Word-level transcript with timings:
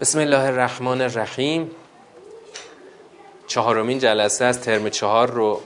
بسم 0.00 0.18
الله 0.18 0.44
الرحمن 0.44 1.00
الرحیم. 1.00 1.70
چهارمین 3.46 3.98
جلسه 3.98 4.44
از 4.44 4.60
ترم 4.60 4.90
چهار 4.90 5.30
رو 5.30 5.60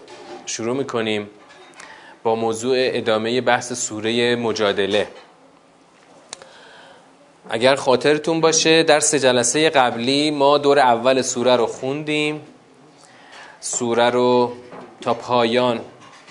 شروع 0.47 0.77
می‌کنیم 0.77 1.31
با 2.23 2.35
موضوع 2.35 2.77
ادامه 2.79 3.41
بحث 3.41 3.73
سوره 3.73 4.37
مجادله. 4.37 5.09
اگر 7.51 7.75
خاطرتون 7.75 8.41
باشه 8.41 8.83
در 8.83 9.01
سه 9.01 9.19
جلسه 9.19 9.71
قبلی 9.71 10.31
ما 10.31 10.59
دور 10.59 10.79
اول 10.79 11.23
سوره 11.23 11.57
رو 11.57 11.67
خوندیم. 11.67 12.41
سوره 13.61 14.11
رو 14.11 14.53
تا 15.01 15.15
پایان 15.15 15.81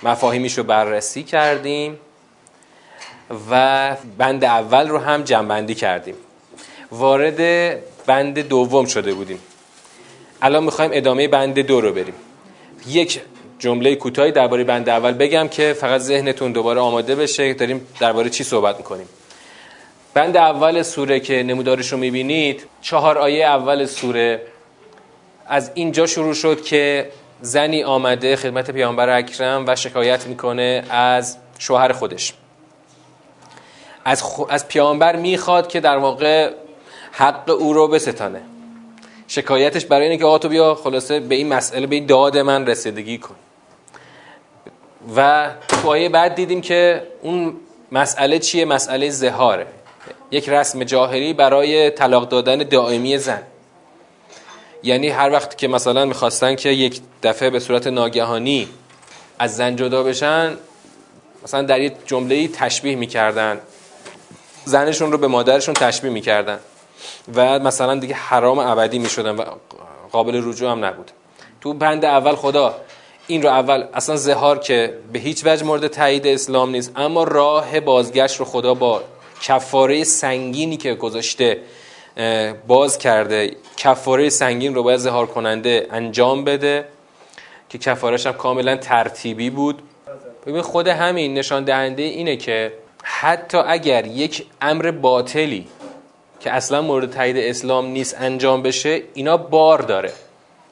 مفاهیمیش 0.03 0.57
رو 0.57 0.63
بررسی 0.63 1.23
کردیم 1.23 1.99
و 3.51 3.95
بند 4.17 4.43
اول 4.43 4.89
رو 4.89 4.97
هم 4.97 5.23
جنبندی 5.23 5.75
کردیم. 5.75 6.15
وارد 6.91 7.39
بند 8.05 8.39
دوم 8.39 8.85
شده 8.85 9.13
بودیم. 9.13 9.39
الان 10.41 10.63
می‌خوایم 10.63 10.91
ادامه 10.93 11.27
بند 11.27 11.59
دو 11.59 11.81
رو 11.81 11.93
بریم. 11.93 12.13
یک 12.87 13.21
جمله 13.59 13.95
کوتاهی 13.95 14.31
درباره 14.31 14.63
بند 14.63 14.89
اول 14.89 15.11
بگم 15.11 15.47
که 15.47 15.73
فقط 15.73 16.01
ذهنتون 16.01 16.51
دوباره 16.51 16.79
آماده 16.79 17.15
بشه. 17.15 17.53
داریم 17.53 17.87
درباره 17.99 18.29
چی 18.29 18.43
صحبت 18.43 18.77
می‌کنیم. 18.77 19.09
بند 20.13 20.37
اول 20.37 20.81
سوره 20.81 21.19
که 21.19 21.43
نمودارش 21.43 21.91
رو 21.91 21.97
می‌بینید 21.97 22.63
چهار 22.81 23.17
آیه 23.17 23.45
اول 23.45 23.85
سوره 23.85 24.41
از 25.47 25.71
اینجا 25.73 26.07
شروع 26.07 26.33
شد 26.33 26.63
که 26.63 27.11
زنی 27.41 27.83
آمده 27.83 28.35
خدمت 28.35 28.71
پیامبر 28.71 29.09
اکرم 29.09 29.63
و 29.67 29.75
شکایت 29.75 30.27
می‌کنه 30.27 30.83
از 30.89 31.37
شوهر 31.59 31.91
خودش. 31.91 32.33
از, 34.05 34.21
خو... 34.21 34.45
از 34.49 34.67
پیامبر 34.67 35.15
می‌خواد 35.15 35.67
که 35.67 35.79
در 35.79 35.97
واقع 35.97 36.51
حق 37.11 37.49
او 37.49 37.73
رو 37.73 37.87
بستانه. 37.87 38.41
شکایتش 39.27 39.85
برای 39.85 40.03
اینه 40.03 40.17
که 40.17 40.25
آقا 40.25 40.37
تو 40.37 40.49
بیا 40.49 40.75
خلاصه 40.75 41.19
به 41.19 41.35
این 41.35 41.53
مسئله 41.53 41.87
به 41.87 41.95
این 41.95 42.05
داد 42.05 42.37
من 42.37 42.67
رسیدگی 42.67 43.17
کن. 43.17 43.35
و 45.15 45.49
تو 45.67 45.89
آیه 45.89 46.09
بعد 46.09 46.35
دیدیم 46.35 46.61
که 46.61 47.07
اون 47.21 47.55
مسئله 47.91 48.39
چیه؟ 48.39 48.65
مسئله 48.65 49.09
زهاره. 49.09 49.67
یک 50.31 50.49
رسم 50.49 50.83
جاهلی 50.83 51.33
برای 51.33 51.89
طلاق 51.89 52.29
دادن 52.29 52.57
دائمی 52.57 53.17
زن. 53.17 53.41
یعنی 54.83 55.09
هر 55.09 55.31
وقت 55.31 55.57
که 55.57 55.67
مثلا 55.67 56.05
می‌خواستن 56.05 56.55
که 56.55 56.69
یک 56.69 57.01
دفعه 57.23 57.49
به 57.49 57.59
صورت 57.59 57.87
ناگهانی 57.87 58.69
از 59.39 59.55
زن 59.55 59.75
جدا 59.75 60.03
بشن 60.03 60.57
مثلا 61.43 61.61
در 61.61 61.81
یک 61.81 61.93
جمله 62.05 62.47
تشبیه 62.47 62.95
می‌کردن. 62.95 63.59
زنشون 64.65 65.11
رو 65.11 65.17
به 65.17 65.27
مادرشون 65.27 65.73
تشبیه 65.73 66.11
می‌کردن. 66.11 66.59
و 67.35 67.59
مثلا 67.59 67.95
دیگه 67.95 68.15
حرام 68.15 68.59
ابدی 68.59 68.99
می‌شدن 68.99 69.35
و 69.35 69.43
قابل 70.11 70.41
رجوع 70.49 70.71
هم 70.71 70.85
نبود. 70.85 71.11
تو 71.61 71.73
بند 71.73 72.05
اول 72.05 72.35
خدا 72.35 72.75
این 73.27 73.41
رو 73.43 73.49
اول 73.49 73.83
اصلا 73.93 74.15
زهار 74.15 74.59
که 74.59 74.97
به 75.13 75.19
هیچ 75.19 75.45
وجه 75.45 75.65
مورد 75.65 75.87
تایید 75.87 76.27
اسلام 76.27 76.69
نیست 76.71 76.91
اما 76.95 77.23
راه 77.23 77.79
بازگشت 77.79 78.39
رو 78.39 78.45
خدا 78.45 78.73
با 78.73 79.03
کفاره 79.41 80.03
سنگینی 80.03 80.77
که 80.77 80.93
گذاشته 80.93 81.57
باز 82.67 82.97
کرده. 82.97 83.55
کفاره 83.77 84.29
سنگین 84.29 84.75
رو 84.75 84.83
باید 84.83 84.99
زهار 84.99 85.25
کننده 85.25 85.87
انجام 85.91 86.43
بده 86.43 86.85
که 87.69 87.77
کفارش 87.77 88.25
هم 88.25 88.33
کاملا 88.33 88.77
ترتیبی 88.77 89.49
بود. 89.49 89.81
ببین 90.45 90.61
خود 90.61 90.87
همین 90.87 91.33
نشان 91.33 91.63
دهنده 91.63 92.03
اینه 92.03 92.37
که 92.37 92.73
حتی 93.03 93.57
اگر 93.57 94.07
یک 94.07 94.45
امر 94.61 94.91
باطلی 94.91 95.67
که 96.41 96.51
اصلا 96.51 96.81
مورد 96.81 97.11
تایید 97.11 97.37
اسلام 97.37 97.85
نیست 97.85 98.15
انجام 98.19 98.61
بشه 98.61 99.01
اینا 99.13 99.37
بار 99.37 99.81
داره. 99.81 100.13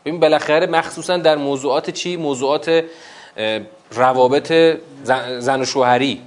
ببین 0.05 0.19
بالاخره 0.19 0.67
مخصوصا 0.67 1.17
در 1.17 1.35
موضوعات 1.35 1.89
چی؟ 1.89 2.17
موضوعات 2.17 2.83
روابط 3.91 4.53
زن 5.39 5.61
و 5.61 5.65
شوهری. 5.65 6.21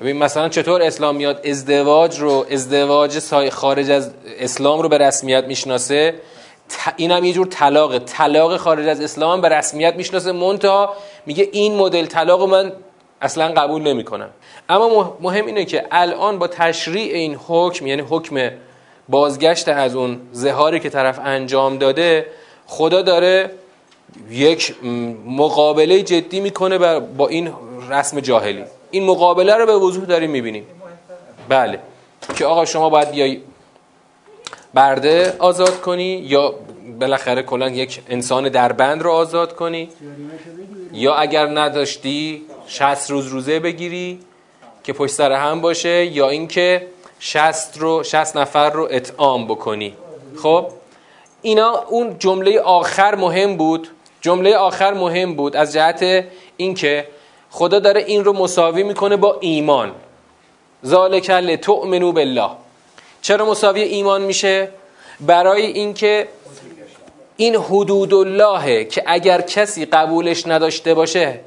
ببین 0.00 0.16
مثلا 0.16 0.48
چطور 0.48 0.82
اسلام 0.82 1.16
میاد؟ 1.16 1.46
ازدواج 1.46 2.20
رو 2.20 2.46
ازدواج 2.50 3.18
خارج 3.50 3.90
از 3.90 4.10
اسلام 4.38 4.82
رو 4.82 4.88
به 4.88 4.98
رسمیت 4.98 5.44
می‌شناسه. 5.44 6.14
این 6.96 7.10
هم 7.10 7.24
یه 7.24 7.32
جور 7.32 7.46
طلاقه. 7.46 7.98
طلاق 7.98 8.56
خارج 8.56 8.86
از 8.86 9.00
اسلام 9.00 9.40
به 9.40 9.48
رسمیت 9.48 9.94
می‌شناسه. 9.94 10.32
مونتا 10.32 10.94
میگه 11.26 11.48
این 11.52 11.76
مدل 11.76 12.06
طلاق 12.06 12.42
من 12.42 12.72
اصلا 13.22 13.48
قبول 13.48 13.82
نمی‌کنم. 13.82 14.30
اما 14.68 15.18
مهم 15.20 15.46
اینه 15.46 15.64
که 15.64 15.84
الان 15.90 16.38
با 16.38 16.48
تشریع 16.48 17.14
این 17.14 17.38
حکم 17.48 17.86
یعنی 17.86 18.02
حکم 18.08 18.50
بازگشت 19.08 19.68
از 19.68 19.94
اون 19.94 20.20
زهاری 20.32 20.80
که 20.80 20.90
طرف 20.90 21.20
انجام 21.24 21.78
داده 21.78 22.26
خدا 22.66 23.02
داره 23.02 23.50
یک 24.30 24.74
مقابله 25.26 26.02
جدی 26.02 26.40
می‌کنه 26.40 27.00
با 27.00 27.28
این 27.28 27.52
رسم 27.90 28.20
جاهلی. 28.20 28.64
این 28.90 29.04
مقابله 29.04 29.54
رو 29.54 29.66
به 29.66 29.76
وضوح 29.76 30.04
داریم 30.04 30.30
می‌بینیم. 30.30 30.66
بله. 31.48 31.78
که 32.36 32.46
آقا 32.46 32.64
شما 32.64 32.88
باید 32.88 33.10
بیای 33.10 33.40
برده 34.74 35.36
آزاد 35.38 35.80
کنی 35.80 36.04
یا 36.04 36.54
بالاخره 37.00 37.42
کلا 37.42 37.68
یک 37.68 38.02
انسان 38.08 38.48
دربند 38.48 39.02
رو 39.02 39.10
آزاد 39.10 39.56
کنی؟ 39.56 39.88
یا 40.92 41.14
اگر 41.14 41.46
نداشتی 41.46 42.42
60 42.72 43.10
روز 43.10 43.26
روزه 43.26 43.60
بگیری 43.60 44.18
که 44.84 44.92
پشت 44.92 45.12
سر 45.12 45.32
هم 45.32 45.60
باشه 45.60 46.06
یا 46.06 46.28
اینکه 46.28 46.86
60 47.20 47.78
رو 47.78 48.02
60 48.02 48.36
نفر 48.36 48.70
رو 48.70 48.88
اطعام 48.90 49.46
بکنی. 49.46 49.96
خب؟ 50.42 50.66
اینا 51.42 51.84
اون 51.88 52.18
جمله 52.18 52.60
آخر 52.60 53.14
مهم 53.14 53.56
بود. 53.56 53.88
جمله 54.20 54.56
آخر 54.56 54.94
مهم 54.94 55.34
بود 55.34 55.56
از 55.56 55.72
جهت 55.72 56.24
اینکه 56.56 57.08
خدا 57.50 57.78
داره 57.78 58.00
این 58.00 58.24
رو 58.24 58.32
مساوی 58.32 58.82
می‌کنه 58.82 59.16
با 59.16 59.36
ایمان. 59.40 59.92
ذالک 60.86 61.30
لتؤمنوا 61.30 62.12
بالله. 62.12 62.50
چرا 63.22 63.46
مساوی 63.46 63.82
ایمان 63.82 64.22
میشه؟ 64.22 64.68
برای 65.20 65.66
اینکه 65.66 66.28
این 67.36 67.56
حدود 67.56 68.14
اللهه 68.14 68.84
که 68.84 69.02
اگر 69.06 69.40
کسی 69.40 69.86
قبولش 69.86 70.46
نداشته 70.46 70.94
باشه 70.94 71.40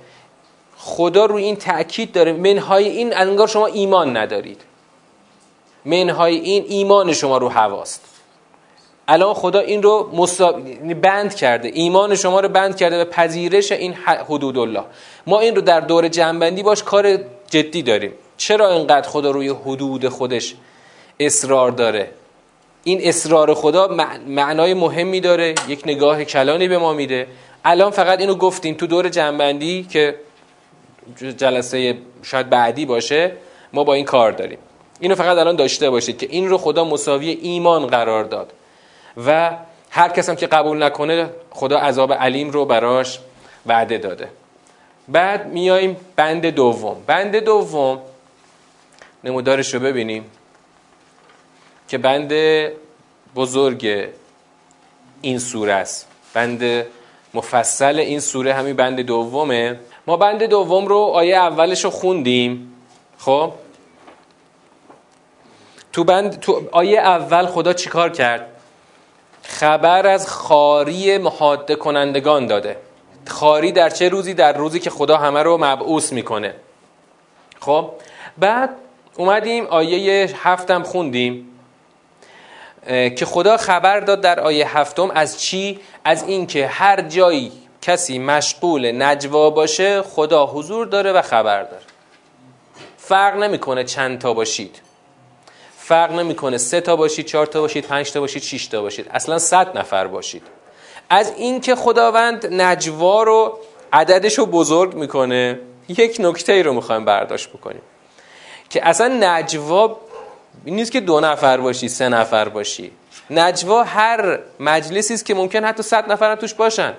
خدا 0.85 1.25
روی 1.25 1.43
این 1.43 1.55
تأکید 1.55 2.11
داره. 2.11 2.33
منهای 2.33 2.87
این 2.87 3.17
انگار 3.17 3.47
شما 3.47 3.65
ایمان 3.65 4.17
ندارید. 4.17 4.61
منهای 5.85 6.35
این 6.35 6.65
ایمان 6.67 7.13
شما 7.13 7.37
رو 7.37 7.49
هواست. 7.49 8.01
الان 9.07 9.33
خدا 9.33 9.59
این 9.59 9.83
رو 9.83 10.03
بند 11.01 11.35
کرده. 11.35 11.71
ایمان 11.73 12.15
شما 12.15 12.39
رو 12.39 12.49
بند 12.49 12.77
کرده 12.77 12.97
به 12.97 13.05
پذیرش 13.05 13.71
این 13.71 13.93
حدود 13.93 14.57
الله. 14.57 14.83
ما 15.27 15.39
این 15.39 15.55
رو 15.55 15.61
در 15.61 15.79
دور 15.79 16.07
جنبندی 16.07 16.63
باش 16.63 16.83
کار 16.83 17.17
جدی 17.49 17.81
داریم. 17.81 18.11
چرا 18.37 18.69
اینقدر 18.69 19.09
خدا 19.09 19.31
روی 19.31 19.49
حدود 19.49 20.07
خودش 20.07 20.55
اصرار 21.19 21.71
داره؟ 21.71 22.09
این 22.83 22.99
اصرار 23.03 23.53
خدا 23.53 23.87
معنای 24.27 24.73
مهمی 24.73 25.19
داره. 25.19 25.55
یک 25.67 25.81
نگاه 25.85 26.23
کلانی 26.23 26.67
به 26.67 26.77
ما 26.77 26.93
میده. 26.93 27.27
الان 27.65 27.91
فقط 27.91 28.19
اینو 28.19 28.35
گفتیم 28.35 28.75
تو 28.75 28.87
دور 28.87 29.09
جنبندی 29.09 29.83
که 29.83 30.15
جلسه 31.37 31.97
شاید 32.23 32.49
بعدی 32.49 32.85
باشه 32.85 33.31
ما 33.73 33.83
با 33.83 33.93
این 33.93 34.05
کار 34.05 34.31
داریم. 34.31 34.57
اینو 34.99 35.15
فقط 35.15 35.37
الان 35.37 35.55
داشته 35.55 35.89
باشید 35.89 36.17
که 36.17 36.27
این 36.29 36.49
رو 36.49 36.57
خدا 36.57 36.83
مساوی 36.83 37.29
ایمان 37.29 37.87
قرار 37.87 38.23
داد. 38.23 38.53
و 39.25 39.51
هر 39.89 40.09
کس 40.09 40.29
هم 40.29 40.35
که 40.35 40.47
قبول 40.47 40.83
نکنه 40.83 41.29
خدا 41.49 41.77
عذاب 41.77 42.13
علیم 42.13 42.49
رو 42.49 42.65
براش 42.65 43.19
وعده 43.65 43.97
داده. 43.97 44.29
بعد 45.07 45.47
میاییم 45.47 45.97
بند 46.15 46.45
دوم. 46.45 47.03
بند 47.07 47.35
دوم 47.35 48.01
نمودارش 49.23 49.73
رو 49.73 49.79
ببینیم 49.79 50.25
که 51.87 51.97
بند 51.97 52.33
بزرگ 53.35 54.07
این 55.21 55.39
سوره 55.39 55.73
است. 55.73 56.07
بند 56.33 56.85
مفصل 57.33 57.99
این 57.99 58.19
سوره 58.19 58.53
همین 58.53 58.75
بند 58.75 58.99
دومه. 58.99 59.79
ما 60.07 60.17
بند 60.17 60.43
دوم 60.43 60.85
رو 60.87 60.97
آیه 60.97 61.35
اولش 61.35 61.83
رو 61.83 61.89
خوندیم. 61.89 62.73
خب؟ 63.17 63.51
تو 65.93 66.03
بند 66.03 66.39
تو 66.39 66.61
آیه 66.71 66.99
اول 66.99 67.45
خدا 67.45 67.73
چیکار 67.73 68.09
کرد؟ 68.09 68.47
خبر 69.43 70.07
از 70.07 70.27
خاری 70.27 71.17
محاده 71.17 71.75
کنندگان 71.75 72.47
داده. 72.47 72.77
خاری 73.27 73.71
در 73.71 73.89
چه 73.89 74.09
روزی؟ 74.09 74.33
در 74.33 74.53
روزی 74.53 74.79
که 74.79 74.89
خدا 74.89 75.17
همه 75.17 75.43
رو 75.43 75.57
مبعوث 75.57 76.13
می‌کنه. 76.13 76.55
خب؟ 77.59 77.91
بعد 78.37 78.69
اومدیم 79.17 79.65
آیه 79.65 80.29
هفتم 80.43 80.83
خوندیم. 80.83 81.51
که 82.87 83.25
خدا 83.25 83.57
خبر 83.57 83.99
داد 83.99 84.21
در 84.21 84.39
آیه 84.39 84.77
هفتم 84.77 85.11
از 85.11 85.41
چی؟ 85.41 85.79
از 86.03 86.23
اینکه 86.23 86.67
هر 86.67 87.01
جایی 87.01 87.51
کسی 87.85 88.19
مشغول 88.19 89.03
نجوا 89.03 89.49
باشه 89.49 90.01
خدا 90.01 90.45
حضور 90.45 90.85
داره 90.85 91.11
و 91.11 91.21
خبر 91.21 91.63
داره. 91.63 91.83
فرق 92.97 93.35
نمی‌کنه 93.35 93.83
چند 93.83 94.19
تا 94.19 94.33
باشید. 94.33 94.81
فرق 95.77 96.11
نمی‌کنه 96.11 96.57
سه 96.57 96.81
تا 96.81 96.95
باشید 96.95 97.25
چهار 97.25 97.45
تا 97.45 97.61
باشید 97.61 97.85
پنج 97.85 98.11
تا 98.11 98.19
باشید 98.19 98.43
شش 98.43 98.67
تا 98.67 98.81
باشید. 98.81 99.07
اصلا 99.13 99.39
صد 99.39 99.77
نفر 99.77 100.07
باشید. 100.07 100.43
از 101.09 101.33
اینکه 101.37 101.75
خداوند 101.75 102.53
نجوا 102.53 103.23
رو 103.23 103.59
عددش 103.93 104.37
رو 104.37 104.45
بزرگ 104.45 104.93
می‌کنه 104.93 105.59
یک 105.87 106.17
نکته 106.19 106.53
ای 106.53 106.63
رو 106.63 106.73
می‌خوایم 106.73 107.05
برداشت 107.05 107.49
بکنیم. 107.49 107.81
که 108.69 108.87
اصلا 108.87 109.17
نجوا 109.19 109.97
نیست 110.65 110.91
که 110.91 110.99
دو 110.99 111.19
نفر 111.19 111.57
باشی 111.57 111.87
سه 111.87 112.09
نفر 112.09 112.49
باشی. 112.49 112.91
نجوا 113.29 113.83
هر 113.83 114.39
مجلسی 114.59 115.13
است 115.13 115.25
که 115.25 115.33
ممکن 115.33 115.65
حتی 115.65 115.83
صد 115.83 116.11
نفر 116.11 116.35
توش 116.35 116.53
باشن. 116.53 116.93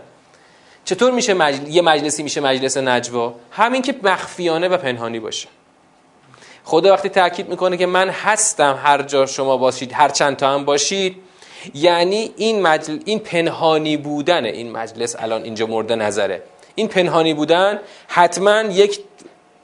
چطور 0.87 1.11
میشه 1.11 1.35
مجل... 1.35 1.69
یه 1.69 1.83
مجلسی 1.83 2.23
میشه 2.23 2.41
مجلس 2.41 2.77
نجوا؟ 2.77 3.35
همین 3.51 3.83
که 3.83 3.95
مخفیانه 4.03 4.69
و 4.69 4.77
پنهانی 4.77 5.21
باشه. 5.21 5.49
خدا 6.65 6.93
وقتی 6.93 7.09
تاکید 7.09 7.49
می‌کنه 7.49 7.77
که 7.77 7.87
من 7.87 8.09
هستم 8.09 8.79
هر 8.85 9.03
جا 9.03 9.27
شما 9.27 9.57
باشید 9.57 9.93
هر 9.93 10.09
چند 10.09 10.37
تا 10.37 10.55
هم 10.55 10.65
باشید 10.65 11.17
یعنی 11.75 12.31
این 12.37 12.63
مجل... 12.63 12.99
این 13.05 13.19
پنهانی 13.19 13.97
بودن 13.97 14.45
این 14.45 14.73
مجلس 14.73 15.17
الان 15.19 15.43
اینجا 15.43 15.67
مورد 15.67 15.93
نظره. 15.93 16.43
این 16.75 16.89
پنهانی 16.89 17.35
بودن 17.35 17.81
حتما 18.09 18.61
یک 18.61 19.01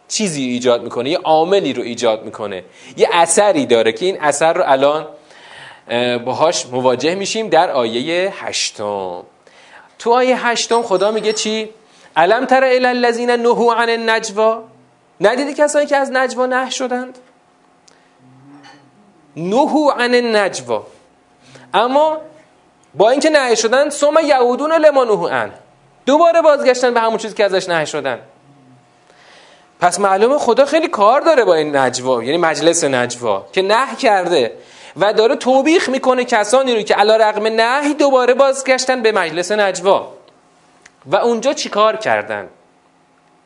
چیزی 0.09 0.43
ایجاد 0.43 0.83
می‌کنه 0.83 1.11
یه 1.11 1.19
عاملی 1.19 1.73
رو 1.73 1.83
ایجاد 1.83 2.25
می‌کنه. 2.25 2.65
یه 2.97 3.09
اثری 3.13 3.67
داره 3.67 3.93
که 3.93 4.07
این 4.07 4.21
اثر 4.21 4.53
رو 4.53 4.65
الان 4.67 5.07
باهاش 6.25 6.67
مواجه 6.67 7.15
میشیم 7.15 7.49
در 7.49 7.71
آیه 7.71 8.33
هشتم. 8.37 9.23
تو 10.03 10.13
آیه 10.13 10.47
هشتم 10.47 10.83
خدا 10.83 11.11
میگه 11.11 11.33
چی؟ 11.33 11.71
علم 12.17 12.45
تر 12.45 12.65
الی 12.65 12.87
الذین 12.87 13.31
نهوا 13.31 13.75
عن 13.75 13.91
النجوا؟ 13.91 14.63
ندیدی 15.21 15.55
کسایی 15.55 15.87
که 15.87 15.97
از 15.97 16.11
نجوا 16.13 16.47
نه 16.47 16.71
شدند؟ 16.71 17.19
نهوا 19.37 19.93
عن 19.93 20.15
النجوا. 20.15 20.87
اما 21.75 22.19
با 22.95 23.11
اینکه 23.11 23.31
نه 23.31 23.55
شدن 23.55 23.91
ثم 23.91 24.15
یعودون 24.25 24.73
لما 24.73 25.05
نهوا 25.05 25.29
عن. 25.29 25.53
دوباره 26.07 26.43
بازگشتن 26.43 26.95
به 26.95 27.01
همون 27.01 27.19
چیزی 27.19 27.35
که 27.35 27.45
ازش 27.45 27.69
نه 27.69 27.85
شدن. 27.85 28.19
پس 29.81 30.01
معلومه 30.01 30.39
خدا 30.39 30.65
خیلی 30.65 30.89
کار 30.89 31.21
داره 31.21 31.45
با 31.45 31.55
این 31.55 31.77
نجوا 31.77 32.25
یعنی 32.25 32.37
مجلس 32.37 32.85
نجوا 32.85 33.47
که 33.53 33.63
نه 33.63 33.97
کرده. 33.97 34.53
و 34.97 35.13
داره 35.13 35.37
توبیخ 35.37 35.89
می‌کنه 35.89 36.25
کسانی 36.25 36.75
رو 36.75 36.83
که 36.83 36.95
علا 36.95 37.17
رقم 37.17 37.47
نهی 37.47 37.95
دوباره 37.95 38.35
بازگشتن 38.35 39.03
به 39.03 39.13
مجلس 39.13 39.53
نجوا. 39.53 40.13
و 41.07 41.17
اونجا 41.17 41.53
چیکار 41.53 41.97
کردن؟ 41.97 42.49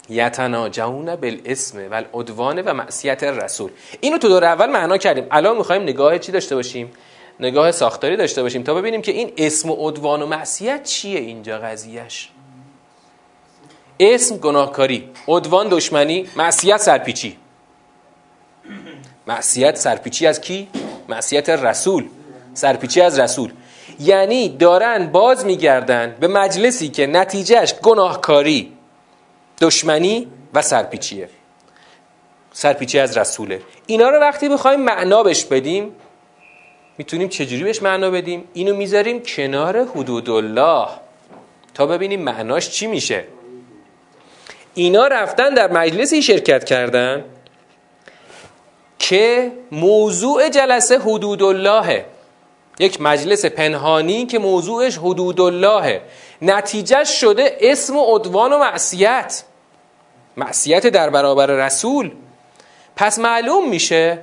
یتناجون 0.09 1.17
بالاسم 1.17 1.79
و 1.91 1.95
العدوان 1.95 2.63
و 2.63 2.75
معصیت 2.75 3.25
رسول 3.25 3.71
اینو 4.01 4.19
تو 4.19 4.29
دور 4.29 4.45
اول 4.45 4.71
معنا 4.71 4.99
کردیم. 4.99 5.27
الان 5.31 5.57
می‌خوایم 5.57 5.83
نگاه 5.83 6.19
چی 6.19 6.33
داشته 6.33 6.55
باشیم؟ 6.55 6.93
نگاه 7.41 7.73
ساختاری 7.73 8.17
داشته 8.17 8.43
باشیم 8.43 8.63
تا 8.63 8.75
ببینیم 8.75 9.03
که 9.03 9.13
این 9.13 9.33
اسم 9.37 9.71
و 9.71 9.75
عدوان 9.89 10.23
و 10.23 10.27
معصیت 10.27 10.83
چیه 10.85 11.21
اینجا 11.21 11.59
قضیهش 11.59 12.31
اسم 14.01 14.37
گناهکاری 14.37 15.11
عدوان 15.29 15.69
دشمنی 15.69 16.29
معصیت 16.37 16.77
سرپیچی. 16.77 17.37
معصیت 19.27 19.77
سرپیچی 19.77 20.27
از 20.27 20.41
کی؟ 20.41 20.69
معصیت 21.09 21.49
رسول 21.49 22.09
سرپیچی 22.55 23.01
از 23.01 23.19
رسول. 23.19 23.53
یعنی 24.01 24.49
دارن 24.49 25.07
باز 25.07 25.47
میگردن 25.47 26.17
به 26.21 26.29
مجلسی 26.29 26.89
که 26.89 27.07
نتیجهش 27.07 27.75
گناهکاری 27.75 28.73
دشمنی 29.61 30.29
و 30.55 30.63
سرپیچیه. 30.63 31.29
سرپیچی 32.53 32.99
از 32.99 33.19
رسوله. 33.19 33.61
اینا 33.87 34.09
رو 34.11 34.19
وقتی 34.19 34.49
بخوایم 34.49 34.81
معنا 34.81 35.23
بش 35.23 35.45
بدیم 35.45 35.93
می‌تونیم 36.99 37.29
چجوری 37.29 37.65
بهش 37.65 37.83
معنا 37.83 38.11
بدیم؟ 38.11 38.45
اینو 38.53 38.77
می‌ذاریم 38.77 39.23
کنار 39.23 39.85
حدود 39.85 40.31
الله. 40.31 40.89
تا 41.75 41.87
ببینیم 41.87 42.23
معناش 42.23 42.71
چی 42.71 42.87
میشه. 42.87 43.25
اینا 44.75 45.07
رفتن 45.07 45.55
در 45.55 45.73
مجلسی 45.73 46.23
شرکت 46.23 46.65
کردن. 46.65 47.25
که 49.09 49.53
موضوع 49.73 50.49
جلسه 50.49 50.99
حدود 50.99 51.43
الله 51.43 52.07
یک 52.79 53.01
مجلس 53.01 53.45
پنهانی 53.45 54.27
که 54.27 54.39
موضوعش 54.39 54.99
حدود 54.99 55.41
الله 55.41 56.03
نتیجه 56.43 57.05
شده 57.05 57.59
اسم 57.61 57.97
و 57.97 58.05
عدوان 58.17 58.53
و 58.53 58.59
معصیت. 58.59 59.45
معصیت 60.37 60.87
در 60.87 61.11
برابر 61.11 61.47
رسول. 61.47 62.13
پس 62.97 63.19
معلوم 63.19 63.69
میشه 63.69 64.23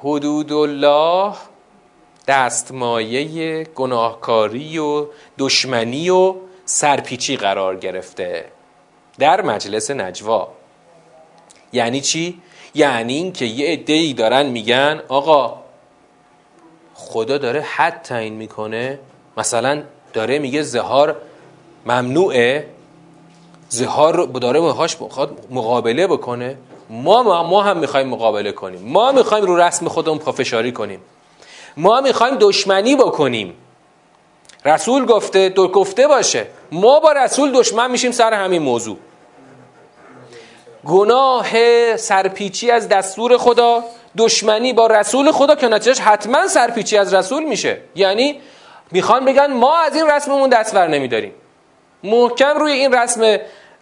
حدود 0.00 0.52
الله 0.52 1.34
دستمایه 2.28 3.64
گناهکاری 3.64 4.78
و 4.78 5.06
دشمنی 5.38 6.10
و 6.10 6.34
سرپیچی 6.64 7.36
قرار 7.36 7.76
گرفته 7.76 8.44
در 9.18 9.42
مجلس 9.42 9.90
نجوا. 9.90 10.48
یعنی 11.72 12.00
چی؟ 12.00 12.42
یعنی 12.74 13.14
اینکه 13.14 13.44
یه 13.44 13.72
عده‌ای 13.72 14.12
دارن 14.12 14.46
میگن 14.46 15.02
آقا 15.08 15.62
خدا 16.94 17.38
داره 17.38 17.60
حد 17.60 18.02
تعیین 18.02 18.34
می‌کنه. 18.34 18.98
مثلا 19.36 19.82
داره 20.12 20.38
میگه 20.38 20.62
زهار 20.62 21.16
ممنوعه. 21.86 22.66
زهار 23.68 24.16
رو 24.16 24.26
داره 24.26 24.60
باهاش 24.60 24.96
مقابله 25.50 26.06
بکنه. 26.06 26.56
ما 26.90 27.42
ما 27.42 27.62
هم 27.62 27.78
می‌خوایم 27.78 28.08
مقابله 28.08 28.52
کنیم. 28.52 28.82
ما 28.82 29.12
می‌خوایم 29.12 29.44
رو 29.44 29.56
رسم 29.56 29.88
خودمون 29.88 30.18
پافشاری 30.18 30.72
کنیم. 30.72 31.00
ما 31.76 32.00
می‌خوایم 32.00 32.36
دشمنی 32.40 32.96
بکنیم. 32.96 33.54
رسول 34.64 35.04
گفته 35.04 35.48
دو 35.48 35.68
گفته 35.68 36.06
باشه. 36.06 36.46
ما 36.72 37.00
با 37.00 37.12
رسول 37.12 37.52
دشمن 37.52 37.90
میشیم 37.90 38.12
سر 38.12 38.32
همین 38.32 38.62
موضوع. 38.62 38.96
گناه 40.86 41.46
سرپیچی 41.96 42.70
از 42.70 42.88
دستور 42.88 43.36
خدا 43.36 43.84
دشمنی 44.18 44.72
با 44.72 44.86
رسول 44.86 45.32
خدا 45.32 45.54
که 45.54 45.68
نتیجهش 45.68 46.00
حتما 46.00 46.48
سرپیچی 46.48 46.98
از 46.98 47.14
رسول 47.14 47.42
میشه. 47.42 47.80
یعنی 47.94 48.40
می‌خوان 48.90 49.24
بگن 49.24 49.52
ما 49.52 49.78
از 49.78 49.96
این 49.96 50.06
رسممون 50.06 50.50
دستور 50.50 50.86
نمیداریم. 50.88 51.32
محکم 52.04 52.58
روی 52.58 52.72
این 52.72 52.94
رسم 52.94 53.36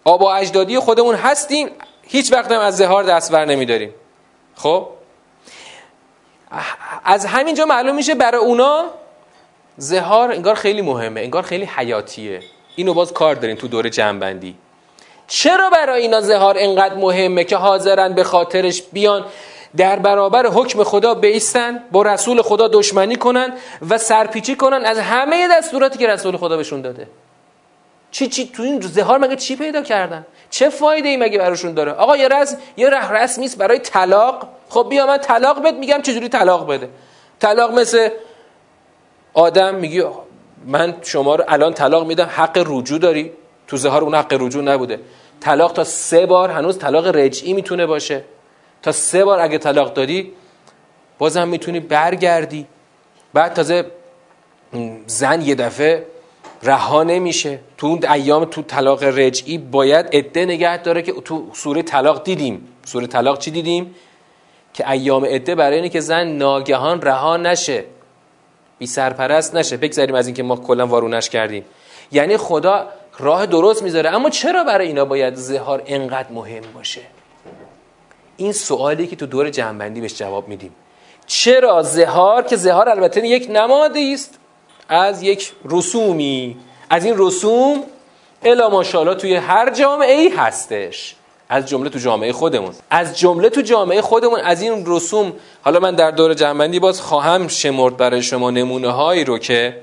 آبا 0.05 0.35
اجدادی 0.35 0.79
خودمون 0.79 1.15
هستیم 1.15 1.69
هیچ 2.03 2.33
وقت 2.33 2.53
هم 2.53 2.61
از 2.61 2.77
زهار 2.77 3.05
دستور 3.05 3.45
نمیداریم. 3.45 3.95
خب؟ 4.55 4.89
از 7.05 7.27
همینجا 7.27 7.65
معلوم 7.65 7.97
میشه 7.97 8.15
برای 8.15 8.41
اونا 8.41 8.85
زهار 9.77 10.33
انگار 10.33 10.55
خیلی 10.55 10.83
مهمه 10.83 11.21
انگار 11.21 11.43
خیلی 11.43 11.65
حیاتیه. 11.65 12.41
اینو 12.77 12.95
باز 12.95 13.13
کار 13.13 13.35
داریم 13.35 13.57
تو 13.57 13.69
دور 13.69 13.89
جنبندی 13.89 14.57
چرا 15.31 15.71
برای 15.71 16.03
اینا 16.03 16.21
زهار 16.21 16.55
انقدر 16.59 16.95
مهمه 16.95 17.45
که 17.45 17.57
حاضرن 17.57 18.15
به 18.15 18.25
خاطرش 18.25 18.83
بیان؟ 18.83 19.25
در 19.77 19.99
برابر 19.99 20.47
حکم 20.47 20.85
خدا 20.85 21.15
بیستن 21.15 21.85
با 21.93 22.03
رسول 22.03 22.43
خدا 22.43 22.69
دشمنی 22.69 23.17
کنن 23.17 23.53
و 23.91 23.99
سرپیچی 23.99 24.57
کنن 24.57 24.85
از 24.85 24.99
همه 24.99 25.49
دستوراتی 25.49 25.99
که 25.99 26.07
رسول 26.07 26.37
خدا 26.37 26.57
بهشون 26.57 26.81
داده. 26.81 27.07
چی 28.11 28.29
چی 28.29 28.51
تو 28.55 28.63
این 28.63 28.81
زهار 28.81 29.19
مگه 29.19 29.37
چی 29.37 29.57
پیدا 29.57 29.83
کردن؟ 29.83 30.27
چه 30.51 30.69
فایده 30.69 31.09
ای 31.09 31.17
مگه 31.17 31.39
براشون 31.39 31.75
داره؟ 31.75 31.93
آقا 31.93 32.17
یه 32.17 32.29
رسم 32.29 32.57
یه 32.77 32.91
ره 32.91 33.13
رسمی 33.13 33.45
است 33.45 33.59
برای 33.59 33.79
طلاق. 33.79 34.49
خب 34.69 34.87
بیا 34.91 35.07
من 35.07 35.19
طلاق 35.19 35.63
بد 35.63 35.75
میگم 35.75 36.03
چجوری 36.03 36.29
طلاق 36.29 36.67
بده؟ 36.67 36.89
طلاق 37.41 37.79
مثل 37.79 38.09
آدم 39.35 39.75
میگی 39.75 40.03
من 40.67 40.95
شما 41.03 41.35
رو 41.35 41.45
الان 41.49 41.75
طلاق 41.75 42.07
میدم 42.07 42.31
حق 42.31 42.65
رجوع 42.67 42.99
داری؟ 42.99 43.33
تو 43.67 43.77
زهار 43.77 44.03
اون 44.03 44.15
حق 44.15 44.33
رجوع 44.41 44.63
نبوده. 44.63 45.01
طلاق 45.41 45.73
تا 45.73 45.85
سه 45.85 46.27
بار 46.27 46.51
هنوز 46.51 46.79
طلاق 46.79 47.07
رجعی 47.07 47.53
می‌تونه 47.53 47.87
باشه. 47.87 48.25
تا 48.83 48.93
سه 48.93 49.25
بار 49.25 49.41
اگه 49.41 49.59
طلاق 49.59 49.95
دادی 49.95 50.33
بازم 51.19 51.49
می‌تونی 51.49 51.81
برگردی. 51.81 52.67
بعد 53.35 53.55
تازه 53.55 53.87
زن 55.07 55.43
یه 55.43 55.55
دفعه 55.55 56.07
رها 56.63 57.03
نمیشه. 57.03 57.59
تو 57.79 57.87
اون 57.87 58.07
ایام 58.11 58.45
تو 58.45 58.63
طلاق 58.63 59.05
رجعی 59.05 59.59
باید 59.59 60.07
عده 60.13 60.45
نگه 60.45 60.83
داره 60.83 61.03
که 61.03 61.13
تو 61.13 61.51
سوره 61.53 61.83
طلاق 61.83 62.25
دیدیم. 62.25 62.69
سوره 62.85 63.07
طلاق 63.07 63.39
چی 63.39 63.51
دیدیم؟ 63.51 63.95
که 64.75 64.91
ایام 64.91 65.25
عده 65.25 65.55
برای 65.55 65.77
اینه 65.77 65.89
که 65.89 66.01
زن 66.01 66.27
ناگهان 66.27 67.03
رها 67.03 67.37
نشه. 67.37 67.85
بی 68.79 68.87
سرپرست 68.87 69.55
نشه. 69.55 69.77
بگذاریم 69.77 70.15
از 70.15 70.27
اینکه 70.27 70.43
ما 70.43 70.57
کلا 70.57 70.87
وارونش 70.87 71.31
کردیم. 71.31 71.65
یعنی 72.13 72.37
خدا 72.37 72.89
راه 73.21 73.47
درست 73.47 73.83
می‌ذاره. 73.83 74.11
اما 74.11 74.31
چرا 74.31 74.65
برای 74.65 74.87
اینا 74.87 75.05
باید 75.05 75.35
زهار 75.35 75.83
انقدر 75.87 76.33
مهم 76.33 76.63
باشه؟ 76.75 77.01
این 78.37 78.53
سوالی 78.53 79.07
که 79.07 79.17
تو 79.17 79.27
دور 79.27 79.51
جنبندی 79.51 80.01
بهش 80.01 80.15
جواب 80.15 80.49
میدیم. 80.49 80.75
چرا 81.27 81.83
زهار 81.83 82.43
که 82.43 82.57
زهار 82.57 82.89
البته 82.89 83.27
یک 83.27 83.51
نمادی 83.51 84.15
است 84.15 84.39
از 84.89 85.23
یک 85.23 85.53
رسومی؟ 85.65 86.57
از 86.91 87.05
این 87.05 87.15
رسوم 87.19 87.85
الا 88.43 88.69
ماشاءالله 88.69 89.15
توی 89.15 89.35
هر 89.35 89.71
جامعه 89.71 90.13
ای 90.13 90.29
هستش. 90.29 91.17
از 91.49 91.69
جمله 91.69 91.91
تو 91.91 91.99
جامعه 91.99 92.33
خودمون. 92.33 92.73
از 92.91 93.19
جمله 93.19 93.51
تو 93.51 93.61
جامعه 93.61 94.03
خودمون 94.03 94.41
از 94.41 94.63
این 94.63 94.85
رسوم. 94.87 95.33
حالا 95.63 95.81
من 95.81 95.95
در 95.95 96.11
دور 96.11 96.35
جنبندی 96.35 96.79
باز 96.81 97.01
خواهم 97.01 97.49
شمرد 97.49 97.97
برای 97.97 98.23
شما 98.23 98.51
نمونه 98.51 98.89
هایی 98.89 99.25
رو 99.25 99.39
که 99.39 99.77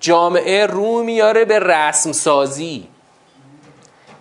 جامعه 0.00 0.66
رو 0.66 1.02
میاره 1.02 1.44
به 1.44 1.58
رسم 1.58 2.12
سازی 2.12 2.88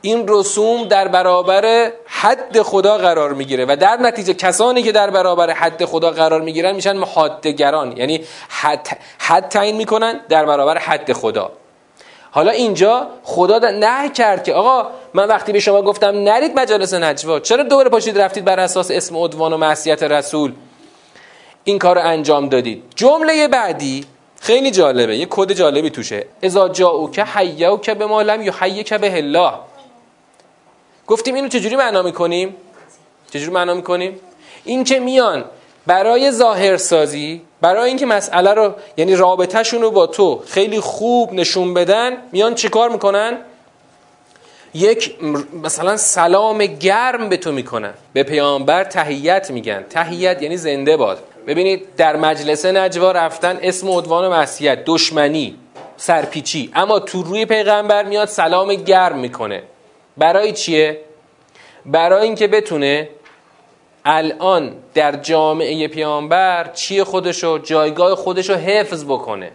این 0.02 0.26
رسوم 0.28 0.84
در 0.84 1.08
برابر 1.08 1.92
حد 2.06 2.62
خدا 2.62 2.98
قرار 2.98 3.34
می‌گیره 3.34 3.66
و 3.66 3.76
در 3.80 3.98
نتیجه 3.98 4.34
کسانی 4.34 4.84
که 4.84 4.92
در 4.92 5.10
برابر 5.10 5.52
حد 5.52 5.86
خدا 5.86 6.12
قرار 6.12 6.42
می‌گیرن 6.42 6.76
میشن 6.76 6.98
محادگران 6.98 7.98
یعنی 7.98 8.26
حد, 8.50 8.98
حد 9.20 9.48
تعیین 9.48 9.76
می‌کنن 9.76 10.20
در 10.30 10.46
برابر 10.46 10.78
حد 10.78 11.14
خدا. 11.14 11.52
حالا 12.32 12.52
اینجا 12.52 13.08
خدا 13.24 13.58
نه 13.58 14.10
کرد 14.10 14.44
که 14.44 14.54
آقا 14.54 14.90
من 15.14 15.28
وقتی 15.28 15.52
به 15.52 15.60
شما 15.60 15.82
گفتم 15.82 16.08
نرید 16.08 16.60
مجالس 16.60 16.94
نجوا 16.94 17.40
چرا 17.40 17.64
دور 17.64 17.90
پاشید 17.90 18.22
رفتید 18.22 18.46
بر 18.46 18.60
اساس 18.60 18.92
اسم 18.92 19.18
عدوان 19.18 19.54
و 19.54 19.58
معصیت 19.58 20.04
رسول؟ 20.04 20.54
این 21.64 21.80
کار 21.80 21.96
رو 21.96 22.02
انجام 22.08 22.50
دادید. 22.50 22.84
جمله 22.96 23.48
بعدی 23.48 24.06
خیلی 24.40 24.72
جالبه 24.72 25.18
یه 25.18 25.28
کد 25.30 25.52
جالبی 25.52 25.90
توشه. 25.90 26.26
اذا 26.42 26.70
جاءوک 26.70 27.82
که 27.82 27.94
به 27.94 28.06
ما 28.06 28.22
لم 28.22 28.52
که 28.84 28.98
به 28.98 29.18
الله. 29.18 29.54
گفتیم 31.08 31.36
اینو 31.36 31.48
چجوری 31.48 31.76
معنا 31.76 32.02
می‌کنیم؟ 32.02 32.56
چجوری 33.34 33.52
معنا 33.52 33.74
می‌کنیم؟ 33.74 34.20
این 34.64 34.84
که 34.84 35.00
میان 35.00 35.46
برای 35.88 36.32
ظاهرسازی 36.32 37.42
برای 37.62 37.88
اینکه 37.88 38.06
مسئله 38.06 38.54
رو 38.54 38.74
یعنی 38.98 39.16
رابطهشون 39.16 39.82
رو 39.82 39.92
با 39.92 40.08
تو 40.08 40.44
خیلی 40.48 40.80
خوب 40.80 41.34
نشون 41.34 41.74
بدن 41.74 42.18
میان 42.32 42.56
چیکار 42.56 42.90
می‌کنن؟ 42.90 43.38
یک 44.74 45.16
مثلا 45.64 45.98
سلام 45.98 46.66
گرم 46.66 47.30
به 47.30 47.38
تو 47.38 47.52
می‌کنن. 47.52 47.94
به 48.14 48.24
پیامبر 48.24 48.84
تهیت 48.84 49.52
میگن. 49.52 49.86
تهیت 49.90 50.42
یعنی 50.42 50.58
زنده 50.58 50.98
باد. 50.98 51.24
ببینید 51.48 51.96
در 51.96 52.16
مجلس 52.16 52.66
نجوا 52.66 53.12
رفتن 53.12 53.60
اسم 53.62 53.90
عنوان 53.90 54.26
و 54.26 54.34
مسیحیت 54.34 54.86
دشمنی 54.86 55.58
سرپیچی. 55.98 56.72
اما 56.76 57.00
تو 57.00 57.24
روی 57.24 57.46
پیغمبر 57.46 58.04
میاد 58.04 58.28
سلام 58.28 58.74
گرم 58.74 59.20
می‌کنه. 59.20 59.64
برای 60.18 60.52
چیه؟ 60.52 61.02
برای 61.86 62.24
اینکه 62.24 62.48
بتونه 62.48 63.10
الان 64.06 64.74
در 64.94 65.12
جامعه 65.16 65.88
پیامبر 65.88 66.72
چی 66.74 67.04
خودشو 67.04 67.58
جایگاه 67.58 68.16
خودشو 68.16 68.54
حفظ 68.54 69.06
بکنه. 69.06 69.52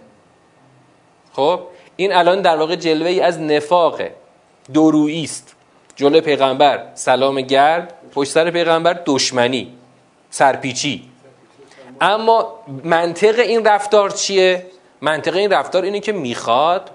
خب؟ 1.32 1.60
این 1.96 2.12
الان 2.12 2.42
در 2.42 2.56
واقع 2.56 2.76
جلوه 2.76 3.08
ای 3.08 3.20
از 3.20 3.40
نفاق 3.40 4.00
درویی 4.74 5.24
است. 5.24 5.56
جلوی 5.96 6.20
پیغمبر 6.20 6.86
سلام 6.94 7.40
گرد 7.40 7.94
پشت 8.14 8.30
سر 8.30 8.50
پیغمبر 8.50 9.00
دشمنی 9.06 9.72
سرپیچی. 10.30 11.11
اما 12.02 12.54
منطق 12.84 13.38
این 13.38 13.64
رفتار 13.64 14.10
چیه؟ 14.10 14.66
منطق 15.00 15.36
این 15.36 15.52
رفتار 15.52 15.82
اینه 15.82 16.00
که 16.00 16.12
می‌خواد 16.12 16.90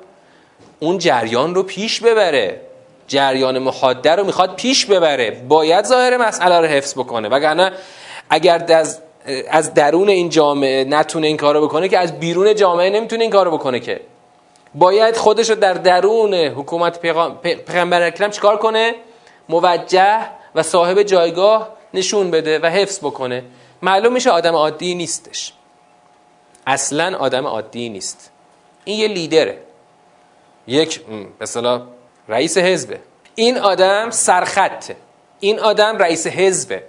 اون 0.79 0.97
جریان 0.97 1.55
رو 1.55 1.63
پیش 1.63 1.99
ببره. 1.99 2.61
جریان 3.07 3.59
محاده 3.59 4.15
رو 4.15 4.23
می‌خواد 4.23 4.55
پیش 4.55 4.85
ببره. 4.85 5.31
باید 5.31 5.85
ظاهر 5.85 6.17
مسئله 6.17 6.59
رو 6.59 6.65
حفظ 6.65 6.93
بکنه. 6.93 7.29
وگرنه 7.29 7.71
اگر 8.29 8.65
از 8.73 9.01
از 9.49 9.73
درون 9.73 10.09
این 10.09 10.29
جامعه 10.29 10.83
نتونه 10.83 11.27
این 11.27 11.37
کارو 11.37 11.67
بکنه 11.67 11.89
که 11.89 11.99
از 11.99 12.19
بیرون 12.19 12.55
جامعه 12.55 12.89
نمی‌تونه 12.89 13.21
این 13.21 13.31
کارو 13.31 13.51
بکنه 13.51 13.79
که. 13.79 14.01
باید 14.75 15.17
خودش 15.17 15.49
رو 15.49 15.55
در 15.55 15.73
درون 15.73 16.33
حکومت 16.33 16.99
پیغمبر 17.41 18.01
اکرم 18.01 18.31
چیکار 18.31 18.57
کنه؟ 18.57 18.95
موجه 19.49 20.19
و 20.55 20.63
صاحب 20.63 21.03
جایگاه 21.03 21.69
نشون 21.93 22.31
بده 22.31 22.59
و 22.59 22.65
حفظ 22.65 22.99
بکنه. 22.99 23.43
معلوم 23.81 24.13
میشه 24.13 24.29
آدم 24.29 24.55
عادی 24.55 24.95
نیستش. 24.95 25.53
اصلا 26.67 27.17
آدم 27.17 27.47
عادی 27.47 27.89
نیست. 27.89 28.31
این 28.85 28.99
یه 28.99 29.07
لیدره. 29.07 29.57
یک 30.67 31.01
مثلا 31.41 31.81
رئیس 32.27 32.57
حزبه. 32.57 32.99
این 33.35 33.57
آدم 33.57 34.09
سرخطه. 34.09 34.95
این 35.39 35.59
آدم 35.59 35.97
رئیس 35.97 36.27
حزبه. 36.27 36.83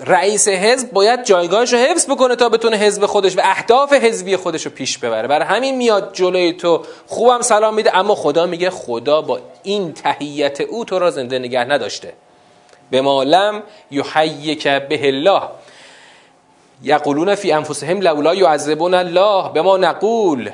رئیس 0.00 0.48
حزب 0.48 0.90
باید 0.90 1.24
جایگاهش 1.24 1.72
رو 1.72 1.78
حفظ 1.78 2.06
بکنه 2.06 2.36
تا 2.36 2.48
بتونه 2.48 2.76
حزب 2.76 3.06
خودش 3.06 3.36
و 3.36 3.40
اهداف 3.44 3.92
حزبی 3.92 4.36
خودش 4.36 4.66
رو 4.66 4.72
پیش 4.72 4.98
ببره. 4.98 5.28
برای 5.28 5.46
همین 5.46 5.76
میاد 5.76 6.10
جلوی 6.12 6.52
تو 6.52 6.84
خوبم 7.06 7.40
سلام 7.40 7.74
میده 7.74 7.96
اما 7.96 8.14
خدا 8.14 8.46
میگه 8.46 8.70
خدا 8.70 9.22
با 9.22 9.40
این 9.62 9.92
تهیت 9.92 10.60
او 10.60 10.84
تو 10.84 10.98
را 10.98 11.10
زنده 11.10 11.38
نگه 11.38 11.64
نداشته. 11.64 12.12
به 12.90 13.00
مالم 13.00 13.62
یحییک 13.90 14.68
به 14.68 15.06
الله 15.06 15.42
یقولون 16.82 17.34
فی 17.34 17.52
انفسهم 17.52 18.00
لولا 18.00 18.34
یعذبون 18.34 18.94
الله 18.94 19.52
به 19.52 19.62
ما 19.62 19.76
نقول. 19.76 20.50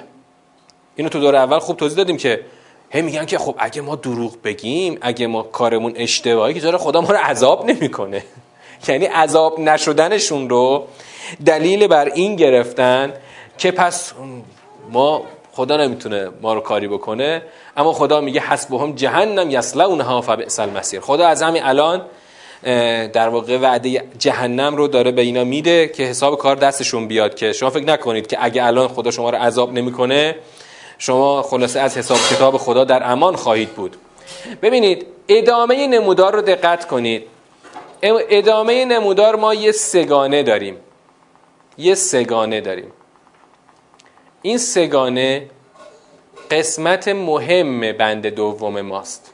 اینو 0.97 1.09
تو 1.09 1.21
دور 1.21 1.37
اول 1.37 1.59
خوب 1.59 1.77
توضیح 1.77 1.97
دادیم 1.97 2.17
که 2.17 2.41
هی 2.91 3.03
میگن 3.03 3.25
که 3.25 3.39
خب 3.39 3.55
اگه 3.59 3.83
ما 3.83 3.97
دروغ 3.97 4.43
بگیم 4.45 4.99
اگه 5.01 5.27
ما 5.27 5.43
کارمون 5.43 5.93
اشتباهی 5.97 6.55
که 6.55 6.61
چرا 6.61 6.79
خدا 6.79 7.01
ما 7.01 7.09
رو 7.09 7.17
عذاب 7.17 7.71
نمی‌کنه؟ 7.71 8.25
یعنی 8.89 9.05
عذاب 9.05 9.61
نشدنشون 9.61 10.49
رو 10.49 10.87
دلیل 11.47 11.87
بر 11.87 12.05
این 12.05 12.37
گرفتن 12.37 13.13
که 13.59 13.71
پس 13.71 14.13
ما 14.91 15.23
خدا 15.53 15.77
نمی‌تونه 15.77 16.29
ما 16.43 16.55
رو 16.55 16.61
کاری 16.61 16.89
بکنه 16.89 17.43
اما 17.77 17.93
خدا 17.93 18.21
میگه 18.21 18.41
حسبهم 18.41 18.93
جهنم 18.95 19.51
یصلونها 19.51 20.21
فبئس 20.21 20.61
المصیر. 20.61 21.01
خدا 21.01 21.27
از 21.27 21.43
همین 21.43 21.63
الان 21.63 22.03
در 23.13 23.29
واقع 23.29 23.59
وعده 23.59 24.05
جهنم 24.19 24.77
رو 24.77 24.89
داره 24.89 25.11
به 25.11 25.23
اینا 25.23 25.45
میده 25.45 25.89
که 25.89 26.03
حساب 26.03 26.39
کار 26.39 26.57
دستشون 26.57 27.09
بیاد 27.09 27.35
که 27.35 27.53
شما 27.53 27.71
فکر 27.71 27.85
نکنید 27.85 28.27
که 28.27 28.37
اگه 28.41 28.65
الان 28.67 28.89
خدا 28.89 29.11
شما 29.11 29.31
رو 29.31 29.39
عذاب 29.39 29.73
نمی‌کنه 29.73 30.37
شما 30.99 31.43
خلاصه 31.43 31.81
از 31.81 31.99
حساب 31.99 32.19
کتاب 32.19 32.57
خدا 32.57 32.85
در 32.85 33.11
امان 33.11 33.37
خواهید 33.37 33.69
بود. 33.69 33.97
ببینید 34.63 35.07
ادامه 35.29 35.87
نمودار 35.87 36.33
رو 36.35 36.43
دقت 36.43 36.87
کنید. 36.87 37.23
ادامه 38.03 38.85
نمودار 38.85 39.37
ما 39.37 39.55
یه 39.55 39.73
سگانه 39.73 40.43
داریم. 40.43 40.77
یه 41.79 41.95
سگانه 41.95 42.61
داریم. 42.61 42.93
این 44.43 44.59
سگانه 44.59 45.51
قسمت 46.51 47.09
مهم 47.09 47.93
بند 47.93 48.27
دوم 48.27 48.81
ماست. 48.81 49.34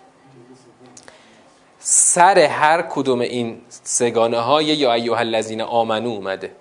سر 1.82 2.38
هر 2.38 2.82
کدوم 2.82 3.20
این 3.20 3.60
سگانه 3.68 4.38
های 4.38 4.64
یا 4.64 4.92
ایوه 4.92 5.18
الذین 5.18 5.60
آمنو 5.60 6.08
اومده. 6.08 6.52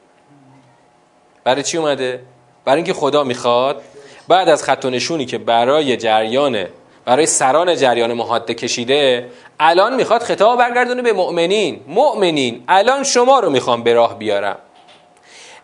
برای 1.43 1.63
چی 1.63 1.77
اومده؟ 1.77 2.21
برای 2.65 2.75
اینکه 2.75 2.93
خدا 2.93 3.23
می‌خواد 3.23 3.81
بعد 4.27 4.49
از 4.49 4.63
خط 4.63 4.85
نشونی 4.85 5.25
که 5.25 5.37
برای 5.37 5.97
جریان 5.97 6.65
برای 7.05 7.25
سران 7.25 7.75
جریان 7.75 8.13
محاده 8.13 8.53
کشیده 8.53 9.29
الان 9.59 9.95
می‌خواد 9.95 10.21
خطاب 10.21 10.59
برگردونه 10.59 11.01
به 11.01 11.13
مؤمنین. 11.13 11.81
مؤمنین 11.87 12.63
الان 12.67 13.03
شما 13.03 13.39
رو 13.39 13.49
می‌خوام 13.49 13.83
به 13.83 13.93
راه 13.93 14.19
بیارم. 14.19 14.57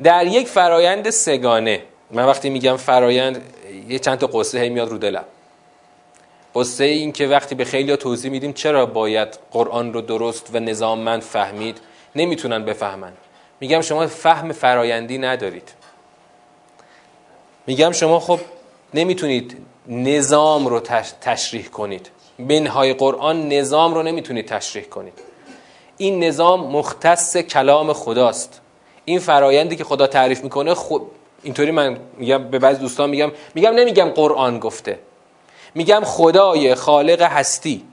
در 0.04 0.28
یک 0.28 0.48
فرایند 0.48 1.10
سگانه 1.10 1.84
من 2.12 2.26
وقتی 2.26 2.50
میگم 2.50 2.78
فرایند 2.78 3.42
یه 3.90 4.00
چند 4.00 4.18
تا 4.18 4.28
قصه 4.28 4.70
میاد 4.70 4.90
رو 4.90 4.98
دلم. 4.98 5.26
قصه 6.56 6.84
این 6.84 7.12
که 7.12 7.28
وقتی 7.28 7.56
به 7.56 7.66
خیلی 7.66 7.98
توضیح 7.98 8.32
میدیم 8.32 8.54
چرا 8.54 8.86
باید 8.86 9.40
قرآن 9.52 9.94
رو 9.94 10.02
درست 10.02 10.50
و 10.54 10.60
نظاممند 10.60 11.22
فهمید 11.22 11.78
نمی‌تونن 12.16 12.66
بفهمن. 12.66 13.14
میگم 13.60 13.82
شما 13.82 14.08
فهم 14.08 14.52
فرایندی 14.52 15.18
ندارید. 15.18 15.72
میگم 17.68 17.92
شما 17.92 18.20
خب 18.20 18.40
نمی‌تونید 18.94 19.58
نظام 19.88 20.68
رو 20.68 20.80
تشریح 21.22 21.66
کنید. 21.66 22.10
بنهای 22.40 22.94
قرآن 22.94 23.48
نظام 23.48 23.94
رو 23.94 24.04
نمی‌تونید 24.04 24.46
تشریح 24.46 24.84
کنید. 24.84 25.14
این 25.98 26.24
نظام 26.24 26.60
مختص 26.68 27.38
کلام 27.38 27.94
خداست. 27.94 28.62
این 29.06 29.20
فرایندی 29.20 29.76
که 29.76 29.84
خدا 29.84 30.08
تعریف 30.08 30.44
می‌کنه 30.44 30.74
خب 30.74 31.02
اینطوری 31.44 31.72
من 31.72 31.98
میگم 32.18 32.50
به 32.50 32.60
بعضی 32.60 32.80
دوستان 32.80 33.10
میگم 33.10 33.32
میگم 33.56 33.74
نمیگم 33.74 34.10
قرآن 34.10 34.60
گفته. 34.60 35.00
میگم 35.76 36.02
خدای 36.06 36.76
خالق 36.76 37.22
هستی 37.22 37.84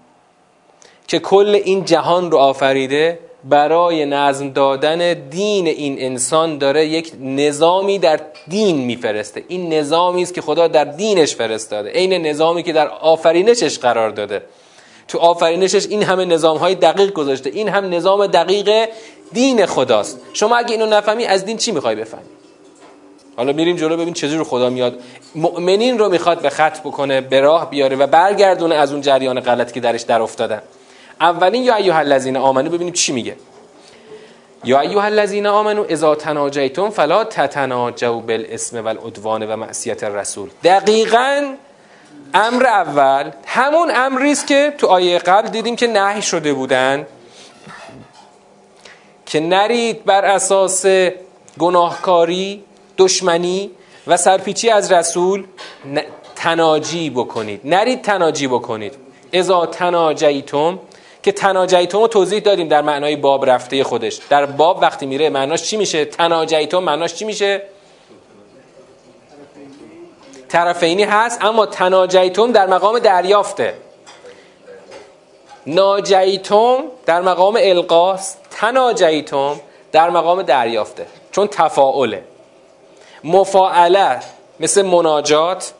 که 1.08 1.18
کل 1.18 1.60
این 1.64 1.84
جهان 1.84 2.30
رو 2.30 2.38
آفریده 2.38 3.18
برای 3.44 4.06
نظم 4.06 4.50
دادن 4.50 5.14
دین 5.14 5.66
این 5.66 5.96
انسان 5.98 6.58
داره 6.58 6.86
یک 6.86 7.12
نظامی 7.20 7.98
در 7.98 8.20
دین 8.48 8.76
میفرسته. 8.76 9.44
این 9.48 9.72
نظامی 9.72 10.22
است 10.22 10.34
که 10.34 10.40
خدا 10.40 10.68
در 10.68 10.84
دینش 10.84 11.36
فرستاده. 11.36 11.90
عین 11.90 12.12
نظامی 12.12 12.62
که 12.62 12.72
در 12.72 12.88
آفرینشش 12.88 13.78
قرار 13.78 14.10
داده. 14.10 14.42
تو 15.08 15.18
آفرینشش 15.18 15.86
این 15.86 16.02
همه 16.02 16.24
نظام 16.24 16.56
های 16.56 16.74
دقیق 16.74 17.12
گذاشته. 17.12 17.50
این 17.50 17.68
هم 17.68 17.94
نظام 17.94 18.26
دقیق 18.26 18.88
دین 19.32 19.66
خداست. 19.66 20.20
شما 20.32 20.56
اگه 20.56 20.70
اینو 20.70 20.86
نفهمی 20.86 21.24
از 21.24 21.44
دین 21.44 21.56
چی 21.56 21.72
می‌خوای 21.72 21.94
بفهمی؟ 21.94 22.41
حالا 23.36 23.52
میریم 23.52 23.76
جلو 23.76 23.96
ببین 23.96 24.14
چجور 24.14 24.44
خدا 24.44 24.70
میاد. 24.70 25.00
مؤمنین 25.34 25.98
رو 25.98 26.08
می‌خواد 26.08 26.42
به 26.42 26.50
خط 26.50 26.80
بکنه 26.80 27.20
به 27.20 27.40
راه 27.40 27.70
بیاره 27.70 27.96
و 27.96 28.06
برگردونه 28.06 28.74
از 28.74 28.92
اون 28.92 29.00
جریان 29.00 29.40
غلط 29.40 29.72
که 29.72 29.80
درش 29.80 30.02
در 30.02 30.22
افتادن. 30.22 30.62
اولین 31.20 31.62
یا 31.62 31.74
ایها 31.74 31.98
الذین 31.98 32.36
آمنو 32.36 32.70
ببینیم 32.70 32.92
چی 32.92 33.12
میگه. 33.12 33.36
یا 34.64 34.80
ایها 34.80 35.02
الذین 35.02 35.46
آمنو 35.46 35.84
اذا 35.88 36.14
تناجیتم 36.14 36.90
فلا 36.90 37.24
تتناجوا 37.24 38.20
بالاسم 38.20 38.84
والعدوان 38.84 39.46
و 39.46 39.56
معصیت 39.56 40.04
الرسول. 40.04 40.50
دقیقا 40.64 41.54
امر 42.34 42.66
اول 42.66 43.30
همون 43.46 43.90
امری 43.94 44.32
است 44.32 44.46
که 44.46 44.74
تو 44.78 44.86
آیه 44.86 45.18
قبل 45.18 45.48
دیدیم 45.48 45.76
که 45.76 45.86
نهی 45.86 46.22
شده 46.22 46.52
بودن. 46.52 47.06
که 49.26 49.40
نرید 49.40 50.04
بر 50.04 50.24
اساس 50.24 50.86
گناهکاری 51.58 52.64
دشمنی 53.02 53.70
و 54.06 54.16
سرپیچی 54.16 54.70
از 54.70 54.92
رسول 54.92 55.44
تناجی 56.36 57.10
بکنید. 57.10 57.60
نرید 57.64 58.02
تناجی 58.02 58.46
بکنید. 58.46 58.94
ازا 59.34 59.66
تناجیتم 59.66 60.78
که 61.22 61.32
تناجیتم 61.32 61.98
رو 61.98 62.08
توضیح 62.08 62.40
دادیم 62.40 62.68
در 62.68 62.82
معنای 62.82 63.16
باب 63.16 63.50
رفته 63.50 63.84
خودش. 63.84 64.20
در 64.30 64.46
باب 64.46 64.78
وقتی 64.82 65.06
میره 65.06 65.30
معناش 65.30 65.62
چی 65.62 65.76
میشه؟ 65.76 66.04
تناجیتم 66.04 66.78
معناش 66.78 67.14
چی 67.14 67.24
میشه؟ 67.24 67.62
طرفینی 70.48 71.04
هست 71.04 71.44
اما 71.44 71.66
تناجیتم 71.66 72.52
در 72.52 72.66
مقام 72.66 72.98
دریافته. 72.98 73.74
ناجیتم 75.66 76.78
در 77.06 77.20
مقام 77.22 77.58
القاست 77.60 78.38
تناجیتم 78.50 79.60
در 79.92 80.10
مقام 80.10 80.42
دریافته. 80.42 81.06
چون 81.32 81.46
تفاعله. 81.46 82.31
مفاعله 83.24 84.20
مثل 84.60 84.82
مناجات. 84.82 85.72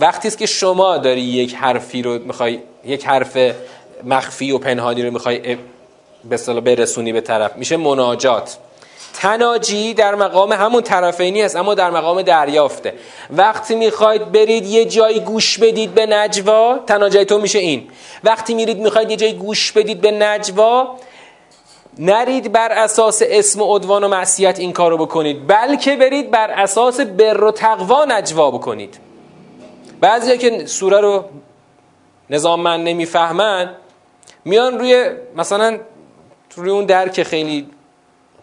وقتی 0.00 0.28
است 0.28 0.38
که 0.38 0.46
شما 0.46 0.98
داری 0.98 1.20
یک 1.20 1.54
حرفی 1.54 2.02
رو 2.02 2.18
می‌خوای 2.18 2.58
یک 2.84 3.06
حرف 3.06 3.36
مخفی 4.04 4.52
و 4.52 4.58
پنهانی 4.58 5.02
رو 5.02 5.10
می‌خوای 5.10 5.38
به 6.24 6.34
اصطلاح 6.34 6.60
برسونی 6.60 7.12
به 7.12 7.20
طرف 7.20 7.56
میشه 7.56 7.76
مناجات. 7.76 8.56
تناجی 9.14 9.94
در 9.94 10.14
مقام 10.14 10.52
همون 10.52 10.82
طرفینی 10.82 11.42
است 11.42 11.56
اما 11.56 11.74
در 11.74 11.90
مقام 11.90 12.22
دریافته. 12.22 12.94
وقتی 13.30 13.74
می‌خواید 13.74 14.32
برید 14.32 14.66
یه 14.66 14.84
جایی 14.84 15.20
گوش 15.20 15.58
بدید 15.58 15.94
به 15.94 16.06
نجوا 16.06 16.78
تناجی 16.86 17.24
تو 17.24 17.38
میشه 17.38 17.58
این. 17.58 17.88
وقتی 18.24 18.54
میرید 18.54 18.78
می‌خواید 18.78 19.10
یه 19.10 19.16
جایی 19.16 19.32
گوش 19.32 19.72
بدید 19.72 20.00
به 20.00 20.10
نجوا 20.10 20.96
نرید 21.98 22.52
بر 22.52 22.72
اساس 22.72 23.22
اسم 23.24 23.62
و 23.62 23.76
عدوان 23.76 24.04
و 24.04 24.08
معصیت 24.08 24.58
این 24.58 24.72
کارو 24.72 24.98
بکنید 24.98 25.46
بلکه 25.46 25.96
برید 25.96 26.30
بر 26.30 26.50
اساس 26.50 27.00
بر 27.00 27.44
و 27.44 27.50
تقوا 27.50 28.04
نجوا 28.04 28.50
بکنید. 28.50 28.98
بعضیا 30.00 30.36
که 30.36 30.66
سوره 30.66 31.00
رو 31.00 31.24
نظام 32.30 32.60
من 32.60 32.84
نمی‌فهمن 32.84 33.74
میان 34.44 34.78
روی 34.78 35.10
مثلا 35.36 35.78
روی 36.56 36.70
اون 36.70 36.84
درک 36.84 37.22
خیلی 37.22 37.66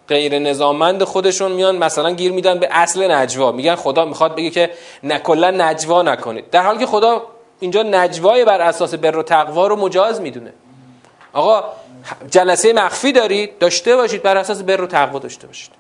غیر 0.08 0.40
نظاممند 0.40 1.04
خودشون 1.04 1.52
میان 1.52 1.78
مثلا 1.78 2.12
گیر 2.12 2.32
میدن 2.32 2.60
به 2.60 2.68
اصل 2.72 3.12
نجوا. 3.12 3.52
میگن 3.52 3.76
خدا 3.76 4.06
می‌خواد 4.06 4.36
بگه 4.36 4.50
که 4.50 4.72
نکلا 5.04 5.52
نجوا 5.52 6.02
نکنید. 6.02 6.50
در 6.50 6.64
حالی 6.64 6.80
که 6.80 6.86
خدا 6.86 7.22
اینجا 7.60 7.84
نجوای 7.84 8.46
بر 8.46 8.62
اساس 8.62 8.94
بر 8.94 9.18
و 9.18 9.24
تقوا 9.24 9.68
رو 9.68 9.76
مجاز 9.76 10.22
می‌دونه. 10.22 10.54
آقا 11.34 11.64
جلسه 12.32 12.74
مخفی 12.74 13.12
دارید 13.12 13.58
داشته 13.58 13.96
باشید 13.96 14.24
بر 14.24 14.38
اساس 14.38 14.62
بر 14.62 14.82
و 14.82 14.88
تقوا 14.88 15.20
داشته 15.20 15.48
باشید. 15.48 15.72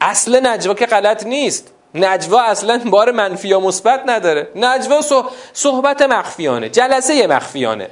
اصل 0.00 0.46
نجوا 0.46 0.74
که 0.74 0.86
غلط 0.86 1.26
نیست. 1.26 1.70
نجوا 1.94 2.40
اصلا 2.42 2.80
بار 2.86 3.10
منفی 3.10 3.48
یا 3.48 3.60
مثبت 3.60 4.02
نداره. 4.06 4.48
نجوا 4.56 5.00
صحبت 5.52 6.02
مخفیانه 6.02 6.68
جلسه 6.68 7.26
مخفیانه. 7.26 7.90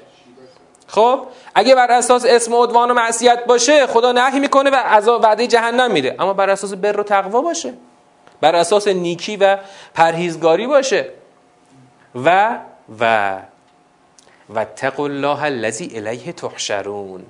خب؟ 0.87 1.27
اگه 1.55 1.75
بر 1.75 1.91
اساس 1.91 2.25
اسم 2.25 2.55
و 2.55 2.65
عدوان 2.65 2.91
و 2.91 2.95
معصیت 2.95 3.45
باشه 3.45 3.87
خدا 3.87 4.13
نهی 4.13 4.41
می‌کنه 4.41 4.71
و 4.71 4.75
عذاب 4.75 5.23
وعده 5.23 5.47
جهنم 5.47 5.91
میده 5.91 6.17
اما 6.19 6.33
بر 6.33 6.51
اساس 6.51 6.73
بر 6.73 7.01
و 7.01 7.03
تقوا 7.03 7.41
باشه. 7.41 7.75
بر 8.41 8.57
اساس 8.57 8.89
نیکی 8.89 9.37
و 9.37 9.59
پرهیزگاری 9.95 10.67
باشه. 10.67 11.09
و 12.25 12.59
و. 13.01 13.37
و 14.55 14.65
تقوا 14.65 15.05
الله 15.05 15.43
الذی 15.43 15.91
الیه 15.95 16.33
تحشرون. 16.33 17.27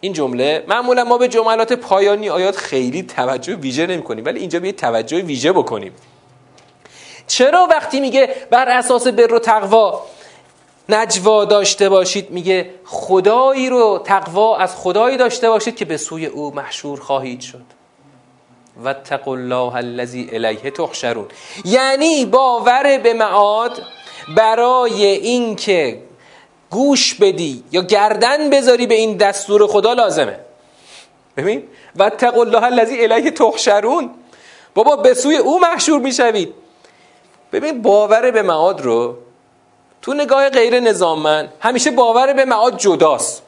این 0.00 0.12
جمله 0.12 0.64
معمولا 0.68 1.04
ما 1.04 1.18
به 1.18 1.28
جملات 1.28 1.72
پایانی 1.72 2.28
آیات 2.28 2.56
خیلی 2.56 3.02
توجه 3.02 3.54
ویژه 3.54 3.86
نمی 3.86 4.02
کنیم 4.02 4.24
ولی 4.24 4.40
اینجا 4.40 4.60
به 4.60 4.72
توجه 4.72 5.20
ویژه 5.20 5.52
بکنیم. 5.52 5.92
چرا 7.26 7.66
وقتی 7.70 8.00
میگه 8.00 8.36
بر 8.50 8.68
اساس 8.68 9.06
بر 9.06 9.34
و 9.34 9.38
تقوا 9.38 10.02
نجوا 10.88 11.44
داشته 11.44 11.88
باشید 11.88 12.30
میگه 12.30 12.70
خدایی 12.84 13.68
رو 13.68 14.02
تقوا 14.04 14.56
از 14.56 14.76
خدایی 14.76 15.16
داشته 15.16 15.50
باشید 15.50 15.76
که 15.76 15.84
به 15.84 15.96
سوی 15.96 16.26
او 16.26 16.54
محشور 16.54 17.00
خواهید 17.00 17.40
شد. 17.40 17.64
و 18.84 18.94
الله 19.26 19.74
الذی 19.74 20.28
الیه 20.32 20.70
تحشرون. 20.70 21.26
یعنی 21.64 22.24
باور 22.24 22.98
به 22.98 23.14
معاد 23.14 23.82
برای 24.36 25.04
اینکه 25.04 26.02
گوش 26.70 27.14
بدی 27.14 27.64
یا 27.72 27.82
گردن 27.82 28.50
بذاری 28.50 28.86
به 28.86 28.94
این 28.94 29.16
دستور 29.16 29.66
خدا 29.66 29.92
لازمه. 29.92 30.38
ببین؟ 31.36 31.62
و 31.96 32.10
الله 32.22 32.62
الذی 32.62 33.04
الیه 33.04 33.30
تحشرون. 33.30 34.10
بابا 34.74 34.96
به 34.96 35.14
سوی 35.14 35.36
او 35.36 35.60
محشور 35.60 36.00
می‌شوید. 36.00 36.54
ببین 37.52 37.82
باور 37.82 38.30
به 38.30 38.42
معاد 38.42 38.80
رو. 38.80 39.16
تو 40.02 40.14
نگاه 40.14 40.48
غیر 40.48 40.80
نظاممند 40.80 41.52
همیشه 41.60 41.90
باور 41.90 42.32
به 42.32 42.44
معاد 42.44 42.76
جداست. 42.76 43.42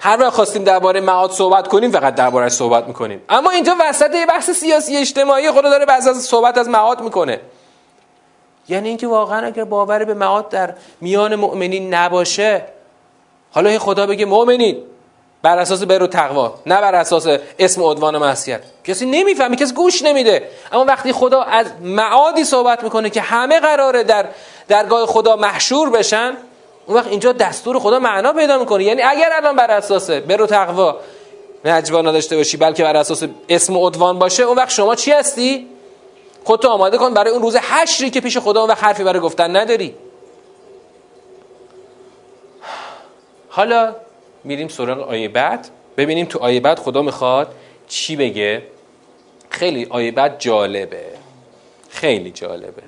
هر 0.00 0.20
وقت 0.20 0.32
خواستیم 0.32 0.64
درباره 0.64 1.00
معاد 1.00 1.30
صحبت 1.30 1.68
کنیم 1.68 1.90
فقط 1.90 2.14
درباره 2.14 2.48
صحبت 2.48 2.86
می‌کنیم. 2.86 3.22
اما 3.28 3.50
اینجا 3.50 3.76
وسط 3.80 4.14
یه 4.14 4.26
بحث 4.26 4.50
سیاسی 4.50 4.96
اجتماعی 4.96 5.50
خدا 5.50 5.70
داره 5.70 5.86
بعض 5.86 6.08
از 6.08 6.22
صحبت 6.22 6.58
از 6.58 6.68
معاد 6.68 7.00
می‌کنه. 7.00 7.40
یعنی 8.68 8.88
اینکه 8.88 9.06
واقعا 9.06 9.46
اگر 9.46 9.64
باور 9.64 10.04
به 10.04 10.14
معاد 10.14 10.48
در 10.48 10.74
میان 11.00 11.34
مؤمنین 11.34 11.94
نباشه 11.94 12.62
حالا 13.50 13.78
خدا 13.78 14.06
بگه 14.06 14.24
مؤمنین 14.24 14.82
بر 15.42 15.58
اساس 15.58 15.82
بر 15.82 16.02
و 16.02 16.06
تقوا 16.06 16.54
نه 16.66 16.80
بر 16.80 16.94
اساس 16.94 17.26
اسم 17.58 17.82
عنوان 17.82 18.18
معصیت. 18.18 18.60
کسی 18.84 19.06
نمی‌فهمه 19.06 19.56
کسی 19.56 19.74
گوش 19.74 20.02
نمیده. 20.02 20.48
اما 20.72 20.84
وقتی 20.84 21.12
خدا 21.12 21.42
از 21.42 21.66
معادی 21.82 22.44
صحبت 22.44 22.82
می‌کنه 22.82 23.10
که 23.10 23.20
همه 23.20 23.60
قراره 23.60 24.02
در 24.02 24.26
درگاه 24.68 25.06
خدا 25.06 25.36
محشور 25.36 25.90
بشن 25.90 26.32
اون 26.86 26.96
وقت 26.96 27.06
اینجا 27.06 27.32
دستور 27.32 27.78
خدا 27.78 27.98
معنا 27.98 28.32
پیدا 28.32 28.58
می‌کنه. 28.58 28.84
یعنی 28.84 29.02
اگر 29.02 29.30
الان 29.32 29.56
بر 29.56 29.70
اساس 29.70 30.10
بر 30.10 30.42
و 30.42 30.46
تقوا 30.46 30.96
نجوا 31.64 32.02
نداشته 32.02 32.36
باشی 32.36 32.56
بلکه 32.56 32.82
بر 32.82 32.96
اساس 32.96 33.22
اسم 33.48 33.76
و 33.76 33.86
عنوان 33.86 34.18
باشه 34.18 34.42
اون 34.42 34.56
وقت 34.56 34.70
شما 34.70 34.94
چی 34.94 35.12
هستی؟ 35.12 35.68
خودتو 36.46 36.68
آماده 36.68 36.98
کن 36.98 37.14
برای 37.14 37.30
اون 37.30 37.42
روز 37.42 37.56
حشری 37.56 38.10
که 38.10 38.20
پیش 38.20 38.38
خدا 38.38 38.66
وقت 38.66 38.84
حرفی 38.84 39.04
برای 39.04 39.20
گفتن 39.20 39.56
نداری. 39.56 39.94
حالا 43.48 43.94
میریم 44.44 44.68
سراغ 44.68 45.08
آیه 45.08 45.28
بعد. 45.28 45.68
ببینیم 45.96 46.26
تو 46.26 46.38
آیه 46.38 46.60
بعد 46.60 46.78
خدا 46.78 47.02
می‌خواد 47.02 47.54
چی 47.88 48.16
بگه. 48.16 48.62
خیلی 49.50 49.86
آیه 49.90 50.12
بعد 50.12 50.38
جالبه. 50.38 51.04
خیلی 51.88 52.30
جالبه. 52.30 52.82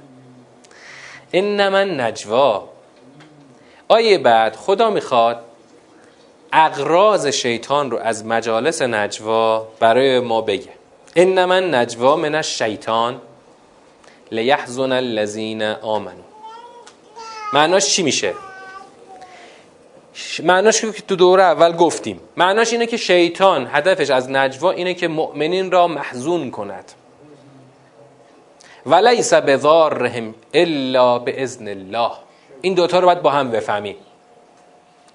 این 1.31 1.69
من 1.69 2.01
نجوا 2.01 2.69
آیه 3.89 4.19
بعد 4.19 4.57
خدا 4.57 4.91
می‌خواد 4.91 5.45
اقراض 6.53 7.27
شیطان 7.27 7.91
رو 7.91 7.99
از 7.99 8.27
مجالس 8.27 8.83
نجوا 8.83 9.69
برای 9.81 10.21
ما 10.21 10.41
بگه. 10.41 10.73
این 11.15 11.45
من 11.45 11.75
نجوا 11.75 12.17
من 12.17 12.35
الشیطان. 12.35 13.21
لیحزن 14.31 14.93
الذین 14.93 15.63
آمنو 15.63 16.23
معناش 17.53 17.87
چی 17.87 18.03
میشه؟ 18.03 18.35
معناش 20.43 20.81
که 20.81 21.03
تو 21.09 21.17
دوره 21.17 21.43
اول 21.43 21.73
گفتیم. 21.73 22.21
معناش 22.37 22.73
اینه 22.73 22.87
که 22.87 22.97
شیطان 22.97 23.69
هدفش 23.73 24.11
از 24.11 24.31
نجوا 24.31 24.71
اینه 24.71 24.95
که 24.95 25.09
مؤمنین 25.09 25.71
را 25.71 25.89
محزون 25.89 26.51
کند. 26.51 26.93
ولیس 28.87 29.35
بذارهم 29.35 30.35
الا 30.55 31.19
باذن 31.19 31.69
الله. 31.69 32.11
این 32.61 32.75
دوتا 32.75 32.99
رو 32.99 33.07
باید 33.07 33.23
با 33.23 33.31
هم 33.31 33.51
بفهمیم. 33.51 33.97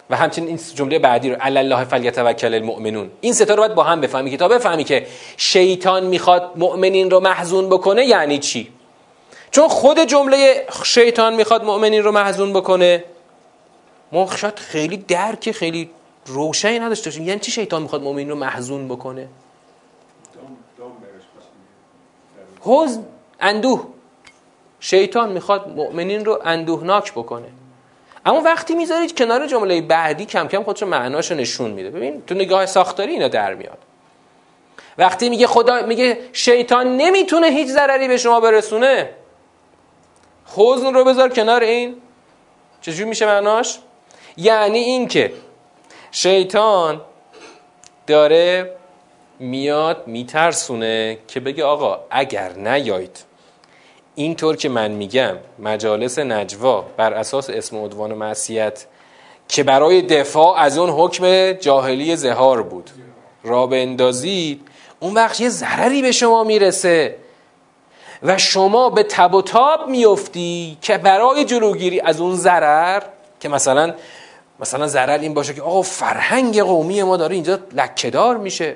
و 0.10 0.15
همچنین 0.15 0.47
این 0.47 0.60
جمله 0.76 0.99
بعدی 0.99 1.30
رو 1.30 1.36
علی 1.41 1.58
الله 1.58 1.84
فلیتوکل 1.84 2.54
المؤمنون. 2.54 3.12
این 3.21 3.34
ستا 3.34 3.54
رو 3.54 3.60
باید 3.60 3.76
با 3.76 3.84
هم 3.84 4.02
بفهمی 4.02 4.32
که 4.32 4.38
تا 4.38 4.47
بفهمی 4.47 4.84
که 4.84 5.08
شیطان 5.38 6.06
می‌خواد 6.06 6.52
مؤمنین 6.56 7.12
رو 7.12 7.19
محزون 7.19 7.69
بکنه 7.69 8.06
یعنی 8.06 8.39
چی؟ 8.39 8.72
چون 9.53 9.67
خود 9.67 9.99
جمله 9.99 10.65
شیطان 10.83 11.35
می‌خواد 11.35 11.63
مؤمنین 11.63 12.03
رو 12.03 12.11
محزون 12.11 12.53
بکنه 12.53 13.03
ما 14.11 14.35
شاید 14.35 14.59
خیلی 14.59 14.97
درک 14.97 15.51
خیلی 15.51 15.89
روشنی 16.25 16.79
نداشته 16.79 17.09
باشیم. 17.09 17.27
یعنی 17.27 17.39
چی 17.39 17.51
شیطان 17.51 17.81
می‌خواد 17.81 18.01
مؤمنین 18.01 18.29
رو 18.29 18.35
محزون 18.35 18.87
بکنه؟ 18.87 19.27
حزن 22.61 23.03
اندوه. 23.39 23.87
شیطان 24.79 25.31
می‌خواد 25.31 25.69
مؤمنین 25.69 26.25
رو 26.25 26.41
اندوهناک 26.43 27.11
بکنه. 27.11 27.47
اما 28.25 28.41
وقتی 28.41 28.75
می‌ذارید 28.75 29.17
کنار 29.17 29.47
جمله 29.47 29.81
بعدی 29.81 30.25
کم 30.25 30.47
کم 30.47 30.63
خودشو 30.63 30.85
معناشو 30.85 31.35
نشون 31.35 31.71
میده. 31.71 31.89
ببین 31.89 32.23
تو 32.27 32.35
نگاه 32.35 32.65
ساختاری 32.65 33.11
اینا 33.11 33.27
در 33.27 33.53
میاد. 33.53 33.77
وقتی 34.97 35.29
میگه 35.29 35.47
خدا 35.47 35.81
میگه 35.81 36.17
شیطان 36.33 36.97
نمی‌تونه 36.97 37.47
هیچ 37.47 37.67
ضرری 37.67 38.07
به 38.07 38.17
شما 38.17 38.39
برسونه 38.39 39.09
حزن 40.55 40.93
رو 40.93 41.03
بذار 41.03 41.29
کنار 41.29 41.63
این. 41.63 41.95
چجور 42.81 43.07
میشه 43.07 43.25
معناش؟ 43.25 43.79
یعنی 44.37 44.79
اینکه 44.79 45.33
شیطان 46.11 47.01
داره 48.07 48.75
میاد 49.39 50.07
میترسونه 50.07 51.17
که 51.27 51.39
بگه 51.39 51.63
آقا 51.63 51.99
اگر 52.09 52.53
نیاید 52.53 53.23
اینطور 54.15 54.55
که 54.55 54.69
من 54.69 54.91
میگم 54.91 55.37
مجالس 55.59 56.19
نجوا 56.19 56.85
بر 56.97 57.13
اساس 57.13 57.49
اسم 57.49 57.77
عنوان 57.77 58.11
و 58.11 58.15
معصیت 58.15 58.85
که 59.47 59.63
برای 59.63 60.01
دفاع 60.01 60.57
از 60.57 60.77
اون 60.77 60.89
حکم 60.89 61.53
جاهلی 61.53 62.15
زهار 62.15 62.63
بود. 62.63 62.89
را 63.43 63.69
اندازید 63.71 64.67
اون 64.99 65.13
وقت 65.13 65.41
یه 65.41 65.49
ضرری 65.49 66.01
به 66.01 66.11
شما 66.11 66.43
می‌رسه. 66.43 67.15
و 68.23 68.38
شما 68.38 68.89
به 68.89 69.03
تب 69.03 69.33
و 69.33 69.41
تاب 69.41 69.88
میفتی 69.88 70.77
که 70.81 70.97
برای 70.97 71.45
جلوگیری 71.45 71.99
از 71.99 72.21
اون 72.21 72.36
ضرر 72.36 73.03
که 73.39 73.49
مثلا 73.49 73.93
مثلا 74.59 74.88
ضرر 74.88 75.17
این 75.17 75.33
باشه 75.33 75.53
که 75.53 75.62
آقا 75.62 75.81
فرهنگ 75.81 76.62
قومی 76.62 77.03
ما 77.03 77.17
داره 77.17 77.36
اینجا 77.36 77.59
لکهدار 77.73 78.38
میشه. 78.38 78.75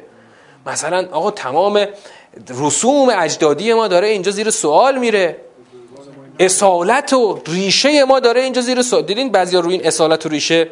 مثلا 0.65 1.07
آقا 1.12 1.31
تمام 1.31 1.86
رسوم 2.49 3.10
اجدادی 3.17 3.73
ما 3.73 3.88
داره 3.88 4.07
اینجا 4.07 4.31
زیر 4.31 4.49
سوال 4.49 4.97
میره. 4.97 5.36
اصالت 6.39 7.13
و 7.13 7.39
ریشه 7.47 8.03
ما 8.03 8.19
داره 8.19 8.41
اینجا 8.41 8.62
زیر 8.62 8.81
سوال. 8.81 9.01
دیدین 9.01 9.31
بعضیا 9.31 9.60
روی 9.60 9.73
این 9.73 9.88
اصالت 9.88 10.25
و 10.25 10.29
ریشه 10.29 10.69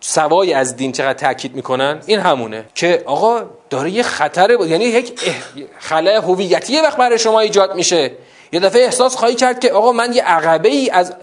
سوای 0.00 0.52
از 0.52 0.76
دین 0.76 0.92
چقدر 0.92 1.18
تاکید 1.18 1.54
می‌کنن؟ 1.54 2.00
این 2.06 2.20
همونه 2.20 2.64
که 2.74 3.02
آقا 3.06 3.42
داره 3.70 3.90
یه 3.90 4.02
خطر 4.02 4.56
بود 4.56 4.68
یعنی 4.68 4.84
یک 4.84 5.20
خلای 5.78 6.16
هویتی 6.16 6.72
یه 6.72 6.82
وقت 6.82 6.96
برای 6.96 7.18
شما 7.18 7.40
ایجاد 7.40 7.74
میشه. 7.74 8.12
یه 8.52 8.60
دفعه 8.60 8.84
احساس 8.84 9.16
خواهی 9.16 9.34
کرد 9.34 9.60
که 9.60 9.72
آقا 9.72 9.92
من 9.92 10.12
یه 10.12 10.22
عقبه 10.22 10.68
ای 10.68 10.90
از 10.90 11.14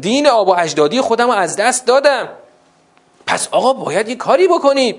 دین 0.00 0.26
آب 0.26 0.48
و 0.48 0.54
اجدادی 0.58 1.00
خودم 1.00 1.26
رو 1.26 1.32
از 1.32 1.56
دست 1.56 1.86
دادم. 1.86 2.28
پس 3.26 3.48
آقا 3.50 3.72
باید 3.72 4.08
یه 4.08 4.14
کاری 4.14 4.48
بکنید 4.48 4.96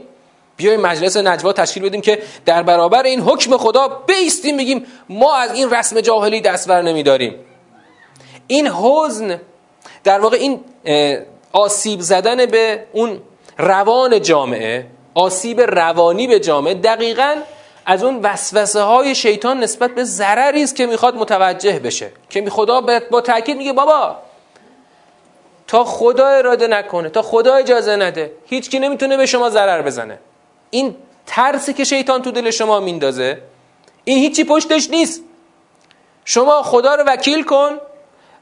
بیایم 0.58 0.82
مجلس 0.82 1.18
نجوا 1.18 1.54
تشکیل 1.54 1.84
بدیم 1.84 2.02
که 2.02 2.22
در 2.46 2.64
برابر 2.64 3.04
این 3.04 3.22
حکم 3.22 3.58
خدا 3.58 3.88
بیستیم 3.88 4.58
بگیم 4.58 4.86
ما 5.10 5.36
از 5.36 5.54
این 5.54 5.70
رسم 5.72 6.02
جاهلی 6.02 6.42
دستور 6.42 6.82
نمیداریم. 6.82 7.36
این 8.48 8.68
حزن 8.68 9.40
در 10.04 10.20
واقع 10.20 10.38
این 10.38 10.60
آسیب 11.56 12.00
زدن 12.00 12.46
به 12.46 12.84
اون 12.94 13.22
روان 13.58 14.22
جامعه 14.22 14.86
آسیب 15.14 15.62
روانی 15.62 16.28
به 16.28 16.40
جامعه 16.40 16.74
دقیقا 16.74 17.36
از 17.86 18.04
اون 18.04 18.20
وسوسه 18.24 18.82
های 18.82 19.16
شیطان 19.16 19.60
نسبت 19.60 19.96
به 19.96 20.04
ضرری 20.04 20.64
است 20.64 20.76
که 20.76 20.86
می‌خواد 20.86 21.16
متوجه 21.16 21.80
بشه. 21.80 22.12
که 22.30 22.50
خدا 22.50 22.82
با 23.12 23.22
تاکید 23.22 23.58
میگه 23.58 23.74
بابا 23.74 24.16
تا 25.68 25.84
خدا 25.84 26.28
اراده 26.28 26.68
نکنه 26.68 27.10
تا 27.10 27.22
خدا 27.22 27.56
اجازه 27.56 27.96
نده 27.96 28.32
هیچکی 28.46 28.80
نمی‌تونه 28.80 29.18
به 29.18 29.26
شما 29.26 29.50
ضرر 29.50 29.82
بزنه. 29.82 30.20
این 30.70 30.96
ترسی 31.26 31.74
که 31.74 31.84
شیطان 31.84 32.22
تو 32.22 32.32
دل 32.32 32.52
شما 32.52 32.80
میندازه 32.80 33.42
این 34.04 34.18
هیچی 34.18 34.44
پشتش 34.44 34.90
نیست. 34.90 35.22
شما 36.26 36.64
خدا 36.64 36.96
رو 36.96 37.04
وکیل 37.08 37.44
کن. 37.44 37.78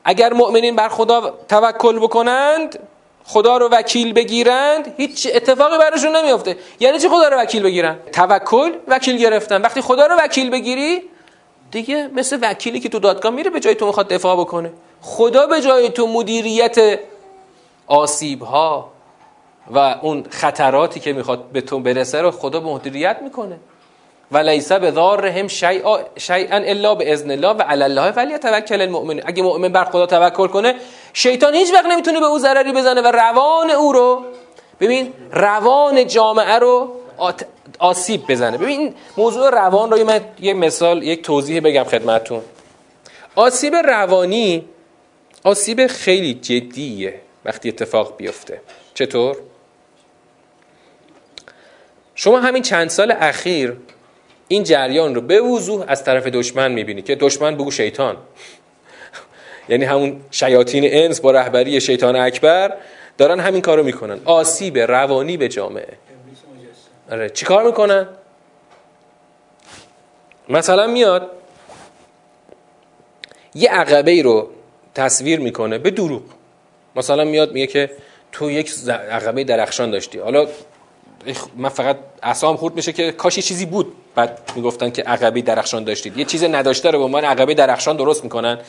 اگر 0.06 0.34
مؤمنین 0.34 0.76
بر 0.76 0.89
خدا 0.89 1.34
توکل 1.49 1.99
بکنند 1.99 2.80
خدا 3.26 3.58
رو 3.58 3.70
وکیل 3.70 4.14
بگیرند 4.14 4.94
هیچ 4.98 5.28
اتفاقی 5.34 5.78
براشون 5.78 6.16
نمیافته. 6.16 6.58
یعنی 6.80 7.00
چی 7.00 7.10
خدا 7.10 7.28
رو 7.28 7.38
وکیل 7.38 7.64
بگیرن؟ 7.64 7.98
توکل 8.12 8.72
وکیل 8.88 9.18
گرفتن. 9.18 9.62
وقتی 9.62 9.82
خدا 9.82 10.08
رو 10.08 10.16
وکیل 10.16 10.50
بگیری 10.50 11.02
دیگه 11.72 12.10
مثل 12.14 12.40
وکیلی 12.42 12.80
که 12.80 12.90
تو 12.90 13.00
دادگاه 13.00 13.32
میره 13.32 13.50
به 13.50 13.60
جای 13.60 13.76
تو 13.76 13.86
می‌خواد 13.86 14.08
دفاع 14.08 14.36
بکنه. 14.36 14.74
خدا 15.02 15.48
به 15.48 15.62
جای 15.62 15.90
تو 15.90 16.08
مدیریت 16.08 17.00
آسیب 17.88 18.42
ها 18.42 18.92
و 19.72 19.96
اون 20.02 20.26
خطراتی 20.30 21.00
که 21.00 21.14
می‌خواد 21.14 21.44
به 21.44 21.62
تو 21.62 21.80
برسه 21.80 22.22
رو 22.22 22.32
خدا 22.32 22.60
مدیریت 22.60 23.18
می‌کنه. 23.22 23.60
و 24.32 24.38
لیس 24.38 24.72
به 24.72 24.92
ضارهم 24.92 25.48
شیئا 25.48 26.58
الا 26.58 26.96
به 26.96 27.14
اذن 27.14 27.32
الله 27.32 27.48
و 27.54 27.62
علی 27.62 27.84
الله 27.84 28.12
ولی 28.12 28.38
توکل 28.38 28.82
المؤمن. 28.82 29.22
اگه 29.26 29.44
مؤمن 29.44 29.70
بر 29.72 29.84
خدا 29.84 30.06
توکل 30.06 30.48
کنه 30.48 30.76
شیطان 31.14 31.54
هیچ 31.54 31.74
وقت 31.74 31.86
نمی‌تونه 31.86 32.20
به 32.20 32.26
او 32.26 32.40
ضرری 32.40 32.72
بزنه 32.72 33.02
و 33.02 33.08
روان 33.08 33.72
او 33.72 33.94
رو 33.94 34.26
ببین 34.80 35.14
روان 35.32 36.08
جامعه 36.08 36.60
رو 36.60 36.96
آسیب 37.80 38.22
بزنه. 38.28 38.58
ببین 38.58 38.96
موضوع 39.18 39.50
روان 39.50 39.92
رو 39.92 40.06
من 40.06 40.22
یک 40.40 40.56
مثال 40.56 41.04
یک 41.04 41.22
توضیح 41.22 41.62
بگم 41.62 41.84
خدمتون 41.84 42.42
آسیب 43.36 43.76
روانی 43.76 44.66
آسیب 45.44 45.88
خیلی 45.88 46.34
جدیه 46.34 47.20
وقتی 47.46 47.70
اتفاق 47.70 48.18
بیفته. 48.18 48.62
چطور؟ 48.94 49.38
شما 52.16 52.40
همین 52.40 52.64
چند 52.64 52.90
سال 52.90 53.12
اخیر 53.12 53.78
این 54.54 54.63
جریان 54.63 55.16
رو 55.16 55.22
به 55.22 55.42
وضوح 55.42 55.86
از 55.88 56.04
طرف 56.04 56.28
دشمن 56.28 56.72
می‌بینی 56.72 57.02
که 57.02 57.16
دشمن 57.16 57.56
بگو 57.56 57.72
شیطان. 57.72 58.18
یعنی 59.70 59.86
همون 59.86 60.22
شیاطین 60.32 60.84
انس 60.88 61.22
با 61.22 61.32
رهبری 61.32 61.82
شیطان 61.82 62.16
اکبر 62.16 62.78
دارن 63.18 63.39
همین 63.39 63.62
کارو 63.62 63.84
می‌کنن. 63.84 64.20
آسیب 64.26 64.78
روانی 64.78 65.38
به 65.38 65.48
جامعه. 65.48 65.98
آره 67.12 67.30
چی 67.30 67.46
کار 67.46 67.63
می‌کنن؟ 67.63 68.08
مثلا 70.50 70.88
میاد 70.88 71.32
یه 73.56 73.70
عقبه 73.70 74.12
ای 74.12 74.22
رو 74.22 74.50
تصویر 74.96 75.39
می‌کنه 75.39 75.78
به 75.78 75.92
دروغ. 75.92 76.24
مثلا 76.96 77.24
میاد 77.24 77.52
میگه 77.52 77.68
که 77.68 77.92
تو 78.32 78.52
یک 78.52 78.72
عقبه 78.89 79.44
درخشان 79.44 79.92
داشتی. 79.92 80.20
حالا 80.20 80.48
من 81.58 81.70
فقط 81.70 81.98
اصلا 82.24 82.56
خورد 82.58 82.76
میشه 82.76 82.94
که 82.94 83.12
کاشی 83.12 83.42
چیزی 83.42 83.66
بود. 83.66 83.94
بعد 84.16 84.52
می‌گفتن 84.56 84.90
که 84.90 85.02
عقبه 85.04 85.42
درخشان 85.42 85.84
داشتید. 85.84 86.18
یه 86.18 86.26
چیز 86.26 86.44
نداشته 86.44 86.92
رو 86.92 87.00
به 87.00 87.06
عنوان 87.06 87.26
عقبه 87.26 87.54
درخشان 87.54 87.98
درست 87.98 88.24
می‌کنن. 88.24 88.60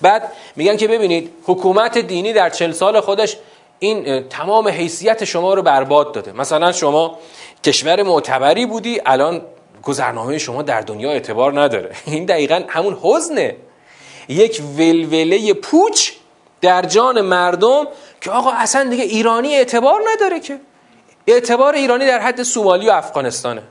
بعد 0.00 0.32
میگن 0.56 0.76
که 0.76 0.88
ببینید 0.88 1.30
حکومت 1.44 1.98
دینی 1.98 2.32
در 2.32 2.50
چل 2.50 2.72
سال 2.72 3.00
خودش 3.00 3.36
این 3.78 4.28
تمام 4.28 4.68
حیثیت 4.68 5.24
شما 5.24 5.54
رو 5.54 5.62
برباد 5.62 6.12
داده. 6.12 6.32
مثلا 6.32 6.72
شما 6.72 7.18
کشور 7.64 8.02
معتبری 8.02 8.66
بودی 8.66 9.00
الان 9.06 9.42
گذرنامه 9.82 10.38
شما 10.38 10.62
در 10.62 10.80
دنیا 10.80 11.10
اعتبار 11.10 11.60
نداره. 11.60 11.90
این 12.06 12.24
دقیقا 12.24 12.62
همون 12.68 12.98
حزنه. 13.02 13.56
یک 14.28 14.62
ولوله 14.78 15.54
پوچ 15.54 16.10
در 16.60 16.82
جان 16.82 17.20
مردم 17.20 17.86
که 18.20 18.30
آقا 18.30 18.50
اصلا 18.50 18.90
دیگه 18.90 19.04
ایرانی 19.04 19.54
اعتبار 19.54 20.00
نداره 20.14 20.40
که. 20.40 20.60
اعتبار 21.26 21.74
ایرانی 21.74 22.06
در 22.06 22.18
حد 22.18 22.42
سومالی 22.42 22.88
و 22.88 22.92
افغانستانه. 22.92 23.62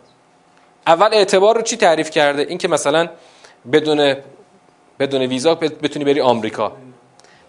اول 0.87 1.09
اعتبار 1.11 1.55
رو 1.55 1.61
چی 1.61 1.77
تعریف 1.77 2.09
کرده؟ 2.09 2.41
این 2.41 2.57
که 2.57 2.67
مثلا 2.67 3.09
بدون 3.71 4.15
بدون 4.99 5.21
ویزا 5.21 5.55
بتونی 5.55 6.05
بری 6.05 6.21
آمریکا. 6.21 6.71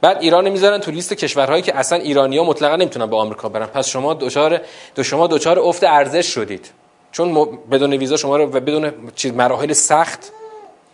بعد 0.01 0.17
ایران 0.21 0.49
می‌ذارن 0.49 0.79
تو 0.79 0.91
لیست 0.91 1.13
کشورهایی 1.13 1.63
که 1.63 1.77
اصلا 1.77 1.99
ایرانیا 1.99 2.45
مطلقا 2.45 2.77
نمی‌تونن 2.77 3.07
به 3.07 3.17
آمریکا 3.17 3.49
برن. 3.49 3.67
پس 3.67 3.89
شما 3.89 4.15
دوچار 4.15 4.61
دو 4.95 5.03
شما 5.03 5.27
دوچار 5.27 5.59
افت 5.59 5.85
ارزش 5.85 6.27
شدید. 6.27 6.71
چون 7.13 7.49
بدون 7.71 7.93
ویزا 7.93 8.17
شما 8.17 8.37
رو 8.37 8.47
بدون 8.47 8.93
چیز 9.15 9.33
مراحل 9.33 9.73
سخت 9.73 10.33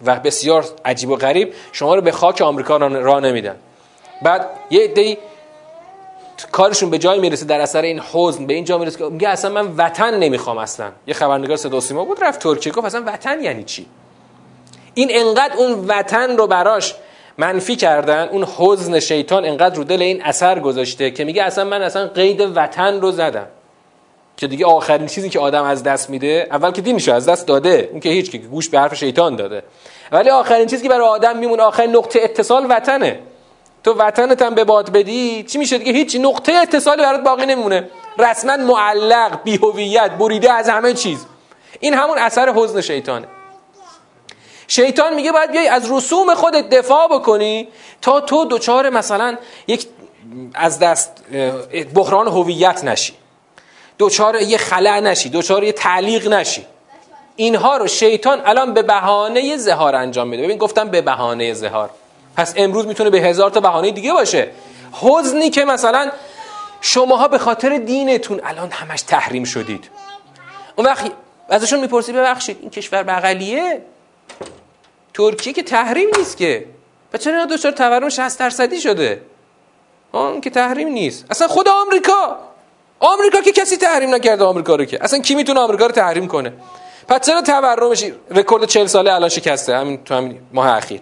و 0.04 0.20
بسیار 0.20 0.64
عجیب 0.84 1.10
و 1.10 1.16
غریب 1.16 1.54
شما 1.72 1.94
رو 1.94 2.00
به 2.00 2.12
خاک 2.12 2.40
آمریکا 2.40 2.76
راه 2.76 3.20
نمیدن. 3.20 3.56
بعد 4.22 4.48
یه 4.70 4.84
عده‌ای 4.84 5.18
کارشون 6.52 6.90
به 6.90 6.98
جای 6.98 7.20
می‌رسه 7.20 7.44
در 7.44 7.60
اثر 7.60 7.82
این 7.82 8.00
حزن 8.12 8.46
به 8.46 8.54
این 8.54 8.64
جا 8.64 8.78
می‌رسه 8.78 8.98
که 8.98 9.04
میگه 9.04 9.28
اصلا 9.28 9.50
من 9.50 9.74
وطن 9.76 10.14
نمی‌خوام 10.18 10.58
اصلا. 10.58 10.90
یه 11.06 11.14
خبرنگار 11.14 11.56
صدا 11.56 11.80
سیما 11.80 12.04
بود 12.04 12.24
رفت 12.24 12.40
ترکیه 12.40 12.72
گفت 12.72 12.86
اصلا 12.86 13.02
وطن 13.06 13.42
یعنی 13.42 13.64
چی؟ 13.64 13.86
این 14.94 15.08
انقدر 15.12 15.56
اون 15.56 15.84
وطن 15.88 16.36
رو 16.36 16.46
براش 16.46 16.94
منفی 17.38 17.76
کردن 17.76 18.28
اون 18.28 18.46
حزن 18.56 19.00
شیطان 19.00 19.44
انقدر 19.44 19.76
رو 19.76 19.84
دل 19.84 20.02
این 20.02 20.22
اثر 20.22 20.58
گذاشته 20.58 21.10
که 21.10 21.24
میگه 21.24 21.42
اصلا 21.42 21.64
من 21.64 21.82
اصلا 21.82 22.06
قید 22.06 22.40
وطن 22.54 23.00
رو 23.00 23.10
زدم. 23.10 23.46
که 24.36 24.46
دیگه 24.46 24.66
آخرین 24.66 25.06
چیزی 25.06 25.30
که 25.30 25.38
آدم 25.40 25.64
از 25.64 25.82
دست 25.82 26.10
میده 26.10 26.46
اول 26.50 26.70
که 26.70 26.82
دینشو 26.82 27.12
از 27.12 27.28
دست 27.28 27.46
داده 27.46 27.88
اون 27.92 28.00
که 28.00 28.08
هیچ 28.08 28.30
که 28.30 28.38
گوش 28.38 28.68
به 28.68 28.78
حرف 28.78 28.94
شیطان 28.94 29.36
داده. 29.36 29.62
ولی 30.12 30.30
آخرین 30.30 30.66
چیزی 30.66 30.82
که 30.82 30.88
برای 30.88 31.08
آدم 31.08 31.38
میمونه 31.38 31.62
آخرین 31.62 31.96
نقطه 31.96 32.20
اتصال 32.22 32.66
وطنه. 32.70 33.18
تو 33.84 33.94
وطنت 33.94 34.42
هم 34.42 34.54
به 34.54 34.64
باد 34.64 34.92
بدی 34.92 35.42
چی 35.42 35.58
میشه 35.58 35.78
دیگه؟ 35.78 35.92
هیچ 35.92 36.16
نقطه 36.16 36.52
اتصالی 36.52 37.02
برات 37.02 37.20
باقی 37.20 37.46
نمونه. 37.46 37.90
رسما 38.18 38.56
معلق 38.56 39.42
بیهویت 39.42 40.10
بریده 40.10 40.52
از 40.52 40.68
همه 40.68 40.94
چیز. 40.94 41.26
این 41.80 41.94
همون 41.94 42.18
اثر 42.18 42.52
حزن 42.56 42.80
شیطانه. 42.80 43.26
شیطان 44.68 45.14
میگه 45.14 45.32
باید 45.32 45.50
بیای 45.50 45.68
از 45.68 45.92
رسوم 45.92 46.34
خودت 46.34 46.68
دفاع 46.70 47.08
بکنی 47.08 47.68
تا 48.02 48.20
تو 48.20 48.44
دوچار 48.44 48.90
مثلا 48.90 49.36
یک 49.66 49.86
از 50.54 50.78
دست 50.78 51.24
بحران 51.94 52.28
هویت 52.28 52.84
نشی. 52.84 53.12
دوچار 53.98 54.42
یه 54.42 54.58
خلع 54.58 55.00
نشی 55.00 55.28
دوچار 55.28 55.64
یه 55.64 55.72
تعلیق 55.72 56.28
نشی. 56.28 56.66
اینها 57.36 57.76
رو 57.76 57.86
شیطان 57.86 58.42
الان 58.44 58.74
به 58.74 58.82
بهانه 58.82 59.56
زهار 59.56 59.94
انجام 59.94 60.28
میده. 60.28 60.42
ببین 60.42 60.58
گفتم 60.58 60.88
به 60.88 61.00
بهانه 61.00 61.52
زهار. 61.52 61.90
پس 62.38 62.54
امروز 62.56 62.86
می‌تونه 62.86 63.10
به 63.10 63.18
هزار 63.18 63.50
تا 63.50 63.60
بهانه 63.60 63.90
دیگه 63.90 64.12
باشه. 64.12 64.50
حزنی 64.92 65.50
که 65.50 65.64
مثلا 65.64 66.10
شماها 66.80 67.28
به 67.28 67.38
خاطر 67.38 67.78
دینتون 67.78 68.40
الان 68.44 68.70
همش 68.70 69.02
تحریم 69.02 69.44
شدید. 69.44 69.90
اون 70.76 70.86
وقت 70.86 71.12
ازشون 71.48 71.80
می‌پرسی 71.80 72.12
ببخشید 72.12 72.58
این 72.60 72.70
کشور 72.70 73.02
بغلیه؟ 73.02 73.82
ترکیه 75.14 75.52
که 75.52 75.62
تحریم 75.62 76.08
نیست 76.18 76.36
که. 76.36 76.64
و 77.12 77.18
چرا 77.18 77.40
اینا 77.40 77.56
تورم 77.56 78.08
60 78.08 78.38
درصدی 78.38 78.80
شده؟ 78.80 79.22
آن 80.12 80.40
که 80.40 80.50
تحریم 80.50 80.88
نیست. 80.88 81.24
اصلا 81.30 81.48
خود 81.48 81.68
آمریکا. 81.68 82.38
آمریکا 83.00 83.40
که 83.40 83.52
کسی 83.52 83.76
تحریم 83.76 84.14
نکرده 84.14 84.44
آمریکا 84.44 84.74
رو 84.74 84.84
که. 84.84 85.04
اصلا 85.04 85.18
کی 85.18 85.34
می‌تونه 85.34 85.60
آمریکا 85.60 85.86
رو 85.86 85.92
تحریم 85.92 86.28
کنه؟ 86.28 86.52
پس 87.08 87.26
چرا 87.26 87.42
تورمش؟ 87.42 88.04
رکورد 88.30 88.64
40 88.64 88.86
ساله 88.86 89.12
الان 89.12 89.28
شکسته. 89.28 89.76
همین 89.76 90.04
تو 90.04 90.14
همین 90.14 90.40
ماه 90.52 90.76
اخیر. 90.76 91.00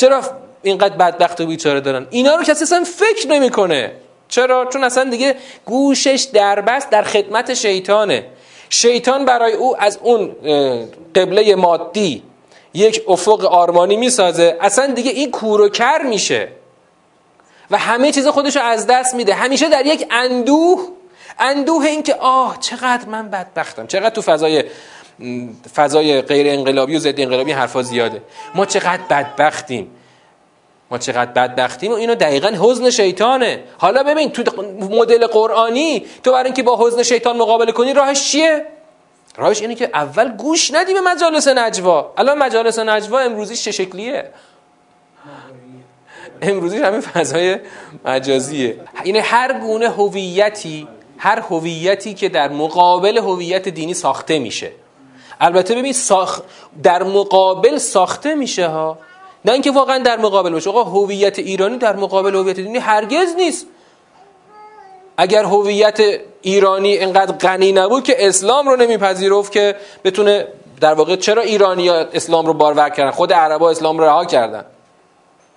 چرا 0.00 0.22
اینقدر 0.62 0.96
بدبخت 0.96 1.40
و 1.40 1.46
بیچاره 1.46 1.80
دارن؟ 1.80 2.06
اینا 2.10 2.34
رو 2.34 2.42
کسی 2.42 2.64
اصلا 2.64 2.84
فکر 2.84 3.28
نمی‌کنه. 3.28 3.92
چرا؟ 4.28 4.64
چون 4.72 4.84
اصلا 4.84 5.10
دیگه 5.10 5.36
گوشش 5.64 6.26
دربست 6.32 6.90
در 6.90 7.02
خدمت 7.02 7.54
شیطانه. 7.54 8.26
شیطان 8.70 9.24
برای 9.24 9.52
او 9.52 9.82
از 9.82 9.98
اون 10.02 10.36
قبله 11.14 11.54
مادی 11.54 12.22
یک 12.74 13.02
افق 13.08 13.44
آرمانی 13.44 13.96
می‌سازه. 13.96 14.56
اصلا 14.60 14.86
دیگه 14.86 15.10
این 15.10 15.30
کور 15.30 16.02
میشه. 16.02 16.48
و 17.70 17.78
همه 17.78 18.12
چیز 18.12 18.26
خودش 18.26 18.56
رو 18.56 18.62
از 18.62 18.86
دست 18.86 19.14
میده. 19.14 19.34
همیشه 19.34 19.68
در 19.68 19.86
یک 19.86 20.06
اندوه. 20.10 20.88
اندوه 21.38 21.84
این 21.84 22.02
که 22.02 22.14
آه 22.14 22.58
چقدر 22.60 23.08
من 23.08 23.30
بدبختم. 23.30 23.86
چقدر 23.86 24.10
تو 24.10 24.22
فضای 24.22 24.64
فضای 25.74 26.22
غیر 26.22 26.48
انقلابی 26.48 26.96
و 26.96 26.98
ضد 26.98 27.20
انقلابی 27.20 27.52
حرفا 27.52 27.82
زیاده. 27.82 28.22
ما 28.54 28.66
چقدر 28.66 29.02
بدبختیم. 29.10 29.90
ما 30.90 30.98
چقدر 30.98 31.30
بدبختیم 31.30 31.92
و 31.92 31.94
اینو 31.94 32.14
دقیقا 32.14 32.48
حزن 32.60 32.90
شیطانه. 32.90 33.64
حالا 33.78 34.02
ببین 34.02 34.30
تو 34.30 34.62
مدل 34.90 35.26
قرآنی 35.26 36.06
تو 36.22 36.32
برای 36.32 36.44
اینکه 36.44 36.62
با 36.62 36.86
حزن 36.86 37.02
شیطان 37.02 37.36
مقابله 37.36 37.72
کنی 37.72 37.92
راهش 37.92 38.30
چیه؟ 38.30 38.66
راهش 39.36 39.60
اینه 39.60 39.74
که 39.74 39.90
اول 39.94 40.28
گوش 40.36 40.70
ندی 40.74 40.94
به 40.94 41.00
مجالس 41.00 41.48
نجوا. 41.48 42.12
الان 42.18 42.38
مجالس 42.38 42.78
نجوا 42.78 43.18
امروزی 43.18 43.56
چه 43.56 43.70
شکلیه؟ 43.70 44.30
امروزی 46.42 46.78
همین 46.78 47.00
فضای 47.00 47.56
مجازیه. 48.04 48.76
این 49.04 49.16
هر 49.16 49.60
گونه 49.60 49.88
هویتی 49.88 50.88
هر 51.18 51.40
هویتی 51.40 52.14
که 52.14 52.28
در 52.28 52.48
مقابل 52.48 53.18
هویت 53.18 53.68
دینی 53.68 53.94
ساخته 53.94 54.38
میشه. 54.38 54.70
البته 55.40 55.74
ببین 55.74 55.92
ساخ... 55.92 56.40
در 56.82 57.02
مقابل 57.02 57.78
ساخته 57.78 58.34
میشه 58.34 58.66
ها. 58.66 58.98
نه 59.44 59.52
اینکه 59.52 59.70
واقعا 59.70 59.98
در 59.98 60.18
مقابل 60.18 60.50
باشه. 60.50 60.70
آقا 60.70 60.84
هویت 60.84 61.38
ایرانی 61.38 61.78
در 61.78 61.96
مقابل 61.96 62.34
هویت 62.34 62.56
دینی 62.56 62.78
هرگز 62.78 63.34
نیست. 63.36 63.66
اگر 65.16 65.44
هویت 65.44 66.00
ایرانی 66.42 66.98
انقدر 66.98 67.32
غنی 67.32 67.72
نبود 67.72 68.04
که 68.04 68.28
اسلام 68.28 68.68
رو 68.68 68.76
نمیپذیرفت 68.76 69.52
که 69.52 69.76
بتونه 70.04 70.46
در 70.80 70.94
واقع 70.94 71.16
چرا 71.16 71.42
ایرانی 71.42 71.88
ها 71.88 71.94
اسلام 71.94 72.46
رو 72.46 72.52
بارور 72.52 72.88
کردن؟ 72.88 73.10
خود 73.10 73.32
عربا 73.32 73.70
اسلام 73.70 73.98
رو 73.98 74.04
رها 74.04 74.24
کردن. 74.24 74.64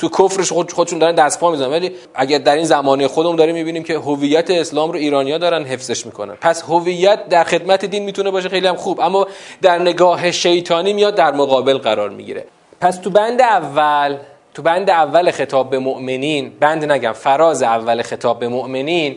تو 0.03 0.09
کفرش 0.09 0.51
خود 0.51 0.71
خودشون 0.71 0.99
دارن 0.99 1.15
دست 1.15 1.39
پا 1.39 1.51
می‌زنن. 1.51 1.71
ولی 1.71 1.91
اگر 2.15 2.37
در 2.37 2.55
این 2.55 2.65
زمانه 2.65 3.07
خودمون 3.07 3.35
داریم 3.35 3.55
می‌بینیم 3.55 3.83
که 3.83 3.97
هویت 3.97 4.51
اسلام 4.51 4.91
رو 4.91 4.97
ایرانیا 4.97 5.37
دارن 5.37 5.63
حفظش 5.63 6.05
می‌کنن. 6.05 6.35
پس 6.41 6.63
هویت 6.63 7.29
در 7.29 7.43
خدمت 7.43 7.85
دین 7.85 8.03
می‌تونه 8.03 8.31
باشه 8.31 8.49
خیلی 8.49 8.67
هم 8.67 8.75
خوب. 8.75 9.01
اما 9.01 9.27
در 9.61 9.79
نگاه 9.79 10.31
شیطانی 10.31 10.93
میاد 10.93 11.15
در 11.15 11.31
مقابل 11.31 11.77
قرار 11.77 12.09
می‌گیره. 12.09 12.45
پس 12.81 12.97
تو 12.97 13.09
بند 13.09 13.41
اول 13.41 14.17
تو 14.53 14.61
بند 14.61 14.89
اول 14.89 15.31
خطاب 15.31 15.69
به 15.69 15.79
مؤمنین 15.79 16.51
بند 16.59 16.91
نگم 16.91 17.11
فراز 17.11 17.63
اول 17.63 18.01
خطاب 18.01 18.39
به 18.39 18.47
مؤمنین 18.47 19.15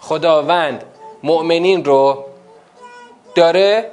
خداوند 0.00 0.84
مؤمنین 1.22 1.84
رو 1.84 2.24
داره 3.34 3.90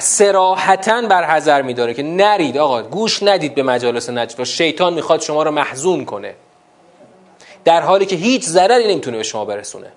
سراحتا 0.00 1.02
بر 1.02 1.24
حذر 1.24 1.62
میداره 1.62 1.94
که 1.94 2.02
نرید 2.02 2.58
آقا 2.58 2.82
گوش 2.82 3.22
ندید 3.22 3.54
به 3.54 3.62
مجالس 3.62 4.10
نجوا 4.10 4.44
شیطان 4.44 4.94
می‌خواد 4.94 5.20
شما 5.20 5.42
رو 5.42 5.50
محزون 5.50 6.04
کنه. 6.04 6.34
در 7.64 7.80
حالی 7.80 8.06
که 8.06 8.16
هیچ 8.16 8.44
ضرری 8.44 8.92
نمی‌تونه 8.92 9.16
به 9.16 9.22
شما 9.22 9.44
برسونه. 9.44 9.92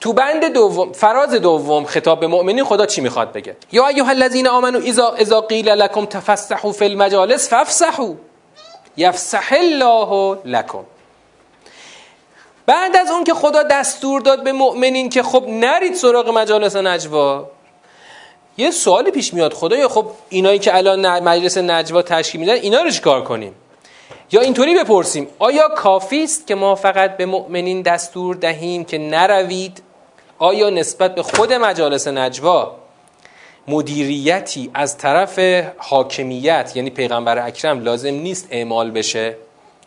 تو 0.00 0.12
بند 0.12 0.44
دوم 0.44 0.92
فراز 0.92 1.34
دوم 1.34 1.84
خطاب 1.84 2.20
به 2.20 2.26
مؤمنین 2.26 2.64
خدا 2.64 2.86
چی 2.86 3.00
می‌خواد 3.00 3.32
بگه؟ 3.32 3.56
یا 3.72 3.88
ایها 3.88 4.10
الذین 4.10 4.48
آمنو 4.48 4.78
اذا 4.78 5.14
اذا 5.18 5.40
قیل 5.40 5.68
لكم 5.68 6.06
تفسحوا 6.06 6.72
فی 6.72 6.84
المجالس 6.84 7.48
فافسحوا 7.48 8.14
یفسح 8.96 9.52
الله 9.52 10.38
لكم 10.44 10.84
بعد 12.66 12.96
از 12.96 13.10
اون 13.10 13.24
که 13.24 13.34
خدا 13.34 13.62
دستور 13.62 14.20
داد 14.20 14.44
به 14.44 14.52
مؤمنین 14.52 15.10
که 15.10 15.22
خب 15.22 15.44
نرید 15.48 15.94
سراغ 15.94 16.28
مجالس 16.28 16.76
نجوا 16.76 17.50
یه 18.58 18.70
سوالی 18.70 19.10
پیش 19.10 19.34
میاد 19.34 19.52
خدایا 19.52 19.88
خب 19.88 20.06
اینایی 20.28 20.58
که 20.58 20.76
الان 20.76 21.18
مجلس 21.18 21.58
نجوا 21.58 22.02
تشکیل 22.02 22.40
میدن 22.40 22.52
اینا 22.52 22.82
رو 22.82 22.90
چیکار 22.90 23.24
کنیم؟ 23.24 23.54
یا 24.32 24.40
اینطوری 24.40 24.74
بپرسیم 24.74 25.26
آیا 25.38 25.68
کافی 25.68 26.24
است 26.24 26.46
که 26.46 26.54
ما 26.54 26.74
فقط 26.74 27.16
به 27.16 27.26
مؤمنین 27.26 27.82
دستور 27.82 28.36
دهیم 28.36 28.84
که 28.84 28.98
نروید؟ 28.98 29.82
آیا 30.38 30.70
نسبت 30.70 31.14
به 31.14 31.22
خود 31.22 31.52
مجالس 31.52 32.08
نجوا 32.08 32.76
مدیریتی 33.68 34.70
از 34.74 34.98
طرف 34.98 35.38
حاکمیت 35.78 36.72
یعنی 36.74 36.90
پیغمبر 36.90 37.46
اکرم 37.46 37.80
لازم 37.80 38.14
نیست 38.14 38.48
اعمال 38.50 38.90
بشه؟ 38.90 39.36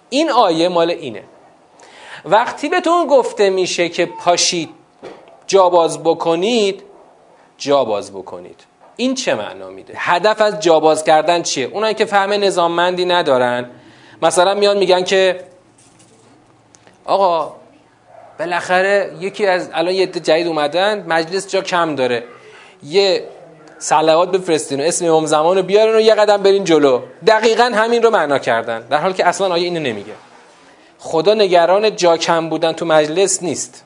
این 0.10 0.32
آیه 0.32 0.70
مال 0.70 0.92
اینه. 0.92 1.24
وقتی 2.26 2.70
بهتون 2.70 3.08
گفته 3.08 3.50
میشه 3.50 3.90
که 3.90 4.06
پاشید 4.06 4.70
جاباز 5.48 6.04
بکنید 6.04 6.84
جاباز 7.62 8.12
بکنید. 8.12 8.64
این 8.96 9.16
چه 9.16 9.36
معنا 9.36 9.70
میده؟ 9.70 9.94
هدف 9.98 10.42
از 10.42 10.60
جاباز 10.60 11.04
کردن 11.04 11.42
چیه؟ 11.42 11.66
اونایی 11.66 11.94
که 11.94 12.06
فهم 12.06 12.34
نظاممندی 12.34 13.06
ندارن. 13.06 13.70
مثلا 14.22 14.54
میان 14.54 14.78
میگن 14.78 15.04
که 15.04 15.44
آقا 17.06 17.56
بالاخره 18.40 19.14
یکی 19.20 19.46
از 19.46 19.70
الان 19.74 19.94
یه 19.94 20.08
جدید 20.08 20.48
اومدن 20.48 21.06
مجلس 21.08 21.48
جا 21.48 21.62
کم 21.62 21.96
داره. 21.96 22.24
یه 22.84 23.28
صلوات 23.80 24.32
بفرستین 24.32 24.80
و 24.80 24.84
اسم 24.84 25.06
امام 25.06 25.26
زمان 25.26 25.58
رو 25.58 25.64
بیارن 25.64 25.96
و 25.96 26.00
یه 26.00 26.16
قدم 26.16 26.38
برین 26.38 26.64
جلو. 26.64 27.02
دقیقا 27.28 27.64
همین 27.64 28.04
رو 28.04 28.10
معنا 28.10 28.40
کردن. 28.40 28.80
در 28.80 28.98
حالی 28.98 29.14
که 29.14 29.28
اصلا 29.28 29.54
آیه 29.54 29.64
اینو 29.64 29.80
نمیگه؟ 29.80 30.14
خدا 31.00 31.34
نگران 31.34 31.96
جا 31.96 32.18
کم 32.18 32.50
بودن 32.50 32.74
تو 32.74 32.86
مجلس 32.86 33.44
نیست. 33.44 33.84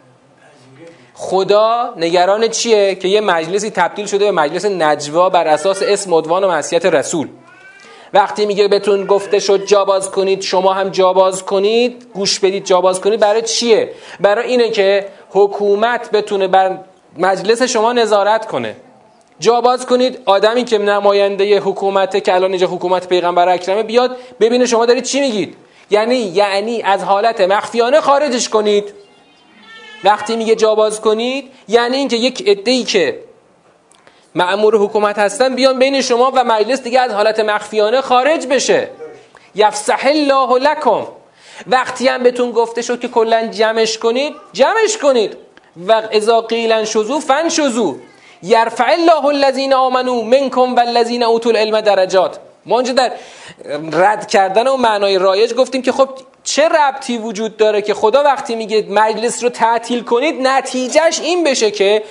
خدا 1.17 1.93
نگران 1.97 2.47
چیه 2.47 2.95
که 2.95 3.07
یه 3.07 3.21
مجلسی 3.21 3.69
تبدیل 3.69 4.05
شده 4.05 4.25
به 4.25 4.31
مجلس 4.31 4.65
نجوا 4.65 5.29
بر 5.29 5.47
اساس 5.47 5.83
اسم 5.83 6.13
عنوان 6.13 6.43
و 6.43 6.47
معصیت 6.47 6.85
رسول. 6.85 7.27
وقتی 8.13 8.45
میگه 8.45 8.67
بهتون 8.67 9.05
گفته 9.05 9.39
شد 9.39 9.65
جاباز 9.65 10.11
کنید 10.11 10.41
شما 10.41 10.73
هم 10.73 10.89
جاباز 10.89 11.43
کنید 11.43 12.07
گوش 12.13 12.39
بدید 12.39 12.65
جاباز 12.65 13.01
کنید 13.01 13.19
برای 13.19 13.41
چیه؟ 13.41 13.91
برای 14.19 14.47
اینه 14.47 14.69
که 14.69 15.07
حکومت 15.29 16.11
بتونه 16.11 16.47
بر 16.47 16.77
مجلس 17.17 17.61
شما 17.61 17.93
نظارت 17.93 18.45
کنه. 18.45 18.75
جاباز 19.39 19.85
کنید 19.85 20.19
آدمی 20.25 20.63
که 20.63 20.77
نماینده 20.77 21.59
حکومته 21.59 22.21
که 22.21 22.33
الان 22.33 22.49
اینجا 22.49 22.67
حکومت 22.67 23.07
پیغمبر 23.07 23.49
اکرمه 23.49 23.83
بیاد 23.83 24.17
ببینه 24.39 24.65
شما 24.65 24.85
دارید 24.85 25.03
چی 25.03 25.19
میگید. 25.19 25.55
یعنی 25.89 26.15
یعنی 26.15 26.81
از 26.81 27.03
حالت 27.03 27.41
مخفیانه 27.41 28.01
خارجش 28.01 28.49
کنید. 28.49 28.93
وقتی 30.03 30.35
میگه 30.35 30.55
جاباز 30.55 31.01
کنید 31.01 31.51
یعنی 31.67 31.97
اینکه 31.97 32.15
یک 32.15 32.47
عده‌ای 32.47 32.83
که 32.83 33.19
معمور 34.35 34.77
حکومت 34.77 35.19
هستن 35.19 35.55
بیان 35.55 35.79
بین 35.79 36.01
شما 36.01 36.31
و 36.35 36.43
مجلس 36.43 36.81
دیگه 36.81 36.99
از 36.99 37.11
حالت 37.11 37.39
مخفیانه 37.39 38.01
خارج 38.01 38.47
بشه. 38.47 38.89
یفسح 39.55 40.01
الله 40.03 40.59
لکم. 40.59 41.07
وقتی 41.67 42.07
هم 42.07 42.23
بهتون 42.23 42.51
گفته 42.51 42.81
شد 42.81 42.99
که 42.99 43.07
کلا 43.07 43.47
جمعش 43.47 43.97
کنید 43.97 44.33
جمعش 44.53 44.97
کنید. 44.97 45.37
و 45.87 46.01
اذا 46.11 46.41
قیلا 46.41 46.85
شزو 46.85 47.19
فن 47.19 47.49
شزو 47.49 47.97
یرفع 48.43 48.91
الله 48.91 49.25
الذین 49.25 49.73
آمنو 49.73 50.21
منکم 50.21 50.75
والذین 50.75 51.23
اوتوا 51.23 51.51
العلم 51.51 51.81
درجات. 51.81 52.39
ما 52.65 52.75
اونجا 52.75 52.93
در 52.93 53.11
رد 53.91 54.27
کردن 54.27 54.67
و 54.67 54.77
معنای 54.77 55.17
رایج 55.17 55.53
گفتیم 55.53 55.81
که 55.81 55.91
خب 55.91 56.09
چه 56.45 56.67
ربطی 56.67 57.17
وجود 57.17 57.57
داره 57.57 57.81
که 57.81 57.93
خدا 57.93 58.23
وقتی 58.23 58.55
میگه 58.55 58.85
مجلس 58.89 59.43
رو 59.43 59.49
تعطیل 59.49 60.03
کنید 60.03 60.47
نتیجهش 60.47 61.19
این 61.19 61.43
بشه 61.43 61.71
که 61.71 62.03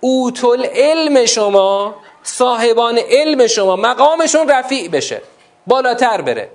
اوتل 0.00 0.64
علم 0.64 1.26
شما 1.26 1.94
صاحبان 2.22 2.98
علم 2.98 3.46
شما 3.46 3.76
مقامشون 3.76 4.48
رفیع 4.48 4.88
بشه 4.88 5.22
بالاتر 5.66 6.20
بره. 6.20 6.48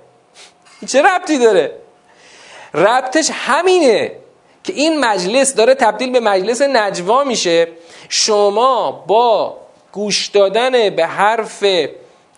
چه 0.88 1.02
ربطی 1.02 1.38
داره؟ 1.38 1.72
ربطش 2.74 3.30
همینه 3.32 4.12
که 4.64 4.72
این 4.72 5.00
مجلس 5.04 5.54
داره 5.54 5.74
تبدیل 5.74 6.10
به 6.10 6.20
مجلس 6.20 6.62
نجوا 6.62 7.24
میشه. 7.24 7.68
شما 8.08 9.04
با 9.06 9.56
گوش 9.92 10.26
دادن 10.26 10.90
به 10.90 11.06
حرف 11.06 11.64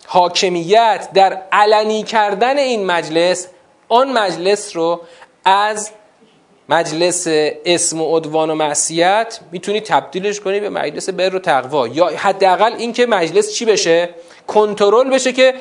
حاکمیت 0.07 1.09
در 1.13 1.41
علنی 1.51 2.03
کردن 2.03 2.57
این 2.57 2.85
مجلس 2.85 3.47
آن 3.89 4.11
مجلس 4.11 4.75
رو 4.75 5.01
از 5.45 5.91
مجلس 6.69 7.27
اسم 7.65 8.01
و 8.01 8.17
عدوان 8.17 8.49
و 8.49 8.55
معصیت 8.55 9.39
می‌تونی 9.51 9.81
تبدیلش 9.81 10.39
کنی 10.39 10.59
به 10.59 10.69
مجلس 10.69 11.09
بر 11.09 11.35
و 11.35 11.39
تقوا. 11.39 11.87
یا 11.87 12.07
حداقل 12.07 12.73
اینکه 12.73 13.05
مجلس 13.05 13.53
چی 13.53 13.65
بشه؟ 13.65 14.09
کنترل 14.47 15.09
بشه 15.09 15.33
که 15.33 15.53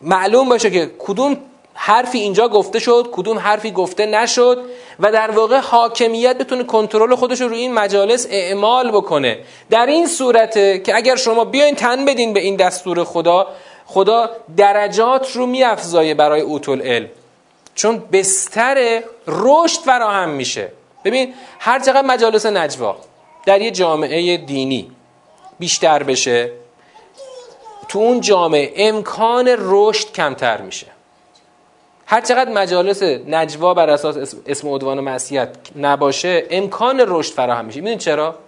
معلوم 0.00 0.48
باشه 0.48 0.70
که 0.70 0.90
کدوم 0.98 1.36
حرفی 1.74 2.18
اینجا 2.18 2.48
گفته 2.48 2.78
شد 2.78 3.08
کدوم 3.12 3.38
حرفی 3.38 3.70
گفته 3.70 4.06
نشد 4.06 4.62
و 5.00 5.12
در 5.12 5.30
واقع 5.30 5.58
حاکمیت 5.58 6.38
بتونه 6.38 6.64
کنترل 6.64 7.14
خودش 7.14 7.40
رو 7.40 7.48
روی 7.48 7.58
این 7.58 7.74
مجالس 7.74 8.26
اعمال 8.30 8.90
بکنه. 8.90 9.38
در 9.70 9.86
این 9.86 10.06
صورته 10.06 10.78
که 10.78 10.96
اگر 10.96 11.16
شما 11.16 11.44
بیاین 11.44 11.74
تن 11.74 12.04
بدین 12.04 12.32
به 12.32 12.40
این 12.40 12.56
دستور 12.56 13.04
خدا 13.04 13.46
خدا 13.86 14.30
درجات 14.56 15.32
رو 15.32 15.46
میافزایه 15.46 16.14
برای 16.14 16.40
اوتول 16.40 16.80
علم 16.82 17.08
چون 17.74 17.98
بستر 18.12 19.02
رشد 19.26 19.80
فراهم 19.80 20.28
میشه. 20.28 20.72
ببین 21.04 21.34
هر 21.58 21.78
چقدر 21.78 22.06
مجالس 22.06 22.46
نجوا 22.46 22.96
در 23.46 23.60
یه 23.60 23.70
جامعه 23.70 24.36
دینی 24.36 24.90
بیشتر 25.58 26.02
بشه 26.02 26.50
تو 27.88 27.98
اون 27.98 28.20
جامعه 28.20 28.72
امکان 28.76 29.56
رشد 29.58 30.12
کمتر 30.12 30.60
میشه. 30.60 30.86
هر 32.06 32.20
چقدر 32.20 32.52
مجالس 32.52 33.02
نجوا 33.02 33.74
بر 33.74 33.90
اساس 33.90 34.34
اسم 34.46 34.68
عدوان 34.68 34.98
و 34.98 35.02
معصیت 35.02 35.48
نباشه 35.76 36.46
امکان 36.50 37.04
رشد 37.06 37.32
فراهم 37.32 37.64
میشه. 37.64 37.80
می‌دونید 37.80 37.98
چرا؟ 37.98 38.38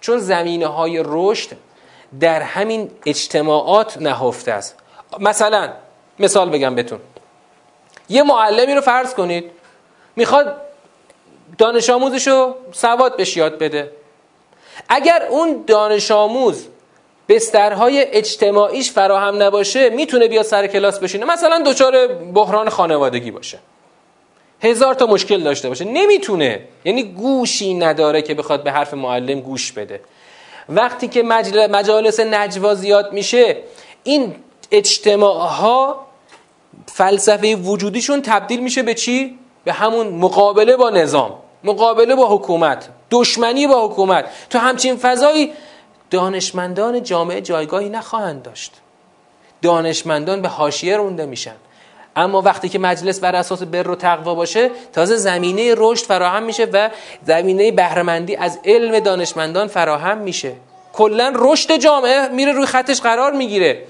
چون 0.00 0.18
زمینه 0.18 0.66
های 0.66 1.02
رشد 1.04 1.50
در 2.20 2.42
همین 2.42 2.90
اجتماعات 3.06 3.98
نهفته 3.98 4.52
است. 4.52 4.76
مثلا 5.20 5.72
مثال 6.18 6.50
بگم 6.50 6.74
بهتون. 6.74 7.00
یه 8.08 8.22
معلمی 8.22 8.74
رو 8.74 8.80
فرض 8.80 9.14
کنید. 9.14 9.50
می‌خواد 10.16 10.56
دانش 11.58 11.90
آموزش 11.90 12.28
رو 12.28 12.54
سواد 12.72 13.16
بهش 13.16 13.36
یاد 13.36 13.58
بده. 13.58 13.90
اگر 14.88 15.26
اون 15.30 15.64
دانش 15.66 16.10
آموز 16.10 16.66
بسترهای 17.28 18.04
اجتماعیش 18.04 18.92
فراهم 18.92 19.42
نباشه 19.42 19.90
می‌تونه 19.90 20.28
بیا 20.28 20.42
سر 20.42 20.66
کلاس 20.66 20.98
بشینه. 20.98 21.24
مثلا 21.24 21.62
دچار 21.66 22.06
بحران 22.06 22.68
خانوادگی 22.68 23.30
باشه. 23.30 23.58
هزار 24.62 24.94
تا 24.94 25.06
مشکل 25.06 25.42
داشته 25.42 25.68
باشه. 25.68 25.84
نمی‌تونه. 25.84 26.60
یعنی 26.84 27.02
گوشی 27.02 27.74
نداره 27.74 28.22
که 28.22 28.34
بخواد 28.34 28.62
به 28.62 28.72
حرف 28.72 28.94
معلم 28.94 29.40
گوش 29.40 29.72
بده. 29.72 30.00
وقتی 30.68 31.08
که 31.08 31.22
مجالس 31.22 32.20
نجوا 32.20 32.74
زیاد 32.74 33.12
میشه 33.12 33.56
این 34.04 34.34
اجتماع 34.70 35.48
ها 35.48 36.03
فلسفه 36.86 37.56
وجودیشون 37.56 38.22
تبدیل 38.22 38.60
میشه 38.60 38.82
به 38.82 38.94
چی؟ 38.94 39.38
به 39.64 39.72
همون 39.72 40.08
مقابله 40.08 40.76
با 40.76 40.90
نظام 40.90 41.32
مقابله 41.64 42.14
با 42.14 42.36
حکومت 42.36 42.88
دشمنی 43.10 43.66
با 43.66 43.88
حکومت. 43.88 44.24
تو 44.50 44.58
همچین 44.58 44.96
فضایی 44.96 45.52
دانشمندان 46.10 47.02
جامعه 47.02 47.40
جایگاهی 47.40 47.88
نخواهند 47.88 48.42
داشت. 48.42 48.72
دانشمندان 49.62 50.42
به 50.42 50.48
حاشیه 50.48 50.96
رونده 50.96 51.26
میشن. 51.26 51.54
اما 52.16 52.40
وقتی 52.40 52.68
که 52.68 52.78
مجلس 52.78 53.20
بر 53.20 53.36
اساس 53.36 53.62
بر 53.62 53.88
و 53.88 53.94
تقوا 53.94 54.34
باشه 54.34 54.70
تازه 54.92 55.16
زمینه 55.16 55.74
رشد 55.76 56.04
فراهم 56.04 56.42
میشه 56.42 56.64
و 56.64 56.90
زمینه 57.22 57.72
بهرهمندی 57.72 58.36
از 58.36 58.58
علم 58.64 59.00
دانشمندان 59.00 59.66
فراهم 59.68 60.18
میشه. 60.18 60.52
کلا 60.94 61.32
رشد 61.36 61.76
جامعه 61.76 62.28
میره 62.28 62.52
روی 62.52 62.66
خطش 62.66 63.00
قرار 63.00 63.32
می‌گیره. 63.32 63.82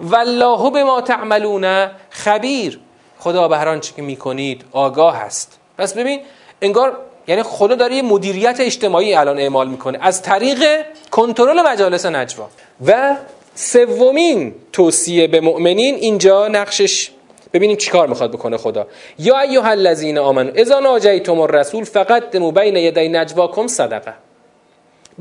والله 0.00 0.70
به 0.70 0.84
ما 0.84 1.00
تعملون 1.00 1.90
خبیر. 2.10 2.80
خدا 3.18 3.48
به 3.48 3.56
هر 3.56 3.68
آنچه 3.68 3.92
که 3.96 4.02
می‌کنید 4.02 4.64
آگاه 4.72 5.16
هست. 5.16 5.58
پس 5.78 5.94
ببین 5.94 6.20
انگار 6.62 6.96
یعنی 7.28 7.42
خدا 7.42 7.74
داره 7.74 7.94
یه 7.94 8.02
مدیریت 8.02 8.56
اجتماعی 8.60 9.14
الان 9.14 9.38
اعمال 9.38 9.68
می‌کنه. 9.68 9.98
از 10.00 10.22
طریق 10.22 10.86
کنترل 11.10 11.62
مجالس 11.62 12.06
نجوا. 12.06 12.48
و 12.86 13.16
سومین 13.54 14.54
توصیه 14.72 15.26
به 15.26 15.40
مؤمنین 15.40 15.94
اینجا 15.94 16.48
نقشش 16.48 17.10
ببینیم 17.52 17.76
چیکار 17.76 18.08
می‌خواد 18.08 18.30
بکنه 18.30 18.56
خدا. 18.56 18.86
یا 19.18 19.38
ایها 19.38 19.70
الذین 19.70 20.18
آمنو 20.18 20.50
اذا 20.54 20.80
ناجیتم 20.80 21.40
الرسول 21.40 21.84
فقدموا 21.84 22.50
بین 22.50 22.76
یدی 22.76 23.08
نجواکم 23.08 23.66
صدقه. 23.66 24.14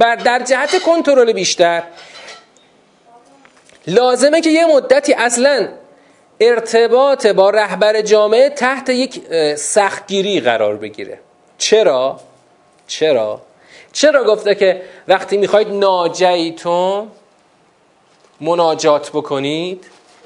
بر 0.02 0.16
در 0.16 0.40
جهت 0.40 0.84
کنترل 0.84 1.34
بیشتر. 1.34 1.84
لازمه 3.88 4.42
که 4.42 4.50
یه 4.50 4.66
مدتی 4.66 5.14
اصلا 5.14 5.68
ارتباط 6.40 7.28
با 7.28 7.50
رهبر 7.50 8.02
جامعه 8.02 8.50
تحت 8.50 8.90
یک 8.90 9.22
سختگیری 9.56 10.40
قرار 10.40 10.76
بگیره. 10.76 11.20
چرا؟ 11.58 12.20
چرا؟ 12.88 13.42
چرا 13.94 14.24
گفته 14.24 14.56
که 14.56 14.82
وقتی 15.08 15.38
می‌خواید 15.38 15.68
ناجیتون 15.68 17.08
مناجات 18.42 19.10
بکنید 19.10 19.86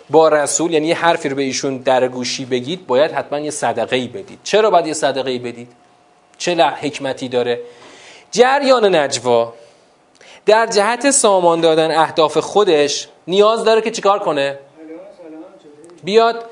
با 0.09 0.29
رسول 0.29 0.73
یعنی 0.73 0.87
یه 0.87 0.95
حرفی 0.95 1.29
رو 1.29 1.35
به 1.35 1.41
ایشون 1.41 1.77
در 1.77 2.07
گوشی 2.07 2.45
بگید 2.45 2.87
باید 2.87 3.11
حتما 3.11 3.39
یه 3.39 3.51
صدقه 3.51 3.95
ای 3.95 4.07
بدید. 4.07 4.39
چرا 4.43 4.69
باید 4.69 4.87
یه 4.87 4.93
صدقه 4.93 5.31
ای 5.31 5.39
بدید؟ 5.39 5.67
چه 6.37 6.55
حکمتی 6.63 7.27
داره؟ 7.27 7.59
جریان 8.31 8.95
نجوا. 8.95 9.53
در 10.45 10.65
جهت 10.65 11.11
سامان 11.11 11.61
دادن 11.61 11.97
اهداف 11.97 12.37
خودش 12.37 13.07
نیاز 13.27 13.63
داره 13.63 13.81
که 13.81 13.91
چیکار 13.91 14.19
کنه؟ 14.19 14.59
بیاد 16.03 16.45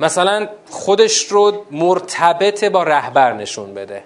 مثلا 0.00 0.48
خودش 0.70 1.26
رو 1.26 1.64
مرتبط 1.70 2.64
با 2.64 2.82
رهبر 2.82 3.32
نشون 3.32 3.74
بده. 3.74 4.02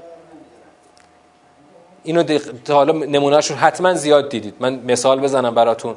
اینو 2.05 2.39
تا 2.65 2.75
حالا 2.75 2.93
نمونهش 2.93 3.51
رو 3.51 3.57
حتما 3.57 3.95
زیاد 3.95 4.29
دیدید. 4.29 4.55
من 4.61 4.75
مثال 4.75 5.21
بزنم 5.21 5.55
براتون. 5.55 5.97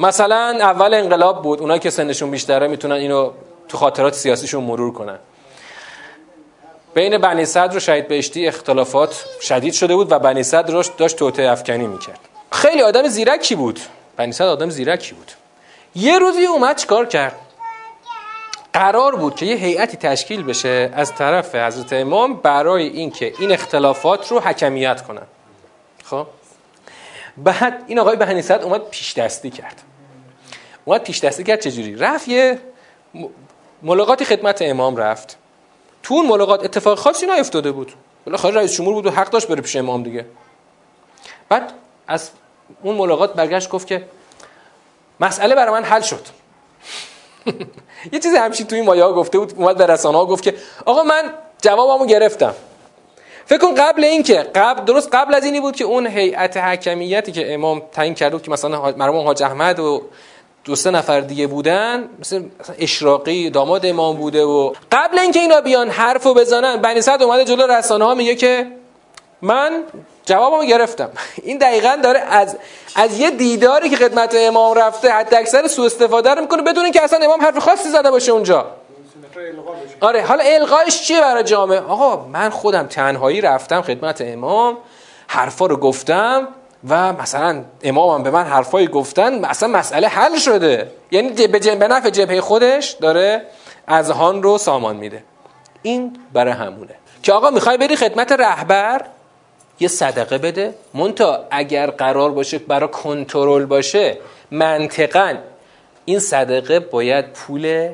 مثلا 0.00 0.56
اول 0.60 0.94
انقلاب 0.94 1.42
بود. 1.42 1.60
اونایی 1.60 1.80
که 1.80 1.90
سنشون 1.90 2.30
بیشتره 2.30 2.68
می‌تونن 2.68 2.94
اینو 2.94 3.30
تو 3.68 3.78
خاطرات 3.78 4.14
سیاسیشون 4.14 4.64
مرور 4.64 4.92
کنن. 4.92 5.18
بین 6.94 7.18
بنی 7.18 7.44
صدر 7.44 7.76
و 7.76 7.80
شهید 7.80 8.08
بهشتی 8.08 8.46
اختلافات 8.46 9.24
شدید 9.40 9.72
شده 9.72 9.94
بود 9.96 10.12
و 10.12 10.18
بنی 10.18 10.42
صدر 10.42 10.82
داشت 10.98 11.16
توته 11.16 11.42
افکنی 11.42 11.86
می‌کرد. 11.86 12.20
خیلی 12.54 12.82
آدم 12.82 13.08
زیرکی 13.08 13.54
بود. 13.54 13.80
بنی 14.16 14.32
صدر 14.32 14.48
آدم 14.48 14.70
زیرکی 14.70 15.14
بود. 15.14 15.32
یه 15.94 16.18
روزی 16.18 16.46
اومد 16.46 16.76
چیکار 16.76 17.06
کرد؟ 17.06 17.36
قرار 18.72 19.16
بود 19.16 19.36
که 19.36 19.46
یه 19.46 19.56
هیئتی 19.56 19.96
تشکیل 19.96 20.42
بشه 20.42 20.90
از 20.94 21.14
طرف 21.14 21.54
حضرت 21.54 21.92
امام 21.92 22.36
برای 22.36 22.88
اینکه 22.88 23.34
این 23.38 23.52
اختلافات 23.52 24.32
رو 24.32 24.40
حکمیت 24.40 25.02
کنن. 25.02 25.26
خب؟ 26.04 26.26
بعد 27.36 27.84
این 27.86 27.98
آقای 27.98 28.16
بهنی 28.16 28.42
صد 28.42 28.62
اومد 28.62 28.80
پیش 28.88 29.14
دستی 29.14 29.50
کرد. 29.50 29.82
اومد 30.84 31.02
پیش 31.02 31.20
دستی 31.20 31.44
کرد 31.44 31.60
چجوری؟ 31.60 31.96
رفت 31.96 32.28
یه 32.28 32.58
ملاقاتی 33.82 34.24
خدمت 34.24 34.62
امام 34.62 34.96
رفت. 34.96 35.36
تو 36.02 36.14
اون 36.14 36.26
ملاقات 36.26 36.64
اتفاق 36.64 36.98
خاصی 36.98 37.26
نیفتاده 37.26 37.72
بود. 37.72 37.92
بالاخره 38.24 38.54
رئیس 38.54 38.72
جمهور 38.72 38.94
بود 38.94 39.06
و 39.06 39.10
حق 39.10 39.30
داشت 39.30 39.48
بره 39.48 39.60
پیش 39.60 39.76
امام 39.76 40.02
دیگه. 40.02 40.26
بعد 41.48 41.72
از 42.06 42.30
اون 42.82 42.96
ملاقات 42.96 43.34
برگشت 43.34 43.68
گفت 43.68 43.86
که 43.86 44.04
مسئله 45.20 45.54
برای 45.54 45.72
من 45.72 45.84
حل 45.84 46.00
شد. 46.00 46.26
یه 48.12 48.18
چیزی 48.18 48.36
همچین 48.36 48.66
توی 48.66 48.82
مایه 48.82 49.04
ها 49.04 49.12
گفته 49.12 49.38
بود 49.38 49.52
اومد 49.56 49.76
به 49.76 49.86
رسانه 49.86 50.18
ها 50.18 50.26
گفت 50.26 50.42
که 50.42 50.54
آقا 50.86 51.02
من 51.02 51.34
جوابمو 51.62 52.06
گرفتم. 52.06 52.54
فکر 53.46 53.58
کن 53.58 53.74
قبل 53.74 54.04
این 54.04 54.22
که 54.22 54.34
قبل 54.54 54.84
درست 54.84 55.08
قبل 55.12 55.34
از 55.34 55.44
اینی 55.44 55.60
بود 55.60 55.76
که 55.76 55.84
اون 55.84 56.06
هیئت 56.06 56.56
حکمیتی 56.56 57.32
که 57.32 57.54
امام 57.54 57.82
تعیین 57.92 58.14
کرده 58.14 58.38
که 58.38 58.50
مثلا 58.50 58.92
مرحوم 58.92 59.24
حاج 59.24 59.42
احمد 59.42 59.78
و 59.78 60.02
دو 60.64 60.76
سه 60.76 60.90
نفر 60.90 61.20
دیگه 61.20 61.46
بودن 61.46 62.08
مثل 62.20 62.42
اشراقی 62.78 63.50
داماد 63.50 63.86
امام 63.86 64.16
بوده 64.16 64.44
و 64.44 64.72
قبل 64.92 65.18
اینکه 65.18 65.40
اینا 65.40 65.60
بیان 65.60 65.90
حرفو 65.90 66.34
بزنن 66.34 66.76
بنی 66.76 67.00
صد 67.00 67.22
اومده 67.22 67.44
جلو 67.44 67.66
رسانه 67.66 68.04
ها 68.04 68.14
میگه 68.14 68.34
که 68.34 68.66
من 69.42 69.82
جوابمو 70.26 70.64
گرفتم. 70.64 71.10
این 71.42 71.58
دقیقا 71.58 71.98
داره 72.02 72.20
از 72.20 72.56
از 72.96 73.18
یه 73.18 73.30
دیداری 73.30 73.90
که 73.90 73.96
خدمت 73.96 74.34
امام 74.38 74.74
رفته 74.74 75.10
حتی 75.10 75.36
اکثر 75.36 75.66
سوء 75.66 75.86
استفاده 75.86 76.30
رو 76.30 76.40
می‌کنه 76.40 76.62
بدون 76.62 76.90
که 76.90 77.04
اصلا 77.04 77.18
امام 77.24 77.42
حرف 77.42 77.58
خاصی 77.58 77.88
زده 77.88 78.10
باشه 78.10 78.32
اونجا. 78.32 78.66
آره 80.00 80.22
حالا 80.22 80.44
القایش 80.44 81.02
چیه 81.02 81.20
برای 81.20 81.44
جامعه 81.44 81.80
آقا 81.80 82.26
من 82.26 82.50
خودم 82.50 82.86
تنهایی 82.86 83.40
رفتم 83.40 83.82
خدمت 83.82 84.20
امام 84.20 84.76
حرفا 85.26 85.66
رو 85.66 85.76
گفتم 85.76 86.48
و 86.88 87.12
مثلا 87.12 87.64
امامم 87.82 88.22
به 88.22 88.30
من 88.30 88.44
حرفایی 88.44 88.86
گفتن 88.86 89.44
اصلا 89.44 89.68
مسئله 89.68 90.08
حل 90.08 90.36
شده. 90.36 90.90
یعنی 91.10 91.46
به 91.46 91.88
نفع 91.88 92.10
جبهه 92.10 92.40
خودش 92.40 92.90
داره 92.90 93.46
اذهان 93.88 94.42
رو 94.42 94.58
سامان 94.58 94.96
میده. 94.96 95.24
این 95.82 96.16
برای 96.32 96.52
همونه. 96.52 96.94
که 97.22 97.32
آقا 97.32 97.50
می‌خوای 97.50 97.76
بری 97.76 97.96
خدمت 97.96 98.32
رهبر؟ 98.32 99.04
یه 99.80 99.88
صدقه 99.88 100.38
بده. 100.38 100.74
مونتا 100.94 101.46
اگر 101.50 101.90
قرار 101.90 102.30
باشه 102.30 102.58
برای 102.58 102.88
کنترل 102.88 103.64
باشه 103.64 104.18
منطقا 104.50 105.34
این 106.04 106.18
صدقه 106.18 106.80
باید 106.80 107.32
پول 107.32 107.92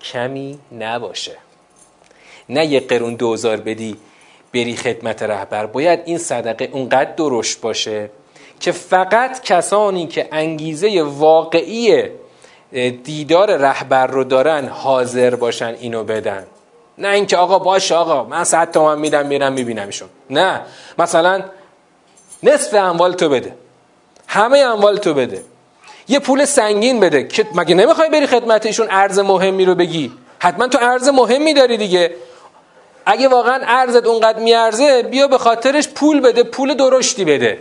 کمی 0.00 0.58
نباشه. 0.78 1.36
نه 2.48 2.66
یه 2.66 2.80
قرون 2.80 3.14
دوزار 3.14 3.56
بدی 3.56 3.96
بری 4.54 4.76
خدمت 4.76 5.22
رهبر. 5.22 5.66
باید 5.66 6.00
این 6.04 6.18
صدقه 6.18 6.68
اونقدر 6.72 7.12
درشت 7.12 7.60
باشه 7.60 8.10
که 8.60 8.72
فقط 8.72 9.42
کسانی 9.42 10.06
که 10.06 10.28
انگیزه 10.32 11.02
واقعی 11.02 12.02
دیدار 13.04 13.56
رهبر 13.56 14.06
رو 14.06 14.24
دارن 14.24 14.68
حاضر 14.68 15.34
باشن 15.34 15.74
اینو 15.80 16.04
بدن. 16.04 16.46
نه 16.98 17.08
اینکه 17.08 17.36
آقا 17.36 17.58
باشه 17.58 17.94
آقا 17.94 18.24
من 18.24 18.44
صد 18.44 18.70
تومن 18.70 18.98
میدم 18.98 19.26
میرم 19.26 19.52
میبینمشون. 19.52 20.08
نه. 20.30 20.60
مثلا 20.98 21.42
نصف 22.42 22.74
اموال 22.74 23.12
تو 23.12 23.28
بده. 23.28 23.54
همه 24.26 24.58
اموال 24.58 24.96
تو 24.96 25.14
بده. 25.14 25.42
یه 26.08 26.18
پول 26.18 26.44
سنگین 26.44 27.00
بده 27.00 27.26
که 27.26 27.46
مگه 27.54 27.74
نمی‌خوای 27.74 28.08
بری 28.10 28.26
خدمت 28.26 28.66
ایشون 28.66 28.86
ارز 28.90 29.18
مهمی 29.18 29.64
رو 29.64 29.74
بگی. 29.74 30.12
حتما 30.38 30.68
تو 30.68 30.78
ارز 30.80 31.08
مهمی 31.08 31.54
داری 31.54 31.76
دیگه. 31.76 32.14
اگه 33.06 33.28
واقعا 33.28 33.60
ارزت 33.66 34.06
اونقدر 34.06 34.38
میارزه 34.38 35.02
بیا 35.02 35.28
به 35.28 35.38
خاطرش 35.38 35.88
پول 35.88 36.20
بده 36.20 36.42
پول 36.42 36.74
درشتی 36.74 37.24
بده. 37.24 37.58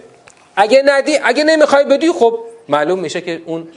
اگه 0.56 0.84
ندی 0.86 1.18
اگه 1.24 1.44
نمی‌خوای 1.44 1.86
بدی 1.86 2.12
خب 2.12 2.40
معلوم 2.70 3.00
میشه 3.00 3.22
که 3.22 3.42
اون 3.46 3.68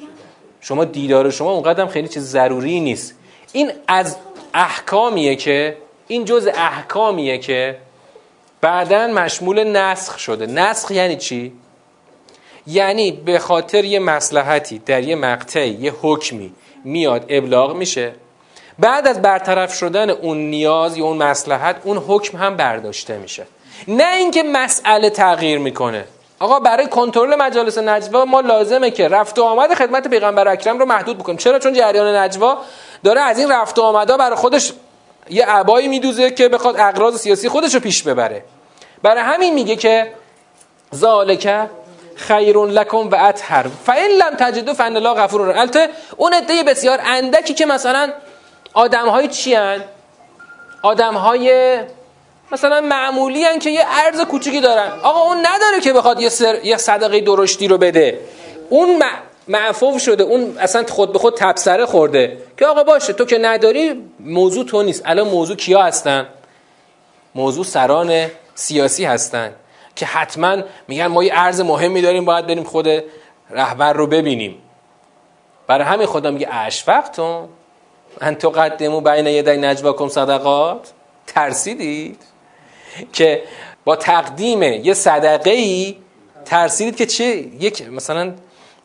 شما 0.60 0.84
دیدار 0.84 1.30
شما 1.30 1.52
اونقدر 1.52 1.86
خیلی 1.86 2.08
چیز 2.08 2.30
ضروری 2.30 2.80
نیست. 2.80 3.14
این 3.52 3.72
از 3.88 4.16
احکامیه 4.54 5.36
که 5.36 5.76
این 6.08 6.24
جز 6.24 6.48
احکامیه 6.54 7.38
که 7.38 7.76
بعدا 8.60 9.06
مشمول 9.06 9.64
نسخ 9.64 10.18
شده. 10.18 10.46
نسخ 10.46 10.90
یعنی 10.90 11.16
چی؟ 11.16 11.52
یعنی 12.66 13.12
به 13.12 13.38
خاطر 13.38 13.84
یه 13.84 13.98
مسلحتی 13.98 14.78
در 14.78 15.02
یه 15.02 15.16
مقطعی 15.16 15.70
یه 15.70 15.92
حکمی 16.02 16.52
میاد 16.84 17.24
ابلاغ 17.28 17.76
میشه. 17.76 18.12
بعد 18.78 19.08
از 19.08 19.22
برطرف 19.22 19.74
شدن 19.74 20.10
اون 20.10 20.38
نیاز 20.38 20.96
یا 20.96 21.04
اون 21.04 21.16
مسلحت 21.16 21.76
اون 21.84 21.96
حکم 21.96 22.38
هم 22.38 22.56
برداشته 22.56 23.18
میشه. 23.18 23.46
نه 23.88 24.14
اینکه 24.16 24.42
مسئله 24.42 25.10
تغییر 25.10 25.58
می‌کنه. 25.58 26.04
آقا 26.38 26.60
برای 26.60 26.86
کنترل 26.86 27.36
مجالس 27.36 27.78
نجوا 27.78 28.24
ما 28.24 28.40
لازمه 28.40 28.90
که 28.90 29.08
رفت 29.08 29.38
و 29.38 29.42
آمد 29.42 29.74
خدمت 29.74 30.08
پیغمبر 30.08 30.48
اکرم 30.48 30.78
رو 30.78 30.86
محدود 30.86 31.18
بکنیم. 31.18 31.38
چرا؟ 31.38 31.58
چون 31.58 31.72
جریان 31.72 32.16
نجوا 32.16 32.58
داره 33.04 33.20
از 33.20 33.38
این 33.38 33.52
رفت 33.52 33.78
و 33.78 33.82
آمدها 33.82 34.16
برای 34.16 34.36
خودش 34.36 34.72
یه 35.30 35.46
عبایی 35.46 35.88
میدوزه 35.88 36.30
که 36.30 36.48
بخواد 36.48 36.76
اغراض 36.78 37.20
سیاسی 37.20 37.48
خودش 37.48 37.74
رو 37.74 37.80
پیش 37.80 38.02
ببره. 38.02 38.44
برای 39.02 39.22
همین 39.22 39.54
میگه 39.54 39.76
که 39.76 40.12
ذالک 40.94 41.68
خیر 42.14 42.56
لکم 42.56 43.10
و 43.10 43.16
اطهر. 43.20 43.66
فان 43.86 43.96
لم 43.96 44.36
تجدوا 44.38 44.74
فان 44.74 44.96
الله 44.96 45.14
غفور 45.14 45.58
البته 45.58 45.88
اون 46.16 46.34
عده 46.34 46.62
بسیار 46.62 47.00
اندکی 47.04 47.54
که 47.54 47.66
مثلا 47.66 48.12
آدم 48.74 49.08
های 49.08 49.28
چی 49.28 49.54
هن؟ 49.54 49.84
آدم 50.82 51.14
های 51.14 51.78
مثلا 52.52 52.80
معمولی 52.80 53.44
هن 53.44 53.58
که 53.58 53.70
یه 53.70 53.84
ارز 54.06 54.20
کوچیکی 54.20 54.60
دارن. 54.60 54.90
آقا 55.02 55.20
اون 55.20 55.38
نداره 55.38 55.80
که 55.80 55.92
بخواد 55.92 56.20
یه, 56.20 56.28
سر... 56.28 56.64
یه 56.64 56.76
صدقه 56.76 57.20
درشتی 57.20 57.68
رو 57.68 57.78
بده. 57.78 58.20
اون 58.68 59.02
معفوف 59.50 60.02
شده 60.02 60.24
اون 60.24 60.58
اصلا 60.58 60.84
خود 60.88 61.12
به 61.12 61.18
خود 61.18 61.36
تبصره 61.36 61.86
خورده. 61.86 62.38
که 62.58 62.66
آقا 62.66 62.84
باشه 62.84 63.12
تو 63.12 63.24
که 63.24 63.38
نداری 63.38 64.04
موضوع 64.20 64.64
تو 64.64 64.82
نیست. 64.82 65.02
الان 65.04 65.28
موضوع 65.28 65.56
کیا 65.56 65.82
هستن؟ 65.82 66.26
موضوع 67.34 67.64
سران 67.64 68.26
سیاسی 68.54 69.04
هستن. 69.04 69.52
که 69.96 70.06
حتما 70.06 70.56
میگن 70.88 71.06
ما 71.06 71.24
یه 71.24 71.32
ارز 71.34 71.60
مهمی 71.60 72.02
داریم 72.02 72.24
باید 72.24 72.46
بریم 72.46 72.64
خود 72.64 72.88
رهبر 73.50 73.92
رو 73.92 74.06
ببینیم. 74.06 74.54
برای 75.66 75.84
همین 75.84 76.06
خدا 76.06 76.30
میگه 76.30 76.54
اشفقتون 76.54 77.48
ان 78.20 78.34
تقدمو 78.34 79.00
بین 79.00 79.26
یدی 79.26 79.56
نجواکم 79.56 80.08
صدقات. 80.08 80.92
ترسیدید؟ 81.26 82.22
که 83.12 83.42
با 83.84 83.96
تقدیم 83.96 84.62
یه 84.62 84.94
صدقه 84.94 85.50
ای 85.50 85.96
ترسیدید 86.44 86.96
که 86.96 87.06
چه 87.06 87.24
یک 87.60 87.88
مثلا 87.88 88.34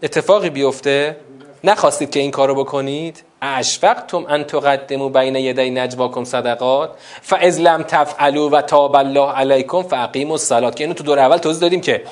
اتفاقی 0.03 0.49
بیفته 0.49 1.17
نخواستید 1.63 2.09
که 2.09 2.19
این 2.19 2.31
کارو 2.31 2.55
بکنید؟ 2.55 3.23
اشفقتم 3.41 4.25
ان 4.29 4.43
تقدمو 4.43 5.09
بین 5.09 5.35
یدی 5.35 5.69
نجواکم 5.69 6.23
صدقات 6.23 6.89
فاذ 7.21 7.59
لم 7.59 7.83
تفعلوا 7.83 8.49
و 8.49 8.61
تاب 8.61 8.95
الله 8.95 9.31
علیکم 9.31 9.81
فاقیموا 9.81 10.33
الصلاه 10.33 10.71
که 10.71 10.83
اینو 10.83 10.93
تو 10.93 11.03
دور 11.03 11.19
اول 11.19 11.37
توضیح 11.37 11.61
دادیم 11.61 11.81
که 11.81 12.03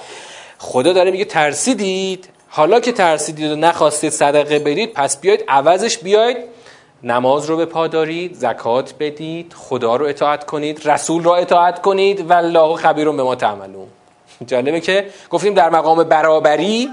خدا 0.57 0.93
داره 0.93 1.11
میگه 1.11 1.25
ترسیدید. 1.25 2.29
حالا 2.49 2.79
که 2.79 2.91
ترسیدید 2.91 3.51
و 3.51 3.55
نخواستید 3.55 4.09
صدقه 4.09 4.59
بدید 4.59 4.93
پس 4.93 5.21
بیاید 5.21 5.43
عوضش 5.47 5.97
بیاید 5.97 6.37
نماز 7.03 7.45
رو 7.45 7.57
به 7.57 7.65
پا 7.65 7.87
دارید 7.87 8.33
زکات 8.33 8.93
بدید 8.99 9.53
خدا 9.57 9.95
رو 9.95 10.05
اطاعت 10.05 10.45
کنید 10.45 10.89
رسول 10.89 11.23
رو 11.23 11.31
اطاعت 11.31 11.81
کنید 11.81 12.29
و 12.29 12.33
الله 12.33 12.75
خبیرون 12.75 13.17
به 13.17 13.23
ما 13.23 13.35
تعملون. 13.35 13.87
جالبه 14.47 14.79
که 14.79 15.05
گفتیم 15.29 15.53
در 15.53 15.69
مقام 15.69 16.03
برابری 16.03 16.89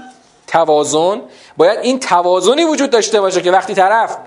توازن 0.51 1.21
باید 1.57 1.79
این 1.79 1.99
توازنی 1.99 2.63
وجود 2.63 2.89
داشته 2.89 3.21
باشه 3.21 3.41
که 3.41 3.51
وقتی 3.51 3.73
طرف 3.73 4.17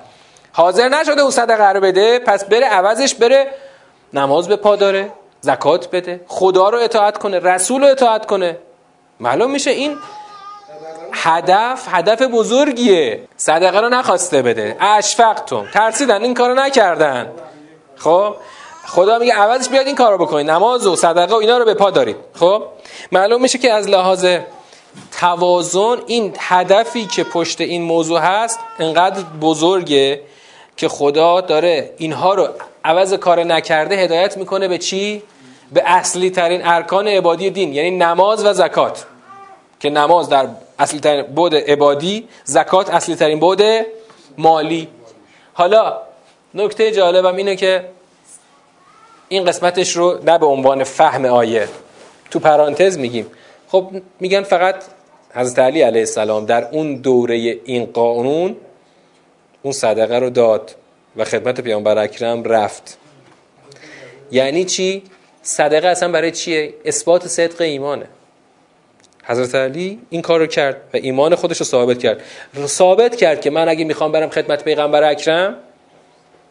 حاضر 0.53 0.89
نشده 0.89 1.22
اون 1.22 1.31
صدقه 1.31 1.68
رو 1.72 1.81
بده 1.81 2.18
پس 2.18 2.45
بره 2.45 2.66
عوضش 2.66 3.14
بره 3.14 3.47
نماز 4.12 4.49
به 4.49 4.57
پا 4.57 4.77
داره 4.77 5.12
زکات 5.41 5.91
بده 5.91 6.20
خدا 6.29 6.68
رو 6.68 6.79
اطاعت 6.79 7.18
کنه 7.18 7.39
رسول 7.39 7.83
رو 7.83 7.89
اطاعت 7.89 8.27
کنه. 8.27 8.59
معلوم 9.20 9.51
میشه 9.51 9.70
این 9.70 9.99
هدف 11.12 11.87
هدف 11.91 12.22
بزرگیه. 12.22 13.29
صدقه 13.37 13.81
رو 13.81 13.89
نخواسته 13.89 14.43
بده. 14.43 14.77
اشفقتم. 14.81 15.66
ترسیدن 15.75 16.22
این 16.22 16.35
کارو 16.35 16.55
نکردن. 16.55 17.33
خب؟ 17.97 18.37
خدا 18.87 19.18
میگه 19.18 19.35
عوضش 19.35 19.68
بیاد 19.68 19.87
این 19.87 19.97
کارو 19.97 20.18
بکنید 20.18 20.51
نماز 20.51 20.87
و 20.87 20.97
صدقه 20.97 21.35
و 21.35 21.39
اینا 21.39 21.59
رو 21.59 21.64
به 21.64 21.75
پا 21.75 21.91
دارید. 21.91 22.16
خب؟ 22.35 22.62
معلوم 23.12 23.43
میشه 23.43 23.59
که 23.59 23.72
از 23.72 23.89
لحاظ 23.89 24.27
توازن 25.21 25.97
این 26.07 26.35
هدفی 26.39 27.07
که 27.07 27.25
پشت 27.25 27.61
این 27.61 27.83
موضوع 27.83 28.21
هست 28.21 28.59
انقدر 28.79 29.23
بزرگه 29.41 30.21
که 30.77 30.89
خدا 30.89 31.41
داره 31.41 31.91
اینها 31.99 32.35
رو 32.35 32.49
عوض 32.85 33.13
کار 33.15 33.45
نکرده 33.45 33.97
هدایت 33.97 34.37
می‌کنه 34.37 34.69
به 34.69 34.79
چی؟ 34.79 35.23
به 35.73 35.83
اصلی 35.87 36.31
ترین 36.31 36.67
ارکان 36.67 37.09
عبادی 37.09 37.51
دین 37.51 37.75
یعنی 37.75 37.91
نماز 37.91 38.45
و 38.45 38.53
زکات. 38.53 39.07
که 39.81 39.91
نماز 39.91 40.29
در 40.29 40.47
اصلی 40.79 41.01
ترین 41.01 41.23
بود 41.23 41.55
عبادی 41.55 42.29
زکات 42.45 42.91
اصلی 42.91 43.17
ترین 43.17 43.41
بود 43.41 43.63
مالی. 44.39 44.89
حالا 45.55 45.99
نکته 46.55 46.91
جالبم 46.91 47.37
اینه 47.37 47.57
که 47.57 47.89
این 49.29 49.45
قسمتش 49.45 49.97
رو 49.97 50.19
نه 50.25 50.39
به 50.39 50.47
عنوان 50.47 50.85
فهم 50.85 51.25
آیه 51.25 51.69
تو 52.31 52.39
پرانتز 52.39 52.99
میگیم. 52.99 53.27
خب 53.75 53.91
میگن 54.20 54.43
فقط 54.43 54.75
حضرت 55.35 55.59
علی 55.59 55.83
علیه 55.83 56.01
السلام 56.01 56.47
در 56.47 56.68
اون 56.72 56.97
دوره 56.97 57.35
این 57.64 57.87
قانون 57.87 58.57
اون 59.62 59.72
صدقه 59.72 60.18
رو 60.18 60.31
داد 60.31 60.75
و 61.16 61.25
خدمت 61.25 61.61
پیامبر 61.61 61.99
اکرم 61.99 62.45
رفت. 62.45 62.99
یعنی 64.31 64.64
چی؟ 64.64 65.03
صدقه 65.43 65.89
اصلا 65.89 66.12
برای 66.12 66.31
چیه؟ 66.31 66.75
اثبات 66.85 67.27
صدق 67.27 67.61
ایمانه. 67.61 68.07
حضرت 69.25 69.55
علی 69.55 69.99
این 70.11 70.22
کار 70.22 70.41
رو 70.41 70.47
کرد 70.47 70.77
و 70.95 70.97
ایمان 70.97 71.35
خودش 71.35 71.59
رو 71.59 71.66
ثابت 71.66 71.99
کرد. 71.99 72.22
ثابت 72.66 73.16
کرد 73.16 73.41
که 73.41 73.51
من 73.51 73.68
اگه 73.68 73.85
می‌خوام 73.85 74.12
برم 74.12 74.31
خدمت 74.31 74.64
پیغمبر 74.64 75.03
اکرم 75.03 75.57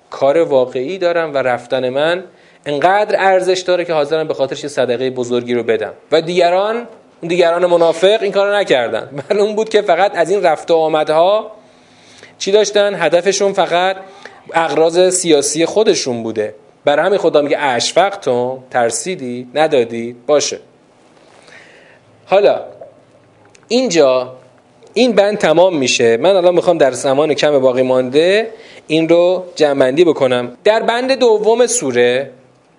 کار 0.10 0.38
واقعی 0.38 0.98
دارم 0.98 1.34
و 1.34 1.38
رفتن 1.38 1.90
من 1.90 2.24
انقدر 2.66 3.16
ارزش 3.20 3.60
داره 3.60 3.86
که 3.86 3.94
حاضرم 3.94 4.28
به 4.28 4.34
خاطرش 4.34 4.64
یه 4.64 4.70
صدقه 4.70 5.10
بزرگی 5.10 5.54
رو 5.54 5.64
بدم. 5.64 5.94
و 6.12 6.22
دیگران 6.22 6.88
دیگران 7.28 7.66
منافق 7.66 8.18
این 8.22 8.32
کارو 8.32 8.56
نکردن. 8.56 9.10
معلوم 9.30 9.56
بود 9.56 9.70
که 9.70 9.82
فقط 9.82 10.12
از 10.16 10.32
این 10.32 10.44
رفت 10.44 10.72
و 10.72 10.76
آمدها 10.76 11.52
چی 12.38 12.52
داشتن؟ 12.52 12.94
هدفشون 12.96 13.54
فقط 13.54 13.98
اغراض 14.54 15.10
سیاسی 15.10 15.66
خودشون 15.66 16.24
بوده. 16.24 16.56
برای 16.86 17.06
همین 17.06 17.20
خدا 17.20 17.42
میگه 17.42 17.60
اشفقتم 17.60 18.64
ترسیدی؟ 18.72 19.48
ندادی؟ 19.54 20.16
باشه. 20.28 20.60
حالا 22.26 22.62
اینجا 23.68 24.36
این 24.94 25.12
بند 25.12 25.38
تمام 25.38 25.78
میشه. 25.78 26.18
من 26.18 26.36
الان 26.36 26.56
می‌خوام 26.56 26.78
در 26.78 26.92
زمان 26.92 27.34
کم 27.34 27.60
باقی 27.60 27.82
مانده 27.82 28.52
این 28.88 29.10
رو 29.10 29.44
جمعندی 29.56 30.04
بکنم. 30.04 30.58
در 30.64 30.84
بند 30.84 31.12
دوم 31.12 31.68
سوره 31.68 32.32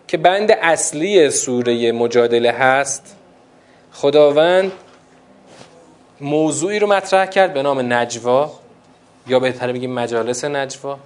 که 0.09 0.17
بند 0.17 0.53
اصلی 0.63 1.31
سوره 1.31 1.93
مجادله 1.93 2.51
هست 2.51 3.17
خداوند 3.95 4.73
موضوعی 6.21 6.79
رو 6.79 6.87
مطرح 6.87 7.27
کرد 7.27 7.55
به 7.55 7.63
نام 7.63 7.93
نجوا 7.93 8.51
یا 9.27 9.39
بهتر 9.39 9.73
بگیم 9.73 9.93
مجالس 9.93 10.45
نجوا 10.45 10.99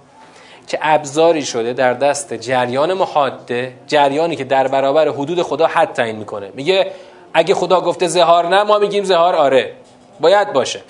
که 0.67 0.79
ابزاری 0.81 1.45
شده 1.45 1.73
در 1.73 1.93
دست 1.93 2.33
جریان 2.33 2.93
محاده 2.93 3.73
جریانی 3.87 4.35
که 4.35 4.43
در 4.43 4.67
برابر 4.67 5.07
حدود 5.07 5.41
خدا 5.41 5.67
حد 5.67 5.93
تعیین 5.93 6.15
می‌کنه. 6.15 6.51
میگه 6.53 6.91
اگه 7.33 7.53
خدا 7.55 7.81
گفته 7.81 8.07
زهار 8.07 8.47
نه 8.47 8.63
ما 8.63 8.79
میگیم 8.79 9.03
زهار 9.03 9.35
آره. 9.35 9.73
باید 10.19 10.53
باشه. 10.53 10.81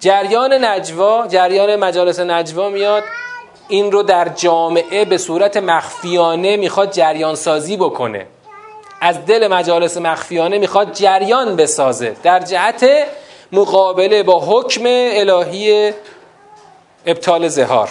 جریان 0.00 0.64
نجوا 0.64 1.26
جریان 1.26 1.76
مجالس 1.76 2.20
نجوا 2.20 2.68
میاد 2.68 3.02
این 3.68 3.92
رو 3.92 4.02
در 4.02 4.28
جامعه 4.28 5.04
به 5.04 5.18
صورت 5.18 5.56
مخفیانه 5.56 6.56
می‌خواد 6.56 6.90
جریان 6.90 7.34
سازی 7.34 7.76
بکنه. 7.76 8.26
از 9.00 9.26
دل 9.26 9.48
مجالس 9.48 9.96
مخفیانه 9.96 10.58
می‌خواد 10.58 10.92
جریان 10.92 11.56
بسازه. 11.56 12.16
در 12.22 12.40
جهت 12.40 12.86
مقابله 13.52 14.22
با 14.22 14.40
حکم 14.40 14.82
الهی 14.86 15.92
ابطال 17.06 17.48
زهار. 17.48 17.90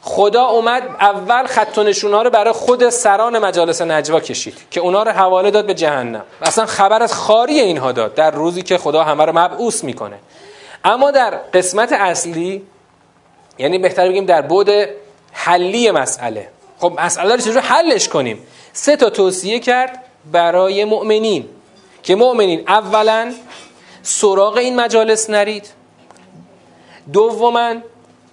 خدا 0.00 0.44
اومد 0.44 0.82
اول 1.00 1.46
خط 1.46 1.78
و 1.78 1.82
نشونها 1.82 2.22
رو 2.22 2.30
برای 2.30 2.52
خود 2.52 2.88
سران 2.88 3.38
مجالس 3.38 3.82
نجوا 3.82 4.20
کشید 4.20 4.54
که 4.70 4.80
اونا 4.80 5.02
رو 5.02 5.10
حواله 5.10 5.50
داد 5.50 5.66
به 5.66 5.74
جهنم. 5.74 6.24
اصلا 6.42 6.66
خبر 6.66 7.02
از 7.02 7.14
خاری 7.14 7.60
اینها 7.60 7.92
داد 7.92 8.14
در 8.14 8.30
روزی 8.30 8.62
که 8.62 8.78
خدا 8.78 9.04
همه 9.04 9.24
رو 9.24 9.38
مبعوث 9.38 9.84
می‌کنه. 9.84 10.16
اما 10.84 11.10
در 11.10 11.30
قسمت 11.30 11.92
اصلی 11.92 12.62
یعنی 13.58 13.78
بهتر 13.78 14.08
بگیم 14.08 14.26
در 14.26 14.42
بود 14.42 14.70
حلی 15.32 15.90
مسئله. 15.90 16.48
خب 16.78 16.92
مسئله 17.00 17.34
رو 17.34 17.40
چجور 17.40 17.62
حلش 17.62 18.08
کنیم؟ 18.08 18.46
سه 18.72 18.96
تا 18.96 19.10
توصیه 19.10 19.58
کرد. 19.58 20.03
برای 20.32 20.84
مؤمنین. 20.84 21.48
که 22.02 22.14
مؤمنین 22.14 22.64
اولا 22.68 23.32
سراغ 24.02 24.56
این 24.56 24.76
مجالس 24.76 25.30
نرید. 25.30 25.68
دوما 27.12 27.74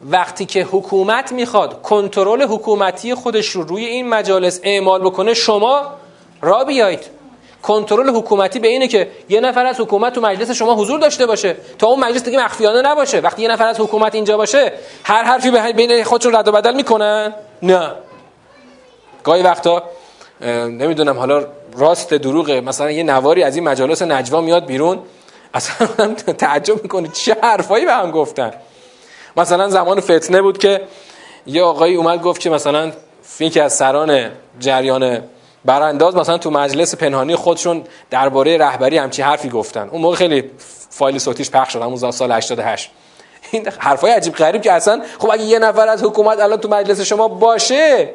وقتی 0.09 0.45
که 0.45 0.63
حکومت 0.63 1.31
می‌خواد 1.31 1.81
کنترل 1.81 2.41
حکومتی 2.41 3.13
خودش 3.13 3.47
رو 3.47 3.63
روی 3.63 3.85
این 3.85 4.09
مجالس 4.09 4.59
اعمال 4.63 5.01
بکنه 5.01 5.33
شما 5.33 5.83
را 6.41 6.63
بیایید. 6.63 7.03
کنترل 7.63 8.09
حکومتی 8.09 8.59
به 8.59 8.67
اینه 8.67 8.87
که 8.87 9.11
یه 9.29 9.39
نفر 9.39 9.65
از 9.65 9.79
حکومت 9.79 10.13
تو 10.13 10.21
مجلس 10.21 10.51
شما 10.51 10.75
حضور 10.75 10.99
داشته 10.99 11.25
باشه. 11.25 11.55
تا 11.79 11.87
اون 11.87 11.99
مجلس 11.99 12.23
دیگه 12.23 12.43
مخفیانه 12.43 12.81
نباشه. 12.81 13.19
وقتی 13.19 13.41
یه 13.41 13.47
نفر 13.47 13.67
از 13.67 13.79
حکومت 13.79 14.15
اینجا 14.15 14.37
باشه 14.37 14.71
هر 15.03 15.23
حرفی 15.23 15.51
بین 15.73 16.03
خودشون 16.03 16.35
رد 16.35 16.47
و 16.47 16.51
بدل 16.51 16.75
می‌کنن. 16.75 17.33
نه. 17.61 17.91
گاهی 19.23 19.43
وقتا 19.43 19.83
نمی‌دونم 20.41 21.17
حالا 21.17 21.45
راست 21.77 22.13
دروغه. 22.13 22.61
مثلا 22.61 22.91
یه 22.91 23.03
نواری 23.03 23.43
از 23.43 23.55
این 23.55 23.63
مجالس 23.63 24.01
نجوا 24.01 24.41
میاد 24.41 24.65
بیرون. 24.65 24.99
اصلا 25.53 25.87
تعجب 26.37 26.83
می‌کنه. 26.83 27.07
چه 27.07 27.37
حرفایی 27.43 27.85
به 27.85 27.93
هم 27.93 28.11
گفتن؟ 28.11 28.51
مثلا 29.37 29.69
زمان 29.69 29.99
فتنه 29.99 30.41
بود 30.41 30.57
که 30.57 30.81
یه 31.45 31.63
آقایی 31.63 31.95
اومد 31.95 32.21
گفت 32.21 32.41
که 32.41 32.49
مثلا 32.49 32.91
یکی 33.39 33.59
از 33.59 33.73
سران 33.73 34.31
جریان 34.59 35.21
برانداز 35.65 36.15
مثلا 36.15 36.37
تو 36.37 36.51
مجلس 36.51 36.95
پنهانی 36.95 37.35
خودشون 37.35 37.83
درباره 38.09 38.57
رهبری 38.57 38.97
همچی 38.97 39.21
حرفی 39.21 39.49
گفتن. 39.49 39.89
اون 39.89 40.01
موقع 40.01 40.15
خیلی 40.15 40.51
فایل 40.89 41.17
صوتیش 41.17 41.51
پخش 41.51 41.73
شد 41.73 41.81
همون 41.81 42.11
سال 42.11 42.31
88 42.31 42.91
این 43.51 43.67
حرفای 43.79 44.11
عجیب 44.11 44.35
غریب 44.35 44.61
که 44.61 44.71
اصلا 44.71 45.01
خب 45.19 45.29
اگه 45.31 45.43
یه 45.43 45.59
نفر 45.59 45.87
از 45.87 46.03
حکومت 46.03 46.39
الان 46.39 46.59
تو 46.59 46.69
مجلس 46.69 47.01
شما 47.01 47.27
باشه 47.27 48.09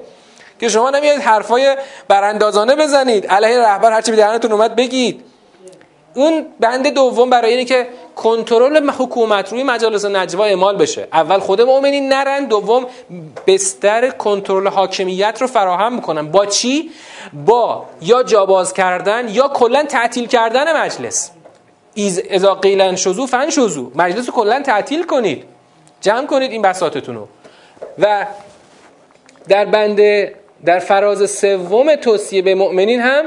که 0.61 0.68
شما 0.68 0.90
نمیاد 0.90 1.18
حرفای 1.18 1.76
براندازانه 2.09 2.76
بزنید. 2.76 3.26
علیه 3.26 3.59
رهبر 3.59 3.92
هرچی 3.92 4.11
به 4.11 4.16
دهنتون 4.16 4.52
اومد 4.52 4.76
بگید. 4.76 5.24
اون 6.14 6.46
بند 6.61 6.88
دوم 6.88 7.30
برای 7.30 7.50
اینه 7.50 7.64
که 7.64 7.88
کنترل 8.16 8.90
حکومت 8.90 9.52
روی 9.52 9.62
مجالس 9.62 10.04
نجوا 10.04 10.44
اعمال 10.44 10.76
بشه. 10.76 11.09
اول 11.12 11.38
خود 11.38 11.61
مؤمنین 11.61 12.09
نرن 12.09 12.44
دوم 12.44 12.86
بستر 13.46 14.11
کنترل 14.11 14.68
حاکمیت 14.68 15.38
رو 15.40 15.46
فراهم 15.46 15.94
می‌کنن. 15.94 16.30
با 16.30 16.46
چی؟ 16.46 16.90
با 17.32 17.86
یا 18.00 18.22
جاباز 18.22 18.72
کردن 18.72 19.28
یا 19.28 19.48
کلا 19.48 19.82
تعطیل 19.82 20.26
کردن 20.26 20.76
مجلس. 20.76 21.30
اذا 22.30 22.54
قیلن 22.54 22.96
شزو 22.96 23.26
فن 23.26 23.50
شزو 23.50 23.90
مجلس 23.94 24.26
رو 24.26 24.32
کلا 24.32 24.62
تعطیل 24.62 25.02
کنید. 25.02 25.44
جمع 26.00 26.26
کنید 26.26 26.50
این 26.50 26.62
بساطتون 26.62 27.14
رو. 27.14 27.28
و 27.98 28.26
در 29.48 29.64
بند 29.64 30.00
در 30.67 30.79
فراز 30.79 31.31
سوم 31.31 31.97
توصیه 31.97 32.43
به 32.43 32.55
مؤمنین 32.55 33.01
هم 33.01 33.25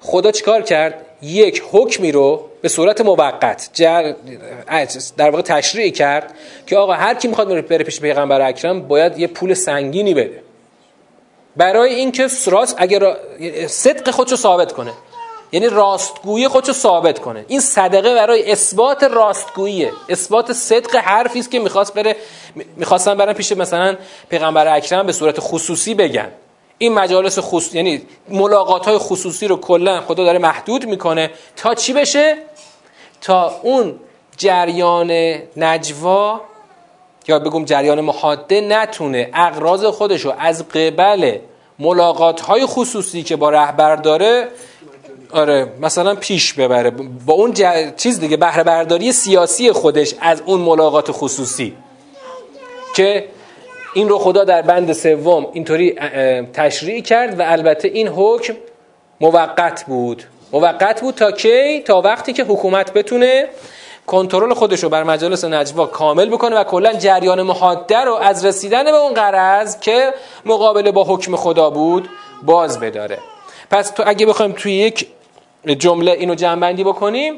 خدا 0.00 0.30
چیکار 0.30 0.62
کرد؟ 0.62 1.06
یک 1.22 1.62
حکمی 1.72 2.12
رو 2.12 2.48
به 2.62 2.68
صورت 2.68 3.00
موقت 3.00 3.70
جر... 3.72 4.12
در 5.16 5.30
واقع 5.30 5.42
تشریع 5.42 5.90
کرد 5.90 6.34
که 6.66 6.76
آقا 6.76 6.92
هر 6.92 7.14
کی 7.14 7.28
می‌خواد 7.28 7.68
بره 7.68 7.84
پیش 7.84 8.00
پیغمبر 8.00 8.40
اکرم 8.40 8.88
باید 8.88 9.18
یه 9.18 9.26
پول 9.26 9.54
سنگینی 9.54 10.14
بده. 10.14 10.42
برای 11.56 11.94
اینکه 11.94 12.28
راست 12.46 12.74
اگر 12.78 13.16
صدق 13.66 14.10
خودشو 14.10 14.36
ثابت 14.36 14.72
کنه. 14.72 14.92
یعنی 15.52 15.68
راستگویی 15.68 16.48
خودشو 16.48 16.72
ثابت 16.72 17.18
کنه. 17.18 17.44
این 17.48 17.60
صدقه 17.60 18.14
برای 18.14 18.52
اثبات 18.52 19.04
راستگوییه. 19.04 19.92
اثبات 20.08 20.52
صدق 20.52 20.96
حرفی 20.96 21.38
است 21.38 21.50
که 21.50 21.58
می‌خواست 21.58 21.94
بره 21.94 22.16
می‌خواستن 22.76 23.14
برن 23.14 23.32
پیش 23.32 23.52
مثلا 23.52 23.96
پیغمبر 24.28 24.76
اکرم 24.76 25.06
به 25.06 25.12
صورت 25.12 25.36
خصوصی 25.40 25.94
بگن. 25.94 26.28
این 26.82 26.94
مجالس 26.94 27.38
خصوصی 27.38 27.76
یعنی 27.76 28.02
ملاقات 28.28 28.86
های 28.86 28.98
خصوصی 28.98 29.48
رو 29.48 29.56
کلا 29.56 30.00
خدا 30.00 30.24
داره 30.24 30.38
محدود 30.38 30.86
می‌کنه 30.86 31.30
تا 31.56 31.74
چی 31.74 31.92
بشه؟ 31.92 32.36
تا 33.20 33.60
اون 33.62 33.94
جریان 34.36 35.10
نجوا 35.56 36.40
یا 37.28 37.38
بگم 37.38 37.64
جریان 37.64 38.00
محاده 38.00 38.60
نتونه 38.60 39.30
اقراض 39.34 39.84
خودش 39.84 40.20
رو 40.20 40.32
از 40.38 40.68
قبل 40.68 41.38
ملاقات 41.78 42.40
های 42.40 42.66
خصوصی 42.66 43.22
که 43.22 43.36
با 43.36 43.50
رهبر 43.50 43.96
داره 43.96 44.48
آره 45.32 45.72
مثلا 45.80 46.14
پیش 46.14 46.52
ببره. 46.52 46.90
با 47.26 47.34
اون 47.34 47.54
چیز 47.96 48.20
دیگه 48.20 48.36
بهره 48.36 48.62
برداری 48.62 49.12
سیاسی 49.12 49.72
خودش 49.72 50.14
از 50.20 50.42
اون 50.46 50.60
ملاقات 50.60 51.12
خصوصی 51.12 51.76
که 52.94 53.28
این 53.94 54.08
رو 54.08 54.18
خدا 54.18 54.44
در 54.44 54.62
بند 54.62 54.92
سوم 54.92 55.46
اینطوری 55.52 55.94
تشریع 56.52 57.02
کرد 57.02 57.40
و 57.40 57.42
البته 57.46 57.88
این 57.88 58.08
حکم 58.08 58.54
موقت 59.20 59.84
بود. 59.86 60.24
موقت 60.52 61.00
بود 61.00 61.14
تا 61.14 61.32
کی؟ 61.32 61.80
تا 61.80 62.00
وقتی 62.00 62.32
که 62.32 62.44
حکومت 62.44 62.92
بتونه 62.92 63.48
کنترل 64.06 64.54
خودش 64.54 64.82
رو 64.82 64.88
بر 64.88 65.02
مجالس 65.02 65.44
نجوا 65.44 65.86
کامل 65.86 66.28
بکنه 66.28 66.56
و 66.56 66.64
کلا 66.64 66.92
جریان 66.92 67.42
محاده 67.42 67.98
رو 67.98 68.14
از 68.14 68.44
رسیدن 68.44 68.84
به 68.84 68.96
اون 68.96 69.14
قرض 69.14 69.80
که 69.80 70.14
مقابله 70.46 70.92
با 70.92 71.04
حکم 71.04 71.36
خدا 71.36 71.70
بود 71.70 72.08
باز 72.42 72.80
بداره. 72.80 73.18
پس 73.70 73.90
تو 73.90 74.02
اگه 74.06 74.26
بخوایم 74.26 74.52
توی 74.52 74.72
یک 74.72 75.06
جمله 75.78 76.10
اینو 76.12 76.34
جمع 76.34 76.72
بکنیم 76.72 77.34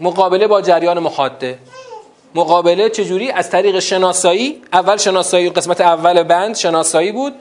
مقابله 0.00 0.46
با 0.46 0.62
جریان 0.62 0.98
محاده. 0.98 1.58
مقابله 2.34 2.90
چجوری؟ 2.90 3.30
از 3.30 3.50
طریق 3.50 3.78
شناسایی. 3.78 4.62
اول 4.72 4.96
شناسایی 4.96 5.50
قسمت 5.50 5.80
اول 5.80 6.22
بند 6.22 6.56
شناسایی 6.56 7.12
بود 7.12 7.34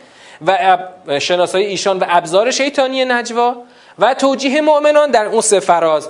و 0.47 0.77
شناسایی 1.19 1.65
ایشان 1.65 1.99
و 1.99 2.05
ابزار 2.07 2.51
شیطانی 2.51 3.05
نجوا 3.05 3.55
و 3.99 4.13
توجیه 4.13 4.61
مؤمنان 4.61 5.11
در 5.11 5.25
اون 5.25 5.41
سه 5.41 5.59
فراز 5.59 6.09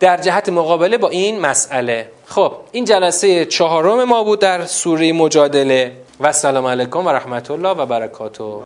در 0.00 0.16
جهت 0.16 0.48
مقابله 0.48 0.98
با 0.98 1.08
این 1.08 1.40
مسئله. 1.40 2.08
خب 2.26 2.52
این 2.72 2.84
جلسه 2.84 3.44
چهارم 3.44 4.04
ما 4.04 4.24
بود 4.24 4.38
در 4.38 4.64
سوره 4.64 5.12
مجادله. 5.12 5.92
و 6.20 6.32
سلام 6.32 6.66
علیکم 6.66 7.06
و 7.06 7.08
رحمت 7.08 7.50
الله 7.50 7.68
و 7.68 7.86
برکاته. 7.86 8.54